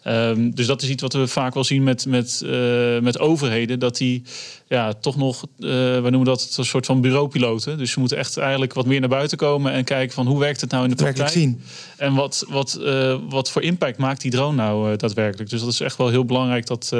Um, 0.06 0.54
dus 0.54 0.66
dat 0.66 0.82
is 0.82 0.88
iets 0.88 1.02
wat 1.02 1.12
we 1.12 1.26
vaak 1.26 1.54
wel 1.54 1.64
zien 1.64 1.82
met, 1.82 2.06
met, 2.06 2.42
uh, 2.44 3.00
met 3.00 3.18
overheden. 3.18 3.78
Dat 3.78 3.96
die 3.96 4.22
ja, 4.68 4.92
toch 4.92 5.16
nog, 5.16 5.42
uh, 5.42 5.68
we 5.68 6.08
noemen 6.10 6.24
dat 6.24 6.54
een 6.56 6.64
soort 6.64 6.86
van 6.86 7.00
bureaupiloten. 7.00 7.78
Dus 7.78 7.90
ze 7.90 7.98
moeten 8.00 8.18
echt 8.18 8.36
eigenlijk 8.36 8.72
wat 8.72 8.86
meer 8.86 9.00
naar 9.00 9.08
buiten 9.08 9.38
komen 9.38 9.72
en 9.72 9.84
kijken 9.84 10.14
van 10.14 10.26
hoe 10.26 10.38
werkt 10.38 10.60
het 10.60 10.70
nou 10.70 10.84
in 10.84 10.90
de 10.90 10.96
praktijk. 10.96 11.28
Zien. 11.28 11.62
En 11.96 12.14
wat, 12.14 12.44
wat, 12.48 12.78
uh, 12.80 13.16
wat 13.28 13.50
voor 13.50 13.62
impact 13.62 13.98
maakt 13.98 14.20
die 14.20 14.30
drone 14.30 14.56
nou 14.56 14.96
daadwerkelijk. 14.96 15.50
Dus 15.50 15.60
dat 15.60 15.72
is 15.72 15.80
echt 15.80 15.96
wel 15.96 16.08
heel 16.08 16.24
belangrijk 16.24 16.66
dat, 16.66 16.92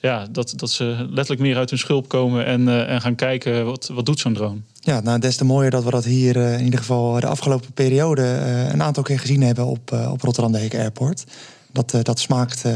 ja, 0.00 0.26
dat, 0.30 0.52
dat 0.56 0.70
ze 0.70 0.84
letterlijk 0.84 1.40
meer 1.40 1.56
uit 1.56 1.70
hun 1.70 1.78
schulp 1.78 2.08
komen 2.08 2.44
en, 2.44 2.86
en 2.88 3.00
gaan 3.00 3.14
kijken 3.14 3.64
wat, 3.64 3.90
wat 3.92 4.06
doet 4.06 4.20
zo'n 4.20 4.34
drone. 4.34 4.60
Ja, 4.80 5.00
nou, 5.00 5.18
des 5.18 5.36
te 5.36 5.44
mooier 5.44 5.70
dat 5.70 5.84
we 5.84 5.90
dat 5.90 6.04
hier 6.04 6.36
in 6.36 6.64
ieder 6.64 6.78
geval 6.78 7.20
de 7.20 7.26
afgelopen 7.26 7.72
periode 7.72 8.22
een 8.72 8.82
aantal 8.82 9.02
keer 9.02 9.18
gezien 9.18 9.42
hebben 9.42 9.66
op, 9.66 9.92
op 10.10 10.22
Rotterdam 10.22 10.52
de 10.52 10.58
Heek 10.58 10.74
Airport. 10.74 11.24
Dat, 11.72 11.94
uh, 11.94 12.00
dat 12.02 12.18
smaakt 12.18 12.64
uh, 12.66 12.72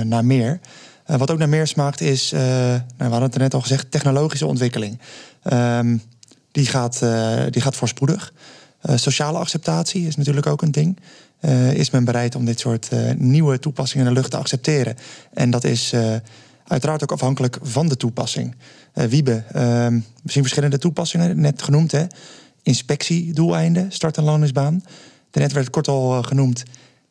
naar 0.00 0.24
meer. 0.24 0.60
Wat 1.06 1.30
ook 1.30 1.38
naar 1.38 1.48
meer 1.48 1.66
smaakt 1.66 2.00
is, 2.00 2.30
nou, 2.30 2.80
we 2.96 3.04
hadden 3.04 3.22
het 3.22 3.34
er 3.34 3.40
net 3.40 3.54
al 3.54 3.60
gezegd, 3.60 3.90
technologische 3.90 4.46
ontwikkeling. 4.46 4.98
Um, 5.52 6.02
die, 6.52 6.66
gaat, 6.66 6.98
die 7.50 7.62
gaat 7.62 7.76
voorspoedig. 7.76 8.32
sociale 8.94 9.38
acceptatie 9.38 10.06
is 10.06 10.16
natuurlijk 10.16 10.46
ook 10.46 10.62
een 10.62 10.70
ding. 10.70 10.98
is 11.72 11.90
men 11.90 12.04
bereid 12.04 12.34
om 12.34 12.44
dit 12.44 12.60
soort 12.60 12.90
nieuwe 13.16 13.58
toepassingen 13.58 14.06
in 14.06 14.12
de 14.12 14.18
lucht 14.18 14.30
te 14.30 14.36
accepteren? 14.36 14.96
En 15.34 15.50
dat 15.50 15.64
is 15.64 15.94
uiteraard 16.66 17.02
ook 17.02 17.12
afhankelijk 17.12 17.58
van 17.62 17.88
de 17.88 17.96
toepassing. 17.96 18.54
Wiebe, 18.92 19.44
ehm, 19.52 20.00
we 20.22 20.32
zien 20.32 20.42
verschillende 20.42 20.78
toepassingen, 20.78 21.40
net 21.40 21.62
genoemd. 21.62 21.92
Hè? 21.92 22.06
Inspectiedoeleinden, 22.62 23.92
start- 23.92 24.16
en 24.16 24.24
landingsbaan. 24.24 24.82
Daarnet 25.30 25.54
werd 25.54 25.70
kort 25.70 25.88
al 25.88 26.22
genoemd 26.22 26.62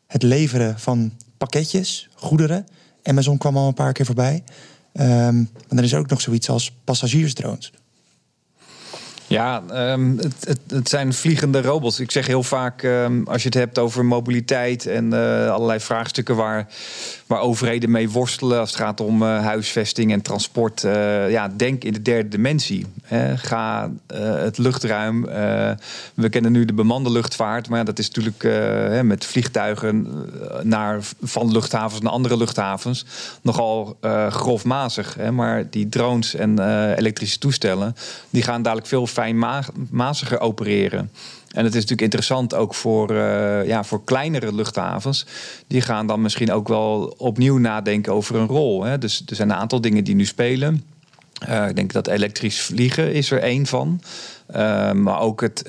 het 0.07 0.23
leveren 0.23 0.79
van 0.79 1.11
pakketjes, 1.38 2.09
goederen. 2.13 2.67
Amazon 3.03 3.38
kwam 3.38 3.57
al 3.57 3.67
een 3.67 3.73
paar 3.73 3.93
keer 3.93 4.05
voorbij. 4.05 4.43
Um, 4.93 5.49
maar 5.69 5.77
er 5.77 5.83
is 5.83 5.95
ook 5.95 6.09
nog 6.09 6.21
zoiets 6.21 6.49
als 6.49 6.71
passagiersdrones. 6.83 7.71
Ja, 9.28 9.63
um, 9.91 10.17
het, 10.17 10.36
het, 10.39 10.59
het, 10.67 10.89
zijn 10.89 11.13
vliegende 11.13 11.61
robots. 11.61 11.99
Ik 11.99 12.11
zeg 12.11 12.28
heel 12.28 12.43
vaak, 12.43 12.84
um, 12.84 13.28
als 13.28 13.41
je 13.41 13.47
het 13.47 13.57
hebt 13.57 13.80
over 13.80 14.05
mobiliteit 14.05 14.86
en 14.86 15.05
uh, 15.05 15.51
allerlei 15.51 15.80
vraagstukken 15.80 16.36
waar, 16.36 16.67
waar 17.25 17.39
overheden 17.39 17.91
mee 17.91 18.09
worstelen 18.09 18.59
als 18.59 18.69
het 18.69 18.80
gaat 18.80 18.99
om 18.99 19.21
uh, 19.21 19.43
huisvesting 19.43 20.11
en 20.11 20.21
transport. 20.21 20.84
Uh, 20.84 21.32
ja, 21.32 21.51
denk 21.55 21.84
in 21.84 21.93
de 21.93 22.01
derde 22.01 22.30
dimensie. 22.30 22.86
Hè. 23.03 23.38
Ga 23.38 23.91
het 24.13 24.57
luchtruim. 24.57 25.21
we 26.13 26.30
kennen 26.30 26.51
nu 26.51 26.65
de 26.65 26.73
bemande 26.73 27.11
luchtvaart, 27.11 27.69
maar 27.69 27.86
dat 27.86 27.99
is 27.99 28.09
natuurlijk 28.11 28.47
met 29.03 29.25
vliegtuigen 29.25 30.07
naar, 30.61 30.99
van 31.21 31.51
luchthavens 31.51 32.01
naar 32.01 32.11
andere 32.11 32.38
luchthavens 32.38 33.05
nogal 33.41 33.97
grofmazig. 34.30 35.15
Hè. 35.15 35.32
Maar 35.32 35.69
die 35.69 35.89
drones 35.89 36.36
en 36.36 36.59
elektrische 36.95 37.39
toestellen, 37.39 37.95
die 38.30 38.43
gaan 38.43 38.61
dadelijk 38.61 38.88
veel 38.88 39.07
fijnmaziger 39.18 40.39
opereren. 40.39 41.11
En 41.51 41.63
het 41.63 41.74
is 41.76 41.82
natuurlijk 41.82 42.01
interessant 42.01 42.53
ook 42.53 42.74
voor, 42.74 43.11
uh, 43.11 43.68
ja, 43.68 43.84
voor 43.84 44.03
kleinere 44.03 44.53
luchthavens. 44.53 45.26
Die 45.68 45.82
gaan 45.82 46.07
dan 46.07 46.22
misschien 46.22 46.51
ook 46.51 46.68
wel 46.68 47.15
opnieuw 47.18 47.57
nadenken 47.57 48.13
over 48.13 48.36
een 48.36 48.47
rol. 48.47 48.84
Hè. 48.84 48.97
Dus 48.97 49.24
er 49.26 49.36
zijn 49.36 49.49
een 49.49 49.55
aantal 49.55 49.82
dingen 49.82 50.03
die 50.03 50.15
nu 50.15 50.26
spelen. 50.26 50.84
Uh, 51.49 51.70
ik 51.70 51.76
denk 51.76 51.93
dat 51.93 52.07
elektrisch 52.07 52.61
vliegen 52.61 53.13
is 53.13 53.32
er 53.32 53.39
één 53.39 53.65
van. 53.65 54.01
Maar 54.93 55.19
ook 55.19 55.41
het, 55.41 55.63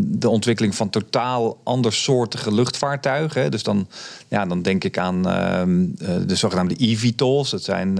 de 0.00 0.28
ontwikkeling 0.28 0.74
van 0.74 0.90
totaal 0.90 1.58
andersoortige 1.62 2.54
luchtvaartuigen. 2.54 3.50
Dus 3.50 3.62
dan, 3.62 3.88
ja, 4.28 4.46
dan 4.46 4.62
denk 4.62 4.84
ik 4.84 4.98
aan 4.98 5.22
de 6.26 6.36
zogenaamde 6.36 6.76
eVTOLs. 6.76 7.50
Dat 7.50 7.62
zijn 7.62 7.98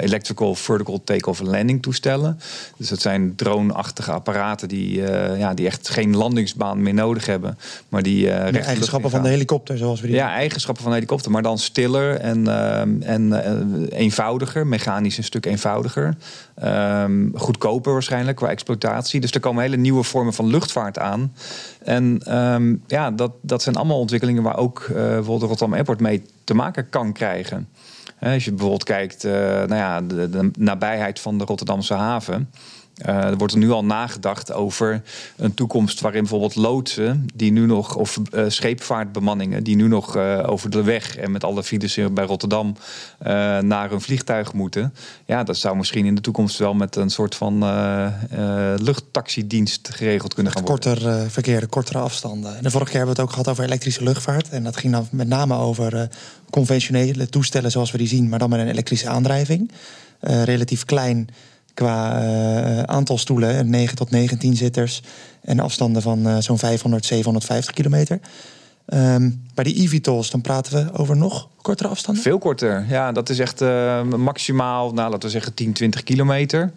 Electrical 0.00 0.54
Vertical 0.54 1.00
Takeoff 1.04 1.40
and 1.40 1.50
Landing 1.50 1.82
toestellen. 1.82 2.40
Dus 2.76 2.88
dat 2.88 3.00
zijn 3.00 3.34
drone-achtige 3.36 4.12
apparaten 4.12 4.68
die, 4.68 5.02
ja, 5.38 5.54
die 5.54 5.66
echt 5.66 5.88
geen 5.88 6.16
landingsbaan 6.16 6.82
meer 6.82 6.94
nodig 6.94 7.26
hebben. 7.26 7.58
Maar 7.88 8.02
die 8.02 8.30
eigenschappen 8.30 9.10
van 9.10 9.22
de 9.22 9.28
helikopter, 9.28 9.78
zoals 9.78 10.00
we 10.00 10.06
die. 10.06 10.16
Ja, 10.16 10.32
eigenschappen 10.32 10.82
van 10.82 10.92
de 10.92 10.98
helikopter, 10.98 11.30
maar 11.30 11.42
dan 11.42 11.58
stiller 11.58 12.16
en, 12.16 12.44
uh, 12.44 12.80
en 13.10 13.32
eenvoudiger, 13.88 14.66
mechanisch 14.66 15.16
een 15.16 15.24
stuk 15.24 15.46
eenvoudiger. 15.46 16.16
Um, 16.64 17.32
goedkoper 17.34 17.92
waarschijnlijk 17.92 18.36
qua 18.36 18.48
exploitatie. 18.48 19.20
Dus 19.20 19.30
er 19.30 19.40
komen 19.40 19.62
hele 19.62 19.76
nieuwe 19.76 20.02
vormen 20.02 20.34
van 20.34 20.46
luchtvaart 20.46 20.98
aan. 20.98 21.34
En 21.84 22.36
um, 22.38 22.82
ja, 22.86 23.10
dat, 23.10 23.32
dat 23.40 23.62
zijn 23.62 23.76
allemaal 23.76 23.98
ontwikkelingen 23.98 24.42
waar 24.42 24.56
ook 24.56 24.84
bijvoorbeeld 24.88 25.40
de 25.40 25.46
Rotterdam 25.46 25.74
Airport 25.74 26.00
mee 26.00 26.22
te 26.44 26.54
maken 26.54 26.88
kan 26.88 27.12
krijgen. 27.12 27.68
Als 28.20 28.44
je 28.44 28.50
bijvoorbeeld 28.50 28.84
kijkt 28.84 29.22
nou 29.22 29.74
ja, 29.74 30.00
de, 30.00 30.30
de 30.30 30.50
nabijheid 30.58 31.20
van 31.20 31.38
de 31.38 31.44
Rotterdamse 31.44 31.94
haven. 31.94 32.50
Uh, 33.06 33.24
er 33.24 33.36
wordt 33.36 33.52
er 33.52 33.58
nu 33.58 33.70
al 33.70 33.84
nagedacht 33.84 34.52
over 34.52 35.02
een 35.36 35.54
toekomst 35.54 36.00
waarin 36.00 36.20
bijvoorbeeld 36.20 36.54
loodsen, 36.54 37.26
die 37.34 37.52
nu 37.52 37.66
nog, 37.66 37.96
of 37.96 38.18
uh, 38.34 38.44
scheepvaartbemanningen, 38.48 39.64
die 39.64 39.76
nu 39.76 39.88
nog 39.88 40.16
uh, 40.16 40.42
over 40.46 40.70
de 40.70 40.82
weg 40.82 41.16
en 41.16 41.30
met 41.30 41.44
alle 41.44 41.62
files 41.62 41.98
bij 42.12 42.24
Rotterdam 42.24 42.76
naar 43.60 43.92
een 43.92 44.00
vliegtuig 44.00 44.52
moeten. 44.52 44.94
Ja, 45.26 45.42
dat 45.42 45.56
zou 45.56 45.76
misschien 45.76 46.06
in 46.06 46.14
de 46.14 46.20
toekomst 46.20 46.58
wel 46.58 46.74
met 46.74 46.96
een 46.96 47.10
soort 47.10 47.34
van 47.34 47.58
luchttaxidienst 48.76 49.88
geregeld 49.92 50.34
kunnen 50.34 50.52
gaan 50.52 50.64
worden. 50.64 50.92
Korter 50.92 51.30
verkeer, 51.30 51.66
kortere 51.66 51.98
afstanden. 51.98 52.56
En 52.56 52.62
de 52.62 52.70
vorige 52.70 52.90
keer 52.90 52.98
hebben 52.98 53.16
we 53.16 53.22
het 53.22 53.30
ook 53.30 53.36
gehad 53.38 53.48
over 53.48 53.64
elektrische 53.64 54.02
luchtvaart. 54.02 54.48
En 54.48 54.64
dat 54.64 54.76
ging 54.76 54.92
dan 54.92 55.08
met 55.10 55.28
name 55.28 55.54
over 55.54 56.08
conventionele 56.50 57.28
toestellen 57.28 57.70
zoals 57.70 57.90
we 57.90 57.98
die 57.98 58.08
zien, 58.08 58.28
maar 58.28 58.38
dan 58.38 58.50
met 58.50 58.60
een 58.60 58.68
elektrische 58.68 59.08
aandrijving. 59.08 59.70
relatief 60.20 60.84
klein 60.84 61.28
qua 61.74 62.22
uh, 62.22 62.82
aantal 62.82 63.18
stoelen, 63.18 63.70
9 63.70 63.96
tot 63.96 64.10
19 64.10 64.56
zitters 64.56 65.02
en 65.42 65.60
afstanden 65.60 66.02
van 66.02 66.28
uh, 66.28 66.36
zo'n 66.38 66.58
500, 66.58 67.04
750 67.04 67.74
kilometer. 67.74 68.20
Um, 68.86 69.42
bij 69.54 69.64
die 69.64 69.74
eVTOLs, 69.74 70.30
dan 70.30 70.40
praten 70.40 70.72
we 70.72 70.98
over 70.98 71.16
nog 71.16 71.48
kortere 71.62 71.88
afstanden? 71.88 72.22
Veel 72.22 72.38
korter, 72.38 72.86
ja. 72.88 73.12
Dat 73.12 73.28
is 73.28 73.38
echt 73.38 73.60
maximaal, 74.16 74.92
nou, 74.92 75.10
laten 75.10 75.28
we 75.28 75.30
zeggen 75.30 75.54
10, 75.54 75.72
20 75.72 76.02
kilometer 76.02 76.72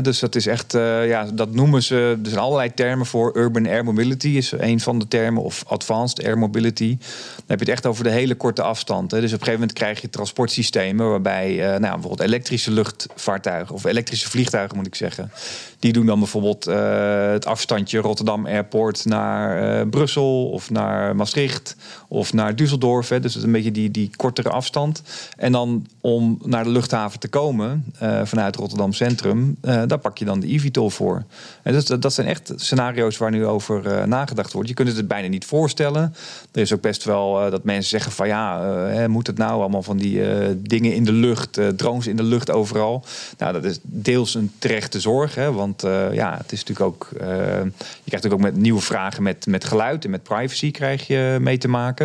dus 0.00 0.18
dat 0.18 0.34
is 0.34 0.46
echt, 0.46 0.74
uh, 0.74 1.08
ja, 1.08 1.24
dat 1.34 1.54
noemen 1.54 1.82
ze. 1.82 2.18
Er 2.22 2.28
zijn 2.28 2.40
allerlei 2.40 2.74
termen 2.74 3.06
voor. 3.06 3.36
Urban 3.36 3.66
Air 3.66 3.84
Mobility 3.84 4.28
is 4.28 4.52
een 4.52 4.80
van 4.80 4.98
de 4.98 5.08
termen, 5.08 5.42
of 5.42 5.64
Advanced 5.66 6.24
Air 6.24 6.38
Mobility. 6.38 6.96
Dan 6.98 7.44
heb 7.46 7.58
je 7.58 7.64
het 7.64 7.74
echt 7.74 7.86
over 7.86 8.04
de 8.04 8.10
hele 8.10 8.34
korte 8.34 8.62
afstand. 8.62 9.10
Dus 9.10 9.18
op 9.18 9.22
een 9.24 9.30
gegeven 9.30 9.52
moment 9.52 9.72
krijg 9.72 10.00
je 10.00 10.10
transportsystemen 10.10 11.10
waarbij, 11.10 11.52
uh, 11.52 11.64
nou, 11.64 11.80
bijvoorbeeld 11.80 12.20
elektrische 12.20 12.70
luchtvaartuigen 12.70 13.74
of 13.74 13.84
elektrische 13.84 14.30
vliegtuigen 14.30 14.76
moet 14.76 14.86
ik 14.86 14.94
zeggen. 14.94 15.32
Die 15.78 15.92
doen 15.92 16.06
dan 16.06 16.18
bijvoorbeeld 16.18 16.68
uh, 16.68 17.30
het 17.30 17.46
afstandje 17.46 17.98
Rotterdam 17.98 18.46
Airport 18.46 19.04
naar 19.04 19.86
Brussel 19.88 20.50
of 20.50 20.70
naar 20.70 21.16
Maastricht 21.16 21.76
of 22.12 22.32
naar 22.32 22.54
Düsseldorf. 22.54 23.08
Hè. 23.08 23.20
Dus 23.20 23.34
een 23.34 23.52
beetje 23.52 23.72
die, 23.72 23.90
die 23.90 24.10
kortere 24.16 24.48
afstand. 24.48 25.02
En 25.36 25.52
dan 25.52 25.86
om 26.00 26.38
naar 26.44 26.64
de 26.64 26.70
luchthaven 26.70 27.18
te 27.18 27.28
komen 27.28 27.84
vanuit 28.24 28.56
Rotterdam 28.56 28.92
Centrum 28.92 29.56
uh, 29.62 29.82
daar 29.86 29.98
pak 29.98 30.18
je 30.18 30.24
dan 30.24 30.40
de 30.40 30.46
eVTOL 30.46 30.90
voor. 30.90 31.24
En 31.62 31.72
dat, 31.72 32.02
dat 32.02 32.12
zijn 32.12 32.26
echt 32.26 32.52
scenario's 32.56 33.16
waar 33.16 33.30
nu 33.30 33.46
over 33.46 33.86
uh, 33.86 34.04
nagedacht 34.04 34.52
wordt. 34.52 34.68
Je 34.68 34.74
kunt 34.74 34.88
het 34.88 34.96
het 34.96 35.08
bijna 35.08 35.28
niet 35.28 35.44
voorstellen. 35.44 36.14
Er 36.52 36.60
is 36.60 36.72
ook 36.72 36.80
best 36.80 37.04
wel 37.04 37.50
dat 37.50 37.64
mensen 37.64 37.90
zeggen 37.90 38.12
van 38.12 38.26
ja, 38.26 39.06
moet 39.08 39.26
het 39.26 39.38
nou 39.38 39.60
allemaal 39.60 39.82
van 39.82 39.96
die 39.96 40.22
dingen 40.56 40.94
in 40.94 41.04
de 41.04 41.12
lucht, 41.12 41.60
drones 41.76 42.06
in 42.06 42.16
de 42.16 42.22
lucht 42.22 42.50
overal. 42.50 43.04
Nou, 43.38 43.52
dat 43.52 43.64
is 43.64 43.78
deels 43.82 44.34
een 44.34 44.52
terechte 44.58 45.00
zorg, 45.00 45.34
hè, 45.34 45.52
want 45.52 45.82
ja, 46.12 46.36
het 46.36 46.52
is 46.52 46.64
natuurlijk 46.64 46.80
ook, 46.80 47.08
je 47.10 47.18
krijgt 47.18 47.72
natuurlijk 48.04 48.34
ook 48.34 48.40
met 48.40 48.56
nieuwe 48.56 48.80
vragen 48.80 49.22
met, 49.22 49.46
met 49.46 49.64
geluid 49.64 50.04
en 50.04 50.10
met 50.10 50.22
privacy 50.22 50.70
krijg 50.70 51.06
je 51.06 51.38
mee 51.40 51.58
te 51.58 51.68
maken. 51.68 52.01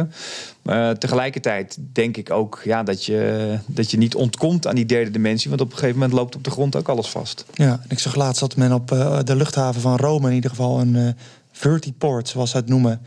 Uh, 0.65 0.89
tegelijkertijd 0.89 1.77
denk 1.93 2.17
ik 2.17 2.31
ook 2.31 2.61
ja, 2.63 2.83
dat, 2.83 3.05
je, 3.05 3.57
dat 3.65 3.91
je 3.91 3.97
niet 3.97 4.15
ontkomt 4.15 4.67
aan 4.67 4.75
die 4.75 4.85
derde 4.85 5.11
dimensie. 5.11 5.49
Want 5.49 5.61
op 5.61 5.71
een 5.71 5.77
gegeven 5.77 5.99
moment 5.99 6.17
loopt 6.17 6.35
op 6.35 6.43
de 6.43 6.51
grond 6.51 6.75
ook 6.75 6.87
alles 6.87 7.07
vast. 7.07 7.45
Ja, 7.53 7.81
ik 7.87 7.99
zag 7.99 8.15
laatst 8.15 8.39
dat 8.39 8.55
men 8.55 8.73
op 8.73 8.91
uh, 8.91 9.19
de 9.23 9.35
luchthaven 9.35 9.81
van 9.81 9.95
Rome 9.95 10.29
in 10.29 10.35
ieder 10.35 10.49
geval 10.49 10.79
een 10.79 10.95
uh, 10.95 11.09
vertiport, 11.51 12.27
zoals 12.29 12.51
ze 12.51 12.57
het 12.57 12.69
noemen, 12.69 13.01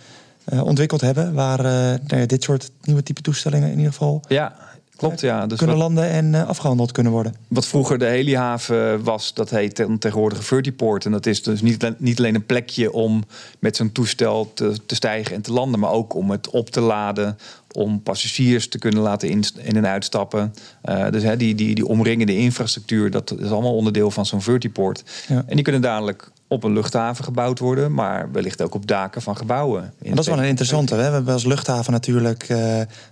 ontwikkeld 0.44 1.00
hebben. 1.00 1.34
Waar 1.34 1.62
nou 2.06 2.26
dit 2.26 2.42
soort 2.42 2.70
nieuwe 2.82 3.02
type 3.02 3.20
toestellingen 3.20 3.70
in 3.70 3.76
ieder 3.76 3.92
geval 3.92 4.24
ja. 4.28 4.54
Klopt, 5.00 5.20
ja. 5.20 5.46
Dus 5.46 5.58
kunnen 5.58 5.76
landen 5.76 6.10
en 6.10 6.32
uh, 6.32 6.48
afgehandeld 6.48 6.92
kunnen 6.92 7.12
worden. 7.12 7.34
Wat 7.48 7.66
vroeger 7.66 7.98
de 7.98 8.04
helihaven 8.04 9.04
was, 9.04 9.34
dat 9.34 9.50
heet 9.50 9.74
tegenwoordig 9.98 10.44
Vertiport. 10.44 11.04
En 11.04 11.10
dat 11.10 11.26
is 11.26 11.42
dus 11.42 11.62
niet, 11.62 11.92
niet 11.98 12.18
alleen 12.18 12.34
een 12.34 12.46
plekje 12.46 12.92
om 12.92 13.24
met 13.58 13.76
zo'n 13.76 13.92
toestel 13.92 14.50
te, 14.54 14.74
te 14.86 14.94
stijgen 14.94 15.34
en 15.34 15.42
te 15.42 15.52
landen, 15.52 15.80
maar 15.80 15.90
ook 15.90 16.14
om 16.14 16.30
het 16.30 16.50
op 16.50 16.70
te 16.70 16.80
laden, 16.80 17.38
om 17.72 18.02
passagiers 18.02 18.68
te 18.68 18.78
kunnen 18.78 19.00
laten 19.00 19.28
in, 19.28 19.44
in 19.56 19.76
en 19.76 19.86
uitstappen. 19.86 20.54
Uh, 20.84 21.10
dus 21.10 21.22
hè, 21.22 21.36
die, 21.36 21.54
die, 21.54 21.74
die 21.74 21.86
omringende 21.86 22.36
infrastructuur, 22.36 23.10
dat 23.10 23.34
is 23.38 23.50
allemaal 23.50 23.74
onderdeel 23.74 24.10
van 24.10 24.26
zo'n 24.26 24.42
Vertiport. 24.42 25.02
Ja. 25.28 25.44
En 25.46 25.54
die 25.54 25.64
kunnen 25.64 25.82
dadelijk 25.82 26.30
op 26.48 26.64
een 26.64 26.72
luchthaven 26.72 27.24
gebouwd 27.24 27.58
worden, 27.58 27.94
maar 27.94 28.32
wellicht 28.32 28.62
ook 28.62 28.74
op 28.74 28.86
daken 28.86 29.22
van 29.22 29.36
gebouwen. 29.36 29.92
Dat 29.98 30.18
is 30.18 30.26
wel 30.26 30.38
een 30.38 30.44
interessante. 30.44 30.94
Hè? 30.94 31.06
We 31.06 31.14
hebben 31.14 31.32
als 31.32 31.44
luchthaven 31.44 31.92
natuurlijk, 31.92 32.48
uh, 32.48 32.58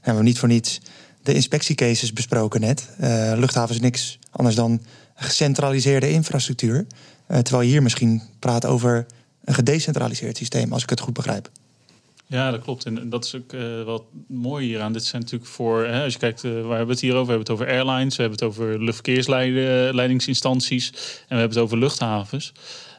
hebben 0.00 0.16
we 0.16 0.22
niet 0.22 0.38
voor 0.38 0.48
niets 0.48 0.80
de 1.28 1.34
inspectiecases 1.34 2.12
besproken 2.12 2.60
net. 2.60 2.88
Uh, 3.00 3.32
luchthaven 3.36 3.74
is 3.74 3.80
niks 3.80 4.18
anders 4.30 4.54
dan 4.54 4.82
gecentraliseerde 5.14 6.10
infrastructuur. 6.10 6.86
Uh, 7.30 7.38
terwijl 7.38 7.68
hier 7.68 7.82
misschien 7.82 8.22
praat 8.38 8.66
over 8.66 9.06
een 9.44 9.54
gedecentraliseerd 9.54 10.36
systeem, 10.36 10.72
als 10.72 10.82
ik 10.82 10.90
het 10.90 11.00
goed 11.00 11.14
begrijp. 11.14 11.50
Ja, 12.26 12.50
dat 12.50 12.60
klopt. 12.60 12.84
En 12.84 13.08
dat 13.08 13.24
is 13.24 13.34
ook 13.34 13.52
uh, 13.52 13.82
wat 13.82 14.02
mooi 14.26 14.66
hieraan. 14.66 14.92
Dit 14.92 15.04
zijn 15.04 15.22
natuurlijk 15.22 15.50
voor, 15.50 15.86
hè, 15.86 16.04
als 16.04 16.12
je 16.12 16.18
kijkt, 16.18 16.42
waar 16.42 16.52
hebben 16.52 16.86
we 16.86 16.92
het 16.92 17.00
hier 17.00 17.14
over? 17.14 17.24
We 17.24 17.32
hebben 17.32 17.54
het 17.54 17.60
over 17.60 17.66
airlines, 17.66 18.16
we 18.16 18.22
hebben 18.22 18.40
het 18.40 18.48
over 18.48 18.82
luchtverkeersleidingsinstanties 18.82 20.90
en 20.90 20.94
we 21.28 21.36
hebben 21.36 21.48
het 21.48 21.58
over 21.58 21.78
luchthavens. 21.78 22.52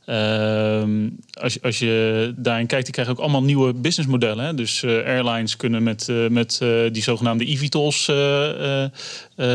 Ehm, 0.05 1.09
als, 1.41 1.61
als 1.61 1.79
je 1.79 2.33
daarin 2.35 2.67
kijkt, 2.67 2.83
die 2.83 2.93
krijgen 2.93 3.13
ook 3.13 3.21
allemaal 3.21 3.43
nieuwe 3.43 3.73
businessmodellen. 3.73 4.55
Dus 4.55 4.83
uh, 4.83 4.91
airlines 4.91 5.55
kunnen 5.55 5.83
met, 5.83 6.07
uh, 6.09 6.27
met 6.27 6.59
uh, 6.63 6.91
die 6.91 7.03
zogenaamde 7.03 7.45
eVTOLs 7.45 8.11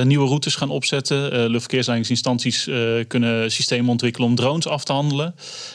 nieuwe 0.02 0.26
routes 0.26 0.54
gaan 0.54 0.70
opzetten. 0.70 1.30
luchtverkeersleidingsinstanties 1.50 2.68
kunnen 3.08 3.50
systemen 3.50 3.90
ontwikkelen 3.90 4.28
om 4.28 4.34
drones 4.34 4.66
af 4.66 4.84
te 4.84 4.92
handelen. 4.92 5.34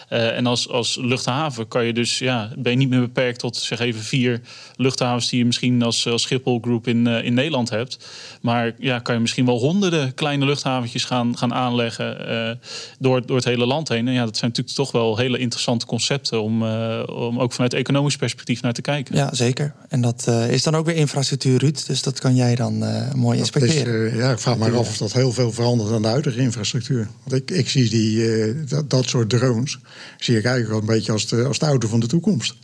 en 0.09 0.45
als, 0.45 0.69
als 0.69 0.97
luchthaven 1.01 1.67
kan 1.67 1.85
je 1.85 1.93
dus, 1.93 2.19
ja, 2.19 2.51
ben 2.57 2.71
je 2.71 2.77
niet 2.77 2.89
meer 2.89 2.99
beperkt 2.99 3.39
tot 3.39 3.55
zeg 3.55 3.79
even 3.79 4.01
vier 4.01 4.41
luchthavens 4.75 5.29
die 5.29 5.39
je 5.39 5.45
misschien 5.45 5.83
als, 5.83 6.07
als 6.07 6.21
Schiphol 6.21 6.59
Group 6.61 6.87
in, 6.87 7.07
in 7.07 7.33
Nederland 7.33 7.69
hebt. 7.69 8.09
Maar 8.41 8.73
ja, 8.79 8.99
kan 8.99 9.15
je 9.15 9.21
misschien 9.21 9.45
wel 9.45 9.59
honderden 9.59 10.13
kleine 10.13 10.45
luchthaventjes 10.45 11.03
gaan, 11.03 11.37
gaan 11.37 11.53
aanleggen 11.53 12.59
door, 12.99 13.25
door 13.25 13.35
het 13.35 13.45
hele 13.45 13.65
land 13.65 13.89
heen. 13.89 14.07
En 14.07 14.13
ja, 14.13 14.25
dat 14.25 14.37
zijn 14.37 14.49
natuurlijk 14.49 14.77
toch 14.77 14.91
wel 14.91 15.17
hele 15.17 15.37
interessante 15.37 15.85
concepten 15.85 15.98
om, 16.31 16.63
uh, 16.63 17.03
om 17.05 17.39
ook 17.39 17.53
vanuit 17.53 17.73
economisch 17.73 18.15
perspectief 18.15 18.61
naar 18.61 18.73
te 18.73 18.81
kijken. 18.81 19.15
Ja, 19.15 19.33
zeker. 19.33 19.73
En 19.89 20.01
dat 20.01 20.25
uh, 20.29 20.51
is 20.51 20.63
dan 20.63 20.75
ook 20.75 20.85
weer 20.85 20.95
infrastructuur, 20.95 21.59
Ruud. 21.59 21.87
Dus 21.87 22.01
dat 22.01 22.19
kan 22.19 22.35
jij 22.35 22.55
dan 22.55 22.83
uh, 22.83 23.13
mooi 23.13 23.37
inspecteren. 23.37 24.11
Is, 24.11 24.17
ja, 24.17 24.31
ik 24.31 24.39
vraag 24.39 24.57
me 24.57 24.71
af 24.71 24.89
of 24.89 24.97
dat 24.97 25.13
heel 25.13 25.31
veel 25.31 25.51
verandert 25.51 25.91
aan 25.91 26.01
de 26.01 26.07
huidige 26.07 26.39
infrastructuur. 26.39 27.07
Want 27.23 27.41
ik, 27.41 27.57
ik 27.57 27.69
zie 27.69 27.89
die, 27.89 28.65
dat, 28.65 28.89
dat 28.89 29.05
soort 29.09 29.29
drones 29.29 29.77
zie 30.17 30.37
ik 30.37 30.45
eigenlijk 30.45 30.69
wel 30.69 30.79
een 30.79 30.95
beetje 30.95 31.11
als 31.11 31.27
de, 31.27 31.43
als 31.43 31.59
de 31.59 31.65
auto 31.65 31.87
van 31.87 31.99
de 31.99 32.07
toekomst. 32.07 32.55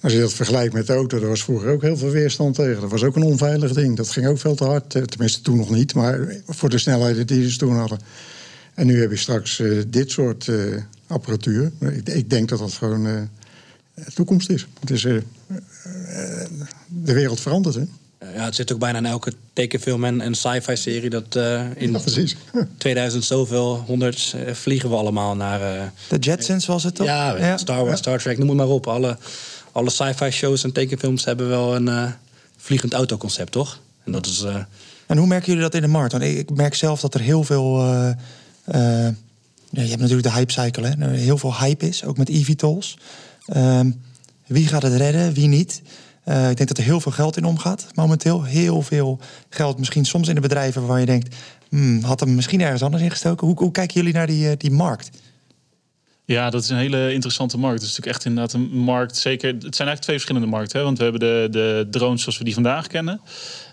Als 0.00 0.12
je 0.12 0.20
dat 0.20 0.32
vergelijkt 0.32 0.74
met 0.74 0.86
de 0.86 0.92
auto, 0.92 1.18
daar 1.18 1.28
was 1.28 1.44
vroeger 1.44 1.70
ook 1.70 1.82
heel 1.82 1.96
veel 1.96 2.10
weerstand 2.10 2.54
tegen. 2.54 2.80
Dat 2.80 2.90
was 2.90 3.02
ook 3.02 3.16
een 3.16 3.22
onveilig 3.22 3.72
ding. 3.72 3.96
Dat 3.96 4.10
ging 4.10 4.26
ook 4.26 4.38
veel 4.38 4.54
te 4.54 4.64
hard. 4.64 4.90
Tenminste, 4.90 5.40
toen 5.40 5.56
nog 5.56 5.70
niet, 5.70 5.94
maar 5.94 6.34
voor 6.46 6.68
de 6.68 6.78
snelheden 6.78 7.26
die 7.26 7.50
ze 7.50 7.58
toen 7.58 7.76
hadden. 7.76 7.98
En 8.74 8.86
nu 8.86 9.00
heb 9.00 9.10
je 9.10 9.16
straks 9.16 9.58
uh, 9.58 9.82
dit 9.88 10.10
soort 10.10 10.46
uh, 10.46 10.82
apparatuur. 11.06 11.72
Ik, 11.78 12.08
ik, 12.08 12.30
denk 12.30 12.48
dat 12.48 12.58
dat 12.58 12.72
gewoon 12.72 13.06
uh, 13.06 13.20
toekomst 14.14 14.50
is. 14.50 14.66
Het 14.80 14.90
is 14.90 15.02
de 15.02 17.12
wereld 17.12 17.40
verandert, 17.40 17.74
hè? 17.74 17.82
Ja, 18.34 18.44
het 18.44 18.54
zit 18.54 18.72
ook 18.72 18.78
bijna 18.78 18.98
in 18.98 19.06
elke 19.06 19.32
tekenfilm 19.52 20.04
en, 20.04 20.20
en 20.20 20.34
sci-fi 20.34 20.76
serie 20.76 21.10
dat 21.10 21.36
in 21.74 21.92
ja, 21.92 21.98
precies. 21.98 22.36
2000 22.78 23.24
zoveel 23.24 23.84
honderd 23.86 24.34
vliegen 24.52 24.90
we 24.90 24.96
allemaal 24.96 25.36
naar. 25.36 25.92
de 26.08 26.18
Jetsons 26.18 26.66
was 26.66 26.84
het 26.84 26.94
toch? 26.94 27.06
Ja, 27.06 27.36
ja. 27.36 27.56
Star 27.56 27.76
Wars, 27.76 27.90
ja. 27.90 27.96
Star 27.96 28.18
Trek, 28.18 28.38
noem 28.38 28.48
het 28.48 28.56
maar 28.56 28.68
op. 28.68 28.86
Alle, 28.86 29.16
alle 29.72 29.90
sci-fi 29.90 30.30
shows 30.30 30.64
en 30.64 30.72
tekenfilms 30.72 31.24
hebben 31.24 31.48
wel 31.48 31.76
een 31.76 32.14
vliegend 32.56 32.92
autoconcept, 32.92 33.52
toch? 33.52 33.80
En 34.04 34.12
dat 34.12 34.26
is. 34.26 34.44
En 35.06 35.16
hoe 35.16 35.26
merken 35.26 35.46
jullie 35.46 35.62
dat 35.62 35.74
in 35.74 35.82
de 35.82 35.88
markt? 35.88 36.12
Want 36.12 36.24
ik 36.24 36.50
merk 36.50 36.74
zelf 36.74 37.00
dat 37.00 37.14
er 37.14 37.20
heel 37.20 37.44
veel 37.44 37.80
uh, 37.80 38.10
je 38.64 39.88
hebt 39.88 40.00
natuurlijk 40.00 40.28
de 40.28 40.32
hype 40.32 40.52
cycle. 40.52 40.86
Hè? 40.86 41.00
Er 41.00 41.10
heel 41.10 41.38
veel 41.38 41.54
hype 41.54 41.88
is, 41.88 42.04
ook 42.04 42.16
met 42.16 42.28
eVTOLs. 42.28 42.98
Ehm, 43.46 43.90
wie 44.46 44.68
gaat 44.68 44.82
het 44.82 44.94
redden, 44.94 45.32
wie 45.32 45.48
niet? 45.48 45.82
Uh, 46.28 46.50
ik 46.50 46.56
denk 46.56 46.68
dat 46.68 46.78
er 46.78 46.84
heel 46.84 47.00
veel 47.00 47.12
geld 47.12 47.36
in 47.36 47.44
omgaat 47.44 47.86
momenteel. 47.94 48.44
Heel 48.44 48.82
veel 48.82 49.18
geld, 49.48 49.78
misschien 49.78 50.04
soms 50.04 50.28
in 50.28 50.34
de 50.34 50.40
bedrijven 50.40 50.86
waar 50.86 51.00
je 51.00 51.06
denkt... 51.06 51.36
Hmm, 51.68 52.02
had 52.02 52.20
hem 52.20 52.34
misschien 52.34 52.60
ergens 52.60 52.82
anders 52.82 53.02
ingestoken. 53.02 53.46
Hoe, 53.46 53.70
kijken 53.70 53.94
jullie 53.94 54.12
naar 54.12 54.26
die, 54.26 54.50
uh, 54.50 54.52
die 54.56 54.70
markt? 54.70 55.10
Ja, 56.24 56.50
dat 56.50 56.62
is 56.62 56.68
een 56.68 56.76
hele 56.76 57.12
interessante 57.12 57.58
markt. 57.58 57.80
Het 57.80 57.90
is 57.90 57.96
natuurlijk 57.96 58.16
echt 58.16 58.26
inderdaad 58.26 58.52
een 58.52 58.78
markt. 58.78 59.16
Zeker, 59.16 59.48
het 59.48 59.60
zijn 59.60 59.88
eigenlijk 59.88 60.00
twee 60.00 60.16
verschillende 60.16 60.48
markten. 60.48 60.78
Hè? 60.78 60.84
Want 60.84 60.98
we 60.98 61.02
hebben 61.02 61.20
de, 61.20 61.48
de 61.50 61.86
drones 61.90 62.20
zoals 62.20 62.38
we 62.38 62.44
die 62.44 62.54
vandaag 62.54 62.86
kennen. 62.86 63.20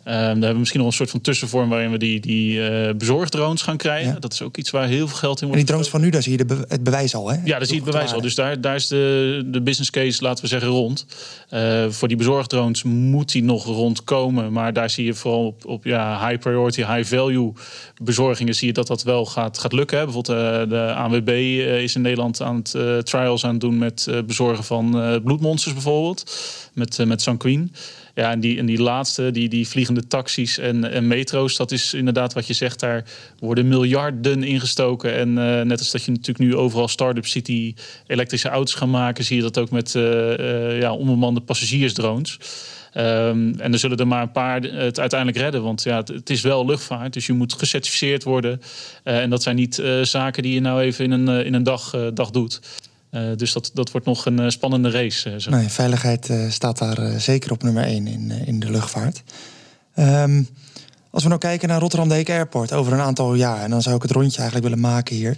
Um, 0.05 0.13
daar 0.13 0.23
hebben 0.23 0.51
we 0.51 0.57
misschien 0.57 0.79
nog 0.79 0.89
een 0.89 0.95
soort 0.95 1.09
van 1.09 1.21
tussenvorm 1.21 1.69
waarin 1.69 1.91
we 1.91 1.97
die, 1.97 2.19
die 2.19 2.57
uh, 2.57 2.89
bezorgdrones 2.93 3.61
gaan 3.61 3.77
krijgen. 3.77 4.21
Dat 4.21 4.33
is 4.33 4.41
ook 4.41 4.57
iets 4.57 4.69
waar 4.69 4.87
heel 4.87 5.07
veel 5.07 5.17
geld 5.17 5.41
in 5.41 5.47
wordt. 5.47 5.59
En 5.59 5.65
die 5.65 5.73
drones 5.75 5.89
van 5.89 6.01
nu, 6.01 6.09
daar 6.09 6.21
zie 6.21 6.37
je 6.37 6.45
de 6.45 6.65
het 6.67 6.83
bewijs 6.83 7.15
al, 7.15 7.29
hè? 7.29 7.35
Ja, 7.43 7.57
daar 7.57 7.65
zie 7.65 7.75
je 7.75 7.81
het 7.81 7.91
bewijs 7.91 8.13
al. 8.13 8.21
Dus 8.21 8.35
daar, 8.35 8.61
daar 8.61 8.75
is 8.75 8.87
de, 8.87 9.43
de 9.45 9.61
business 9.61 9.89
case, 9.89 10.23
laten 10.23 10.43
we 10.43 10.49
zeggen, 10.49 10.69
rond. 10.69 11.05
Uh, 11.53 11.85
voor 11.89 12.07
die 12.07 12.17
bezorgdrones 12.17 12.83
moet 12.83 13.31
die 13.31 13.43
nog 13.43 13.65
rondkomen. 13.65 14.51
Maar 14.51 14.73
daar 14.73 14.89
zie 14.89 15.05
je 15.05 15.13
vooral 15.13 15.45
op, 15.45 15.65
op 15.65 15.83
ja, 15.83 16.27
high 16.27 16.39
priority, 16.39 16.85
high 16.85 17.15
value 17.15 17.53
bezorgingen... 18.01 18.55
zie 18.55 18.67
je 18.67 18.73
dat 18.73 18.87
dat 18.87 19.03
wel 19.03 19.25
gaat, 19.25 19.57
gaat 19.57 19.73
lukken. 19.73 19.97
Hè? 19.97 20.03
Bijvoorbeeld 20.03 20.39
uh, 20.39 20.69
de 20.69 20.93
ANWB 20.93 21.29
is 21.83 21.95
in 21.95 22.01
Nederland 22.01 22.41
aan 22.41 22.55
het 22.55 23.05
trials 23.05 23.45
aan 23.45 23.51
het 23.51 23.61
doen... 23.61 23.77
met 23.77 24.07
bezorgen 24.25 24.63
van 24.63 25.19
bloedmonsters 25.23 25.73
bijvoorbeeld. 25.73 26.35
Met, 26.73 27.05
met 27.05 27.21
Sanquin. 27.21 27.73
Ja, 28.15 28.31
en 28.31 28.39
die, 28.39 28.57
en 28.57 28.65
die 28.65 28.81
laatste, 28.81 29.31
die, 29.31 29.49
die 29.49 29.67
vliegende 29.67 30.07
taxis 30.07 30.57
en, 30.57 30.91
en 30.91 31.07
metro's, 31.07 31.55
dat 31.55 31.71
is 31.71 31.93
inderdaad 31.93 32.33
wat 32.33 32.47
je 32.47 32.53
zegt. 32.53 32.79
Daar 32.79 33.03
worden 33.39 33.67
miljarden 33.67 34.43
ingestoken. 34.43 35.13
En 35.13 35.29
uh, 35.29 35.61
net 35.61 35.79
als 35.79 35.91
dat 35.91 36.03
je 36.03 36.11
natuurlijk 36.11 36.39
nu 36.39 36.55
overal 36.55 36.87
start-ups 36.87 37.31
ziet 37.31 37.45
die 37.45 37.75
elektrische 38.07 38.49
auto's 38.49 38.73
gaan 38.73 38.89
maken, 38.89 39.23
zie 39.23 39.35
je 39.35 39.41
dat 39.41 39.57
ook 39.57 39.69
met 39.69 39.93
uh, 39.93 40.03
uh, 40.03 40.79
ja, 40.79 40.93
onbemande 40.93 41.41
passagiersdrones. 41.41 42.37
Um, 42.97 43.59
en 43.59 43.73
er 43.73 43.79
zullen 43.79 43.97
er 43.97 44.07
maar 44.07 44.21
een 44.21 44.31
paar 44.31 44.61
het 44.61 44.99
uiteindelijk 44.99 45.39
redden. 45.39 45.63
Want 45.63 45.83
ja, 45.83 45.97
het, 45.97 46.29
is 46.29 46.41
wel 46.41 46.65
luchtvaart. 46.65 47.13
Dus 47.13 47.25
je 47.25 47.33
moet 47.33 47.53
gecertificeerd 47.53 48.23
worden. 48.23 48.61
En 49.03 49.29
dat 49.29 49.43
zijn 49.43 49.55
niet 49.55 49.83
zaken 50.01 50.43
die 50.43 50.53
je 50.53 50.59
nou 50.59 50.81
even 50.81 51.05
in 51.05 51.11
een, 51.11 51.45
in 51.45 51.53
een 51.53 51.63
dag, 51.63 52.11
dag 52.13 52.29
doet. 52.29 52.59
Uh, 53.11 53.35
dus 53.35 53.53
dat, 53.53 53.71
dat 53.73 53.91
wordt 53.91 54.07
nog 54.07 54.25
een 54.25 54.41
uh, 54.41 54.49
spannende 54.49 54.89
race. 54.89 55.29
Uh, 55.29 55.45
nee, 55.45 55.67
veiligheid 55.67 56.33
staat 56.49 56.77
daar 56.77 57.19
zeker 57.19 57.51
op 57.51 57.63
nummer 57.63 57.83
1 57.83 58.07
in, 58.07 58.31
in 58.31 58.59
de 58.59 58.71
luchtvaart. 58.71 59.23
Um, 59.95 60.47
als 61.09 61.23
we 61.23 61.29
nou 61.29 61.41
kijken 61.41 61.67
naar 61.67 61.79
Rotterdam 61.79 62.09
Deek 62.09 62.29
Airport 62.29 62.73
over 62.73 62.93
een 62.93 62.99
aantal 62.99 63.33
jaar, 63.33 63.61
en 63.61 63.69
dan 63.69 63.81
zou 63.81 63.95
ik 63.95 64.01
het 64.01 64.11
rondje 64.11 64.39
eigenlijk 64.39 64.67
willen 64.69 64.91
maken 64.91 65.15
hier. 65.15 65.37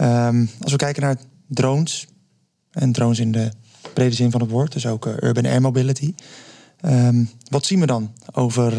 Um, 0.00 0.50
als 0.60 0.72
we 0.72 0.78
kijken 0.78 1.02
naar 1.02 1.16
drones, 1.48 2.06
en 2.70 2.92
drones 2.92 3.18
in 3.18 3.32
de 3.32 3.50
brede 3.94 4.14
zin 4.14 4.30
van 4.30 4.40
het 4.40 4.50
woord, 4.50 4.72
dus 4.72 4.86
ook 4.86 5.06
urban 5.06 5.46
air 5.46 5.60
mobility. 5.60 6.14
Um, 6.84 7.30
wat 7.48 7.64
zien 7.64 7.80
we 7.80 7.86
dan 7.86 8.12
over, 8.32 8.72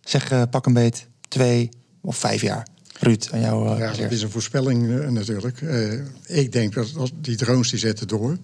zeg 0.00 0.48
pak 0.50 0.66
een 0.66 0.72
beet, 0.72 1.06
twee 1.28 1.68
of 2.00 2.16
vijf 2.16 2.42
jaar? 2.42 2.66
Ruud, 3.04 3.28
aan 3.32 3.40
jou. 3.40 3.72
Uh, 3.72 3.78
ja, 3.78 3.92
dat 3.92 4.12
is 4.12 4.22
een 4.22 4.30
voorspelling 4.30 4.86
uh, 4.86 5.08
natuurlijk. 5.08 5.60
Uh, 5.60 5.92
ik 6.26 6.52
denk 6.52 6.74
dat, 6.74 7.12
die 7.20 7.36
drones 7.36 7.70
die 7.70 7.78
zetten 7.78 8.08
door. 8.08 8.38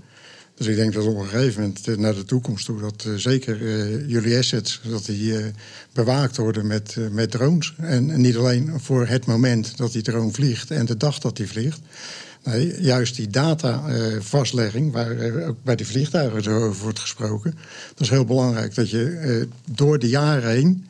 Dus 0.55 0.67
ik 0.67 0.77
denk 0.77 0.93
dat 0.93 1.05
op 1.05 1.17
een 1.17 1.27
gegeven 1.27 1.61
moment 1.61 1.99
naar 1.99 2.15
de 2.15 2.25
toekomst 2.25 2.65
toe... 2.65 2.81
dat 2.81 3.09
zeker 3.17 3.57
jullie 4.07 4.39
assets 4.39 4.81
dat 4.89 5.05
die, 5.05 5.35
bewaakt 5.93 6.37
worden 6.37 6.67
met, 6.67 6.97
met 7.11 7.31
drones. 7.31 7.75
En, 7.79 8.11
en, 8.11 8.21
niet 8.21 8.37
alleen 8.37 8.73
voor 8.77 9.07
het 9.07 9.27
moment 9.27 9.77
dat 9.77 9.93
die 9.93 10.03
drone 10.03 10.33
vliegt 10.33 10.71
en 10.71 10.87
de 10.87 10.97
dag 10.97 11.19
dat 11.19 11.37
die 11.37 11.49
vliegt... 11.49 11.81
Nee, 12.45 12.81
juist 12.81 13.17
die 13.17 13.29
datavastlegging, 13.29 14.93
waar 14.93 15.47
ook 15.47 15.57
bij 15.63 15.77
de 15.77 15.85
vliegtuigen 15.85 16.53
over 16.53 16.83
wordt 16.83 16.99
gesproken... 16.99 17.55
dat 17.89 18.01
is 18.01 18.11
heel 18.11 18.25
belangrijk, 18.25 18.75
dat 18.75 18.91
je 18.91 19.49
door 19.71 19.99
de 19.99 20.09
jaren 20.09 20.51
heen 20.51 20.87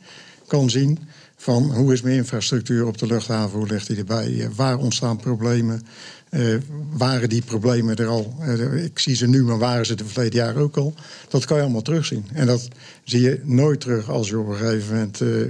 kan 0.47 0.69
zien 0.69 0.99
van 1.41 1.75
hoe 1.75 1.93
is 1.93 2.01
mijn 2.01 2.15
infrastructuur 2.15 2.85
op 2.85 2.97
de 2.97 3.05
luchthaven, 3.05 3.57
hoe 3.57 3.67
ligt 3.67 3.87
die 3.87 3.97
erbij, 3.97 4.49
waar 4.55 4.77
ontstaan 4.77 5.17
problemen, 5.17 5.81
uh, 6.29 6.57
waren 6.91 7.29
die 7.29 7.41
problemen 7.41 7.95
er 7.95 8.07
al, 8.07 8.35
uh, 8.41 8.83
ik 8.83 8.99
zie 8.99 9.15
ze 9.15 9.27
nu, 9.27 9.43
maar 9.43 9.57
waren 9.57 9.85
ze 9.85 9.95
de 9.95 10.05
verleden 10.05 10.39
jaar 10.39 10.55
ook 10.55 10.77
al. 10.77 10.93
Dat 11.29 11.45
kan 11.45 11.57
je 11.57 11.63
allemaal 11.63 11.81
terugzien. 11.81 12.25
En 12.33 12.47
dat 12.47 12.67
zie 13.03 13.21
je 13.21 13.41
nooit 13.43 13.79
terug 13.79 14.09
als 14.09 14.29
je 14.29 14.39
op 14.39 14.47
een 14.47 14.55
gegeven 14.55 14.93
moment 14.93 15.21
uh, 15.21 15.45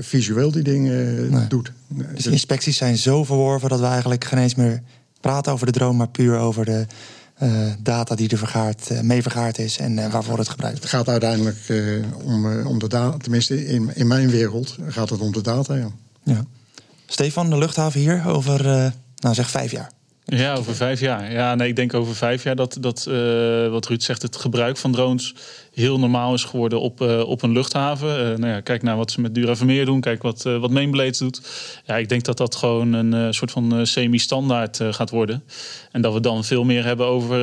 visueel 0.00 0.50
die 0.50 0.62
dingen 0.62 1.30
nee. 1.30 1.46
doet. 1.46 1.72
Dus 2.14 2.26
inspecties 2.26 2.76
zijn 2.76 2.98
zo 2.98 3.24
verworven 3.24 3.68
dat 3.68 3.80
we 3.80 3.86
eigenlijk 3.86 4.24
geen 4.24 4.38
eens 4.38 4.54
meer 4.54 4.82
praten 5.20 5.52
over 5.52 5.66
de 5.66 5.72
droom, 5.72 5.96
maar 5.96 6.08
puur 6.08 6.38
over 6.38 6.64
de 6.64 6.86
data 7.78 8.14
die 8.14 8.28
er 8.28 8.38
vergaard, 8.38 8.90
uh, 8.92 9.00
mee 9.00 9.22
vergaard 9.22 9.58
is 9.58 9.78
en 9.78 9.98
uh, 9.98 10.12
waarvoor 10.12 10.38
het 10.38 10.48
gebruikt 10.48 10.78
wordt. 10.78 10.92
Het 10.92 11.00
gaat 11.00 11.08
uiteindelijk 11.08 11.58
om, 12.24 12.66
om 12.66 12.78
de 12.78 12.88
data, 12.88 13.16
tenminste 13.16 13.66
in, 13.66 13.90
in 13.94 14.06
mijn 14.06 14.30
wereld 14.30 14.76
gaat 14.88 15.10
het 15.10 15.20
om 15.20 15.32
de 15.32 15.40
data. 15.40 15.74
Ja. 15.74 15.90
ja. 16.22 16.44
Stefan, 17.06 17.50
de 17.50 17.58
luchthaven 17.58 18.00
hier 18.00 18.22
over, 18.26 18.62
nou 19.16 19.34
zeg 19.34 19.50
vijf 19.50 19.70
jaar. 19.70 19.90
Ja, 20.24 20.54
over 20.54 20.74
vijf 20.74 21.00
jaar. 21.00 21.32
Ja, 21.32 21.54
nee, 21.54 21.68
ik 21.68 21.76
denk 21.76 21.94
over 21.94 22.14
vijf 22.14 22.42
jaar 22.42 22.56
dat, 22.56 22.76
dat 22.80 23.04
wat 23.70 23.86
Ruud 23.86 24.02
zegt, 24.02 24.22
het 24.22 24.36
gebruik 24.36 24.76
van 24.76 24.92
drones 24.92 25.34
heel 25.72 25.98
normaal 25.98 26.34
is 26.34 26.44
geworden 26.44 26.80
op, 26.80 27.00
uh, 27.00 27.28
op 27.28 27.42
een 27.42 27.52
luchthaven. 27.52 28.08
Uh, 28.08 28.38
nou 28.38 28.52
ja, 28.52 28.60
kijk 28.60 28.82
naar 28.82 28.96
wat 28.96 29.10
ze 29.10 29.20
met 29.20 29.34
Duravermeer 29.34 29.84
doen. 29.84 30.00
Kijk 30.00 30.22
wat, 30.22 30.44
uh, 30.46 30.58
wat 30.58 30.70
Mainblades 30.70 31.18
doet. 31.18 31.40
Ja, 31.86 31.96
ik 31.96 32.08
denk 32.08 32.24
dat 32.24 32.36
dat 32.36 32.54
gewoon 32.54 32.92
een 32.92 33.34
soort 33.34 33.50
van 33.50 33.86
semi-standaard 33.86 34.80
gaat 34.90 35.10
worden. 35.10 35.42
En 35.92 36.02
dat 36.02 36.12
we 36.12 36.20
dan 36.20 36.44
veel 36.44 36.64
meer 36.64 36.84
hebben 36.84 37.06
over 37.06 37.38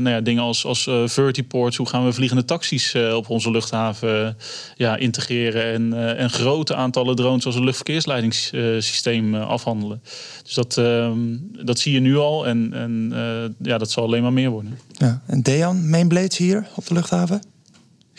nou 0.00 0.08
ja, 0.08 0.20
dingen 0.20 0.42
als, 0.42 0.64
als 0.64 0.82
vertiports. 1.04 1.76
Hoe 1.76 1.88
gaan 1.88 2.04
we 2.04 2.12
vliegende 2.12 2.44
taxis 2.44 2.94
op 3.14 3.30
onze 3.30 3.50
luchthaven 3.50 4.36
ja, 4.76 4.96
integreren. 4.96 5.64
En, 5.72 6.16
en 6.16 6.30
grote 6.30 6.74
aantallen 6.74 7.16
drones 7.16 7.46
als 7.46 7.54
een 7.54 7.64
luchtverkeersleidingssysteem 7.64 9.34
afhandelen. 9.34 10.02
Dus 10.44 10.54
dat, 10.54 10.76
ehm, 10.76 11.18
dat 11.64 11.78
zie 11.78 11.92
je 11.92 12.00
nu 12.00 12.16
al. 12.16 12.46
En, 12.46 12.72
en 12.72 13.12
ja, 13.62 13.78
dat 13.78 13.90
zal 13.90 14.04
alleen 14.04 14.22
maar 14.22 14.32
meer 14.32 14.50
worden. 14.50 14.78
Ja. 14.92 15.22
En 15.26 15.42
Dejan, 15.42 15.90
Mainblades 15.90 16.36
hier 16.36 16.66
op 16.74 16.86
de 16.86 16.94
luchthaven? 16.94 17.35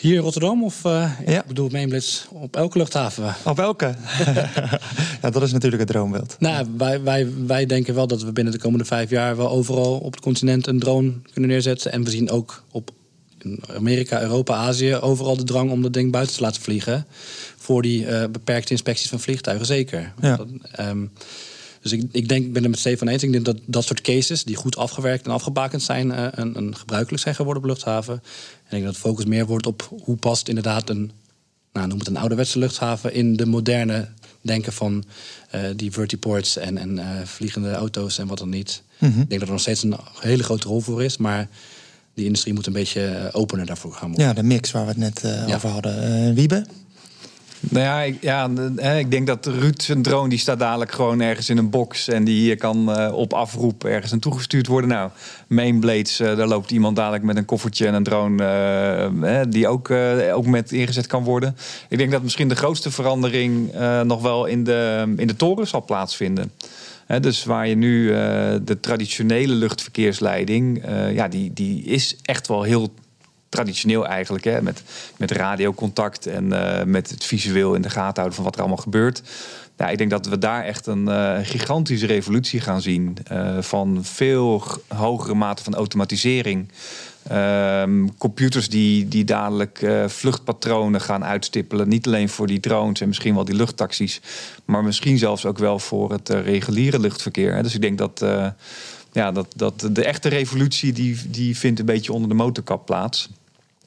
Hier 0.00 0.14
in 0.14 0.20
Rotterdam 0.20 0.64
of 0.64 0.84
uh, 0.84 1.10
ja. 1.26 1.40
ik 1.40 1.46
bedoel 1.46 1.68
Mainblitz 1.68 2.26
op 2.30 2.56
elke 2.56 2.78
luchthaven? 2.78 3.34
Op 3.44 3.58
elke? 3.58 3.94
ja, 5.22 5.30
dat 5.30 5.42
is 5.42 5.52
natuurlijk 5.52 5.82
het 5.82 5.90
droombeeld. 5.90 6.36
Nou, 6.38 6.66
wij, 6.76 7.02
wij, 7.02 7.28
wij 7.46 7.66
denken 7.66 7.94
wel 7.94 8.06
dat 8.06 8.22
we 8.22 8.32
binnen 8.32 8.52
de 8.52 8.58
komende 8.58 8.84
vijf 8.84 9.10
jaar 9.10 9.36
wel 9.36 9.50
overal 9.50 9.98
op 9.98 10.12
het 10.12 10.20
continent 10.20 10.66
een 10.66 10.78
drone 10.78 11.12
kunnen 11.32 11.50
neerzetten. 11.50 11.92
En 11.92 12.04
we 12.04 12.10
zien 12.10 12.30
ook 12.30 12.64
op 12.70 12.90
Amerika, 13.76 14.20
Europa, 14.20 14.54
Azië 14.54 14.94
overal 14.94 15.36
de 15.36 15.44
drang 15.44 15.70
om 15.70 15.82
dat 15.82 15.92
ding 15.92 16.12
buiten 16.12 16.36
te 16.36 16.42
laten 16.42 16.62
vliegen. 16.62 17.06
Voor 17.56 17.82
die 17.82 18.06
uh, 18.06 18.24
beperkte 18.30 18.72
inspecties 18.72 19.08
van 19.08 19.20
vliegtuigen, 19.20 19.66
zeker. 19.66 20.12
Ja. 20.20 20.36
Dat, 20.36 20.48
um, 20.80 21.10
dus 21.82 21.92
ik, 21.92 22.02
ik 22.12 22.28
denk, 22.28 22.44
ik 22.44 22.52
ben 22.52 22.62
het 22.62 22.70
met 22.70 22.80
Stefan 22.80 23.08
eens. 23.08 23.22
Ik 23.22 23.32
denk 23.32 23.44
dat 23.44 23.56
dat 23.66 23.84
soort 23.84 24.00
cases, 24.00 24.44
die 24.44 24.56
goed 24.56 24.76
afgewerkt 24.76 25.26
en 25.26 25.32
afgebakend 25.32 25.82
zijn, 25.82 26.08
uh, 26.08 26.26
een, 26.30 26.56
een 26.56 26.76
gebruikelijk 26.76 27.22
zijn 27.22 27.34
geworden 27.34 27.62
op 27.62 27.68
luchthaven. 27.68 28.22
En 28.68 28.76
ik 28.76 28.82
denk 28.82 28.84
dat 28.84 28.94
de 28.94 29.08
focus 29.08 29.24
meer 29.24 29.46
wordt 29.46 29.66
op 29.66 29.92
hoe 30.04 30.16
past 30.16 30.48
inderdaad 30.48 30.88
een, 30.88 31.10
nou, 31.72 31.86
noem 31.88 31.98
het 31.98 32.08
een 32.08 32.16
ouderwetse 32.16 32.58
luchthaven 32.58 33.12
in 33.12 33.36
de 33.36 33.46
moderne 33.46 34.08
denken 34.40 34.72
van 34.72 35.04
uh, 35.54 35.60
die 35.76 35.92
vertiports 35.92 36.56
en, 36.56 36.78
en 36.78 36.96
uh, 36.96 37.04
vliegende 37.24 37.72
auto's 37.72 38.18
en 38.18 38.26
wat 38.26 38.38
dan 38.38 38.48
niet. 38.48 38.82
Mm 38.98 39.12
-hmm. 39.12 39.20
Ik 39.20 39.28
denk 39.28 39.40
dat 39.40 39.48
er 39.48 39.54
nog 39.54 39.60
steeds 39.60 39.82
een 39.82 39.96
hele 40.20 40.42
grote 40.42 40.68
rol 40.68 40.80
voor 40.80 41.04
is, 41.04 41.16
maar 41.16 41.48
die 42.14 42.24
industrie 42.24 42.54
moet 42.54 42.66
een 42.66 42.72
beetje 42.72 43.30
opener 43.32 43.66
daarvoor 43.66 43.92
gaan 43.92 44.08
worden. 44.08 44.26
Ja, 44.26 44.32
de 44.32 44.42
mix 44.42 44.70
waar 44.70 44.82
we 44.82 44.88
het 44.88 44.98
net 44.98 45.20
ja. 45.22 45.54
over 45.54 45.68
hadden. 45.68 46.34
Wiebe? 46.34 46.66
Nou 47.60 47.84
ja 47.84 48.00
ik, 48.02 48.22
ik 48.98 49.10
denk 49.10 49.26
dat 49.26 49.46
Ruud 49.46 49.82
zijn 49.82 50.02
drone 50.02 50.28
die 50.28 50.38
staat 50.38 50.58
dadelijk 50.58 50.92
gewoon 50.92 51.20
ergens 51.20 51.48
in 51.48 51.58
een 51.58 51.70
box 51.70 52.08
en 52.08 52.24
die 52.24 52.56
kan 52.56 53.00
uh, 53.00 53.14
op 53.14 53.32
afroep 53.32 53.84
ergens 53.84 54.10
naartoe 54.10 54.34
gestuurd 54.34 54.66
worden. 54.66 54.90
Nou, 54.90 55.10
Mainblades, 55.46 56.20
uh, 56.20 56.36
daar 56.36 56.46
loopt 56.46 56.70
iemand 56.70 56.96
dadelijk 56.96 57.22
met 57.22 57.36
een 57.36 57.44
koffertje 57.44 57.86
en 57.86 57.94
een 57.94 58.02
drone 58.02 58.42
uh, 59.22 59.40
die 59.48 59.68
ook, 59.68 59.90
ook 60.32 60.46
met 60.46 60.72
ingezet 60.72 61.06
kan 61.06 61.24
worden. 61.24 61.56
Ik 61.88 61.98
denk 61.98 62.10
dat 62.10 62.22
misschien 62.22 62.48
de 62.48 62.56
grootste 62.56 62.90
verandering 62.90 63.72
nog 64.04 64.22
wel 64.22 64.46
in 64.46 64.64
de, 64.64 65.12
in 65.16 65.26
de 65.26 65.36
toren 65.36 65.66
zal 65.66 65.84
plaatsvinden. 65.84 66.52
Dus 67.20 67.44
waar 67.44 67.68
je 67.68 67.74
nu 67.74 68.08
de 68.64 68.76
traditionele 68.80 69.54
luchtverkeersleiding, 69.54 70.82
ja, 71.12 71.28
die, 71.28 71.52
die 71.52 71.84
is 71.84 72.16
echt 72.22 72.48
wel 72.48 72.62
heel 72.62 72.92
traditioneel 73.48 74.06
eigenlijk, 74.06 74.44
hè, 74.44 74.62
met, 74.62 74.82
met 75.16 75.30
radiocontact 75.30 76.26
en 76.26 76.44
uh, 76.44 76.82
met 76.82 77.10
het 77.10 77.24
visueel 77.24 77.74
in 77.74 77.82
de 77.82 77.90
gaten 77.90 78.14
houden 78.14 78.34
van 78.34 78.44
wat 78.44 78.54
er 78.54 78.60
allemaal 78.60 78.82
gebeurt. 78.82 79.22
Ja, 79.76 79.88
ik 79.88 79.98
denk 79.98 80.10
dat 80.10 80.26
we 80.26 80.38
daar 80.38 80.64
echt 80.64 80.86
een 80.86 81.08
uh, 81.08 81.38
gigantische 81.42 82.06
revolutie 82.06 82.60
gaan 82.60 82.80
zien 82.80 83.16
uh, 83.32 83.60
van 83.60 83.98
veel 84.02 84.62
hogere 84.88 85.34
mate 85.34 85.62
van 85.62 85.74
automatisering. 85.74 86.68
Ehm, 87.28 88.06
computers 88.18 88.68
die, 88.68 89.08
die 89.08 89.24
dadelijk 89.24 89.86
vluchtpatronen 90.06 91.00
gaan 91.00 91.24
uitstippelen. 91.24 91.88
Niet 91.88 92.06
alleen 92.06 92.28
voor 92.28 92.46
die 92.46 92.60
drones 92.60 93.00
en 93.00 93.08
misschien 93.08 93.34
wel 93.34 93.44
die 93.44 93.54
luchttaxis. 93.54 94.20
Maar 94.64 94.84
misschien 94.84 95.18
zelfs 95.18 95.46
ook 95.46 95.58
wel 95.58 95.78
voor 95.78 96.12
het 96.12 96.28
reguliere 96.28 96.98
luchtverkeer. 96.98 97.62
Dus 97.62 97.74
ik 97.74 97.80
denk 97.80 97.98
dat, 97.98 98.24
ja, 99.12 99.32
dat, 99.32 99.46
dat 99.56 99.88
de 99.92 100.04
echte 100.04 100.28
revolutie 100.28 100.92
die, 100.92 101.18
die 101.28 101.56
vindt 101.56 101.80
een 101.80 101.86
beetje 101.86 102.12
onder 102.12 102.28
de 102.28 102.34
motorkap 102.34 102.86
plaats. 102.86 103.28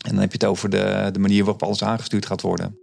En 0.01 0.11
dan 0.11 0.19
heb 0.19 0.31
je 0.31 0.37
het 0.37 0.45
over 0.45 0.69
de, 0.69 1.09
de 1.11 1.19
manier 1.19 1.43
waarop 1.43 1.63
alles 1.63 1.83
aangestuurd 1.83 2.25
gaat 2.25 2.41
worden. 2.41 2.79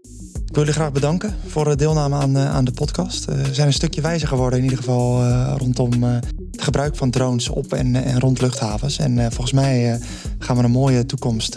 Ik 0.46 0.54
wil 0.54 0.62
jullie 0.64 0.80
graag 0.80 0.92
bedanken 0.92 1.36
voor 1.46 1.64
de 1.64 1.76
deelname 1.76 2.16
aan, 2.16 2.38
aan 2.38 2.64
de 2.64 2.72
podcast. 2.72 3.24
we 3.24 3.54
zijn 3.54 3.66
een 3.66 3.72
stukje 3.72 4.00
wijzer 4.00 4.28
geworden 4.28 4.58
in 4.58 4.64
ieder 4.64 4.78
geval 4.78 5.28
rondom 5.56 6.02
het 6.02 6.26
gebruik 6.56 6.96
van 6.96 7.10
drones 7.10 7.48
op 7.48 7.72
en, 7.72 7.94
en 7.96 8.20
rond 8.20 8.40
luchthavens. 8.40 8.98
En 8.98 9.32
volgens 9.32 9.52
mij 9.52 10.00
gaan 10.38 10.56
we 10.56 10.62
een 10.62 10.70
mooie 10.70 11.06
toekomst 11.06 11.52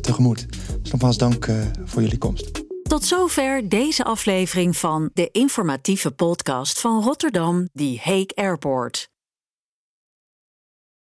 tegemoet. 0.00 0.46
Dus 0.82 0.90
nogmaals 0.90 1.18
dank 1.18 1.48
voor 1.84 2.02
jullie 2.02 2.18
komst. 2.18 2.62
Tot 2.82 3.04
zover 3.04 3.68
deze 3.68 4.04
aflevering 4.04 4.76
van 4.76 5.10
de 5.14 5.28
informatieve 5.32 6.10
podcast 6.10 6.80
van 6.80 7.02
Rotterdam, 7.02 7.68
die 7.72 8.00
Hague 8.02 8.34
Airport. 8.34 9.13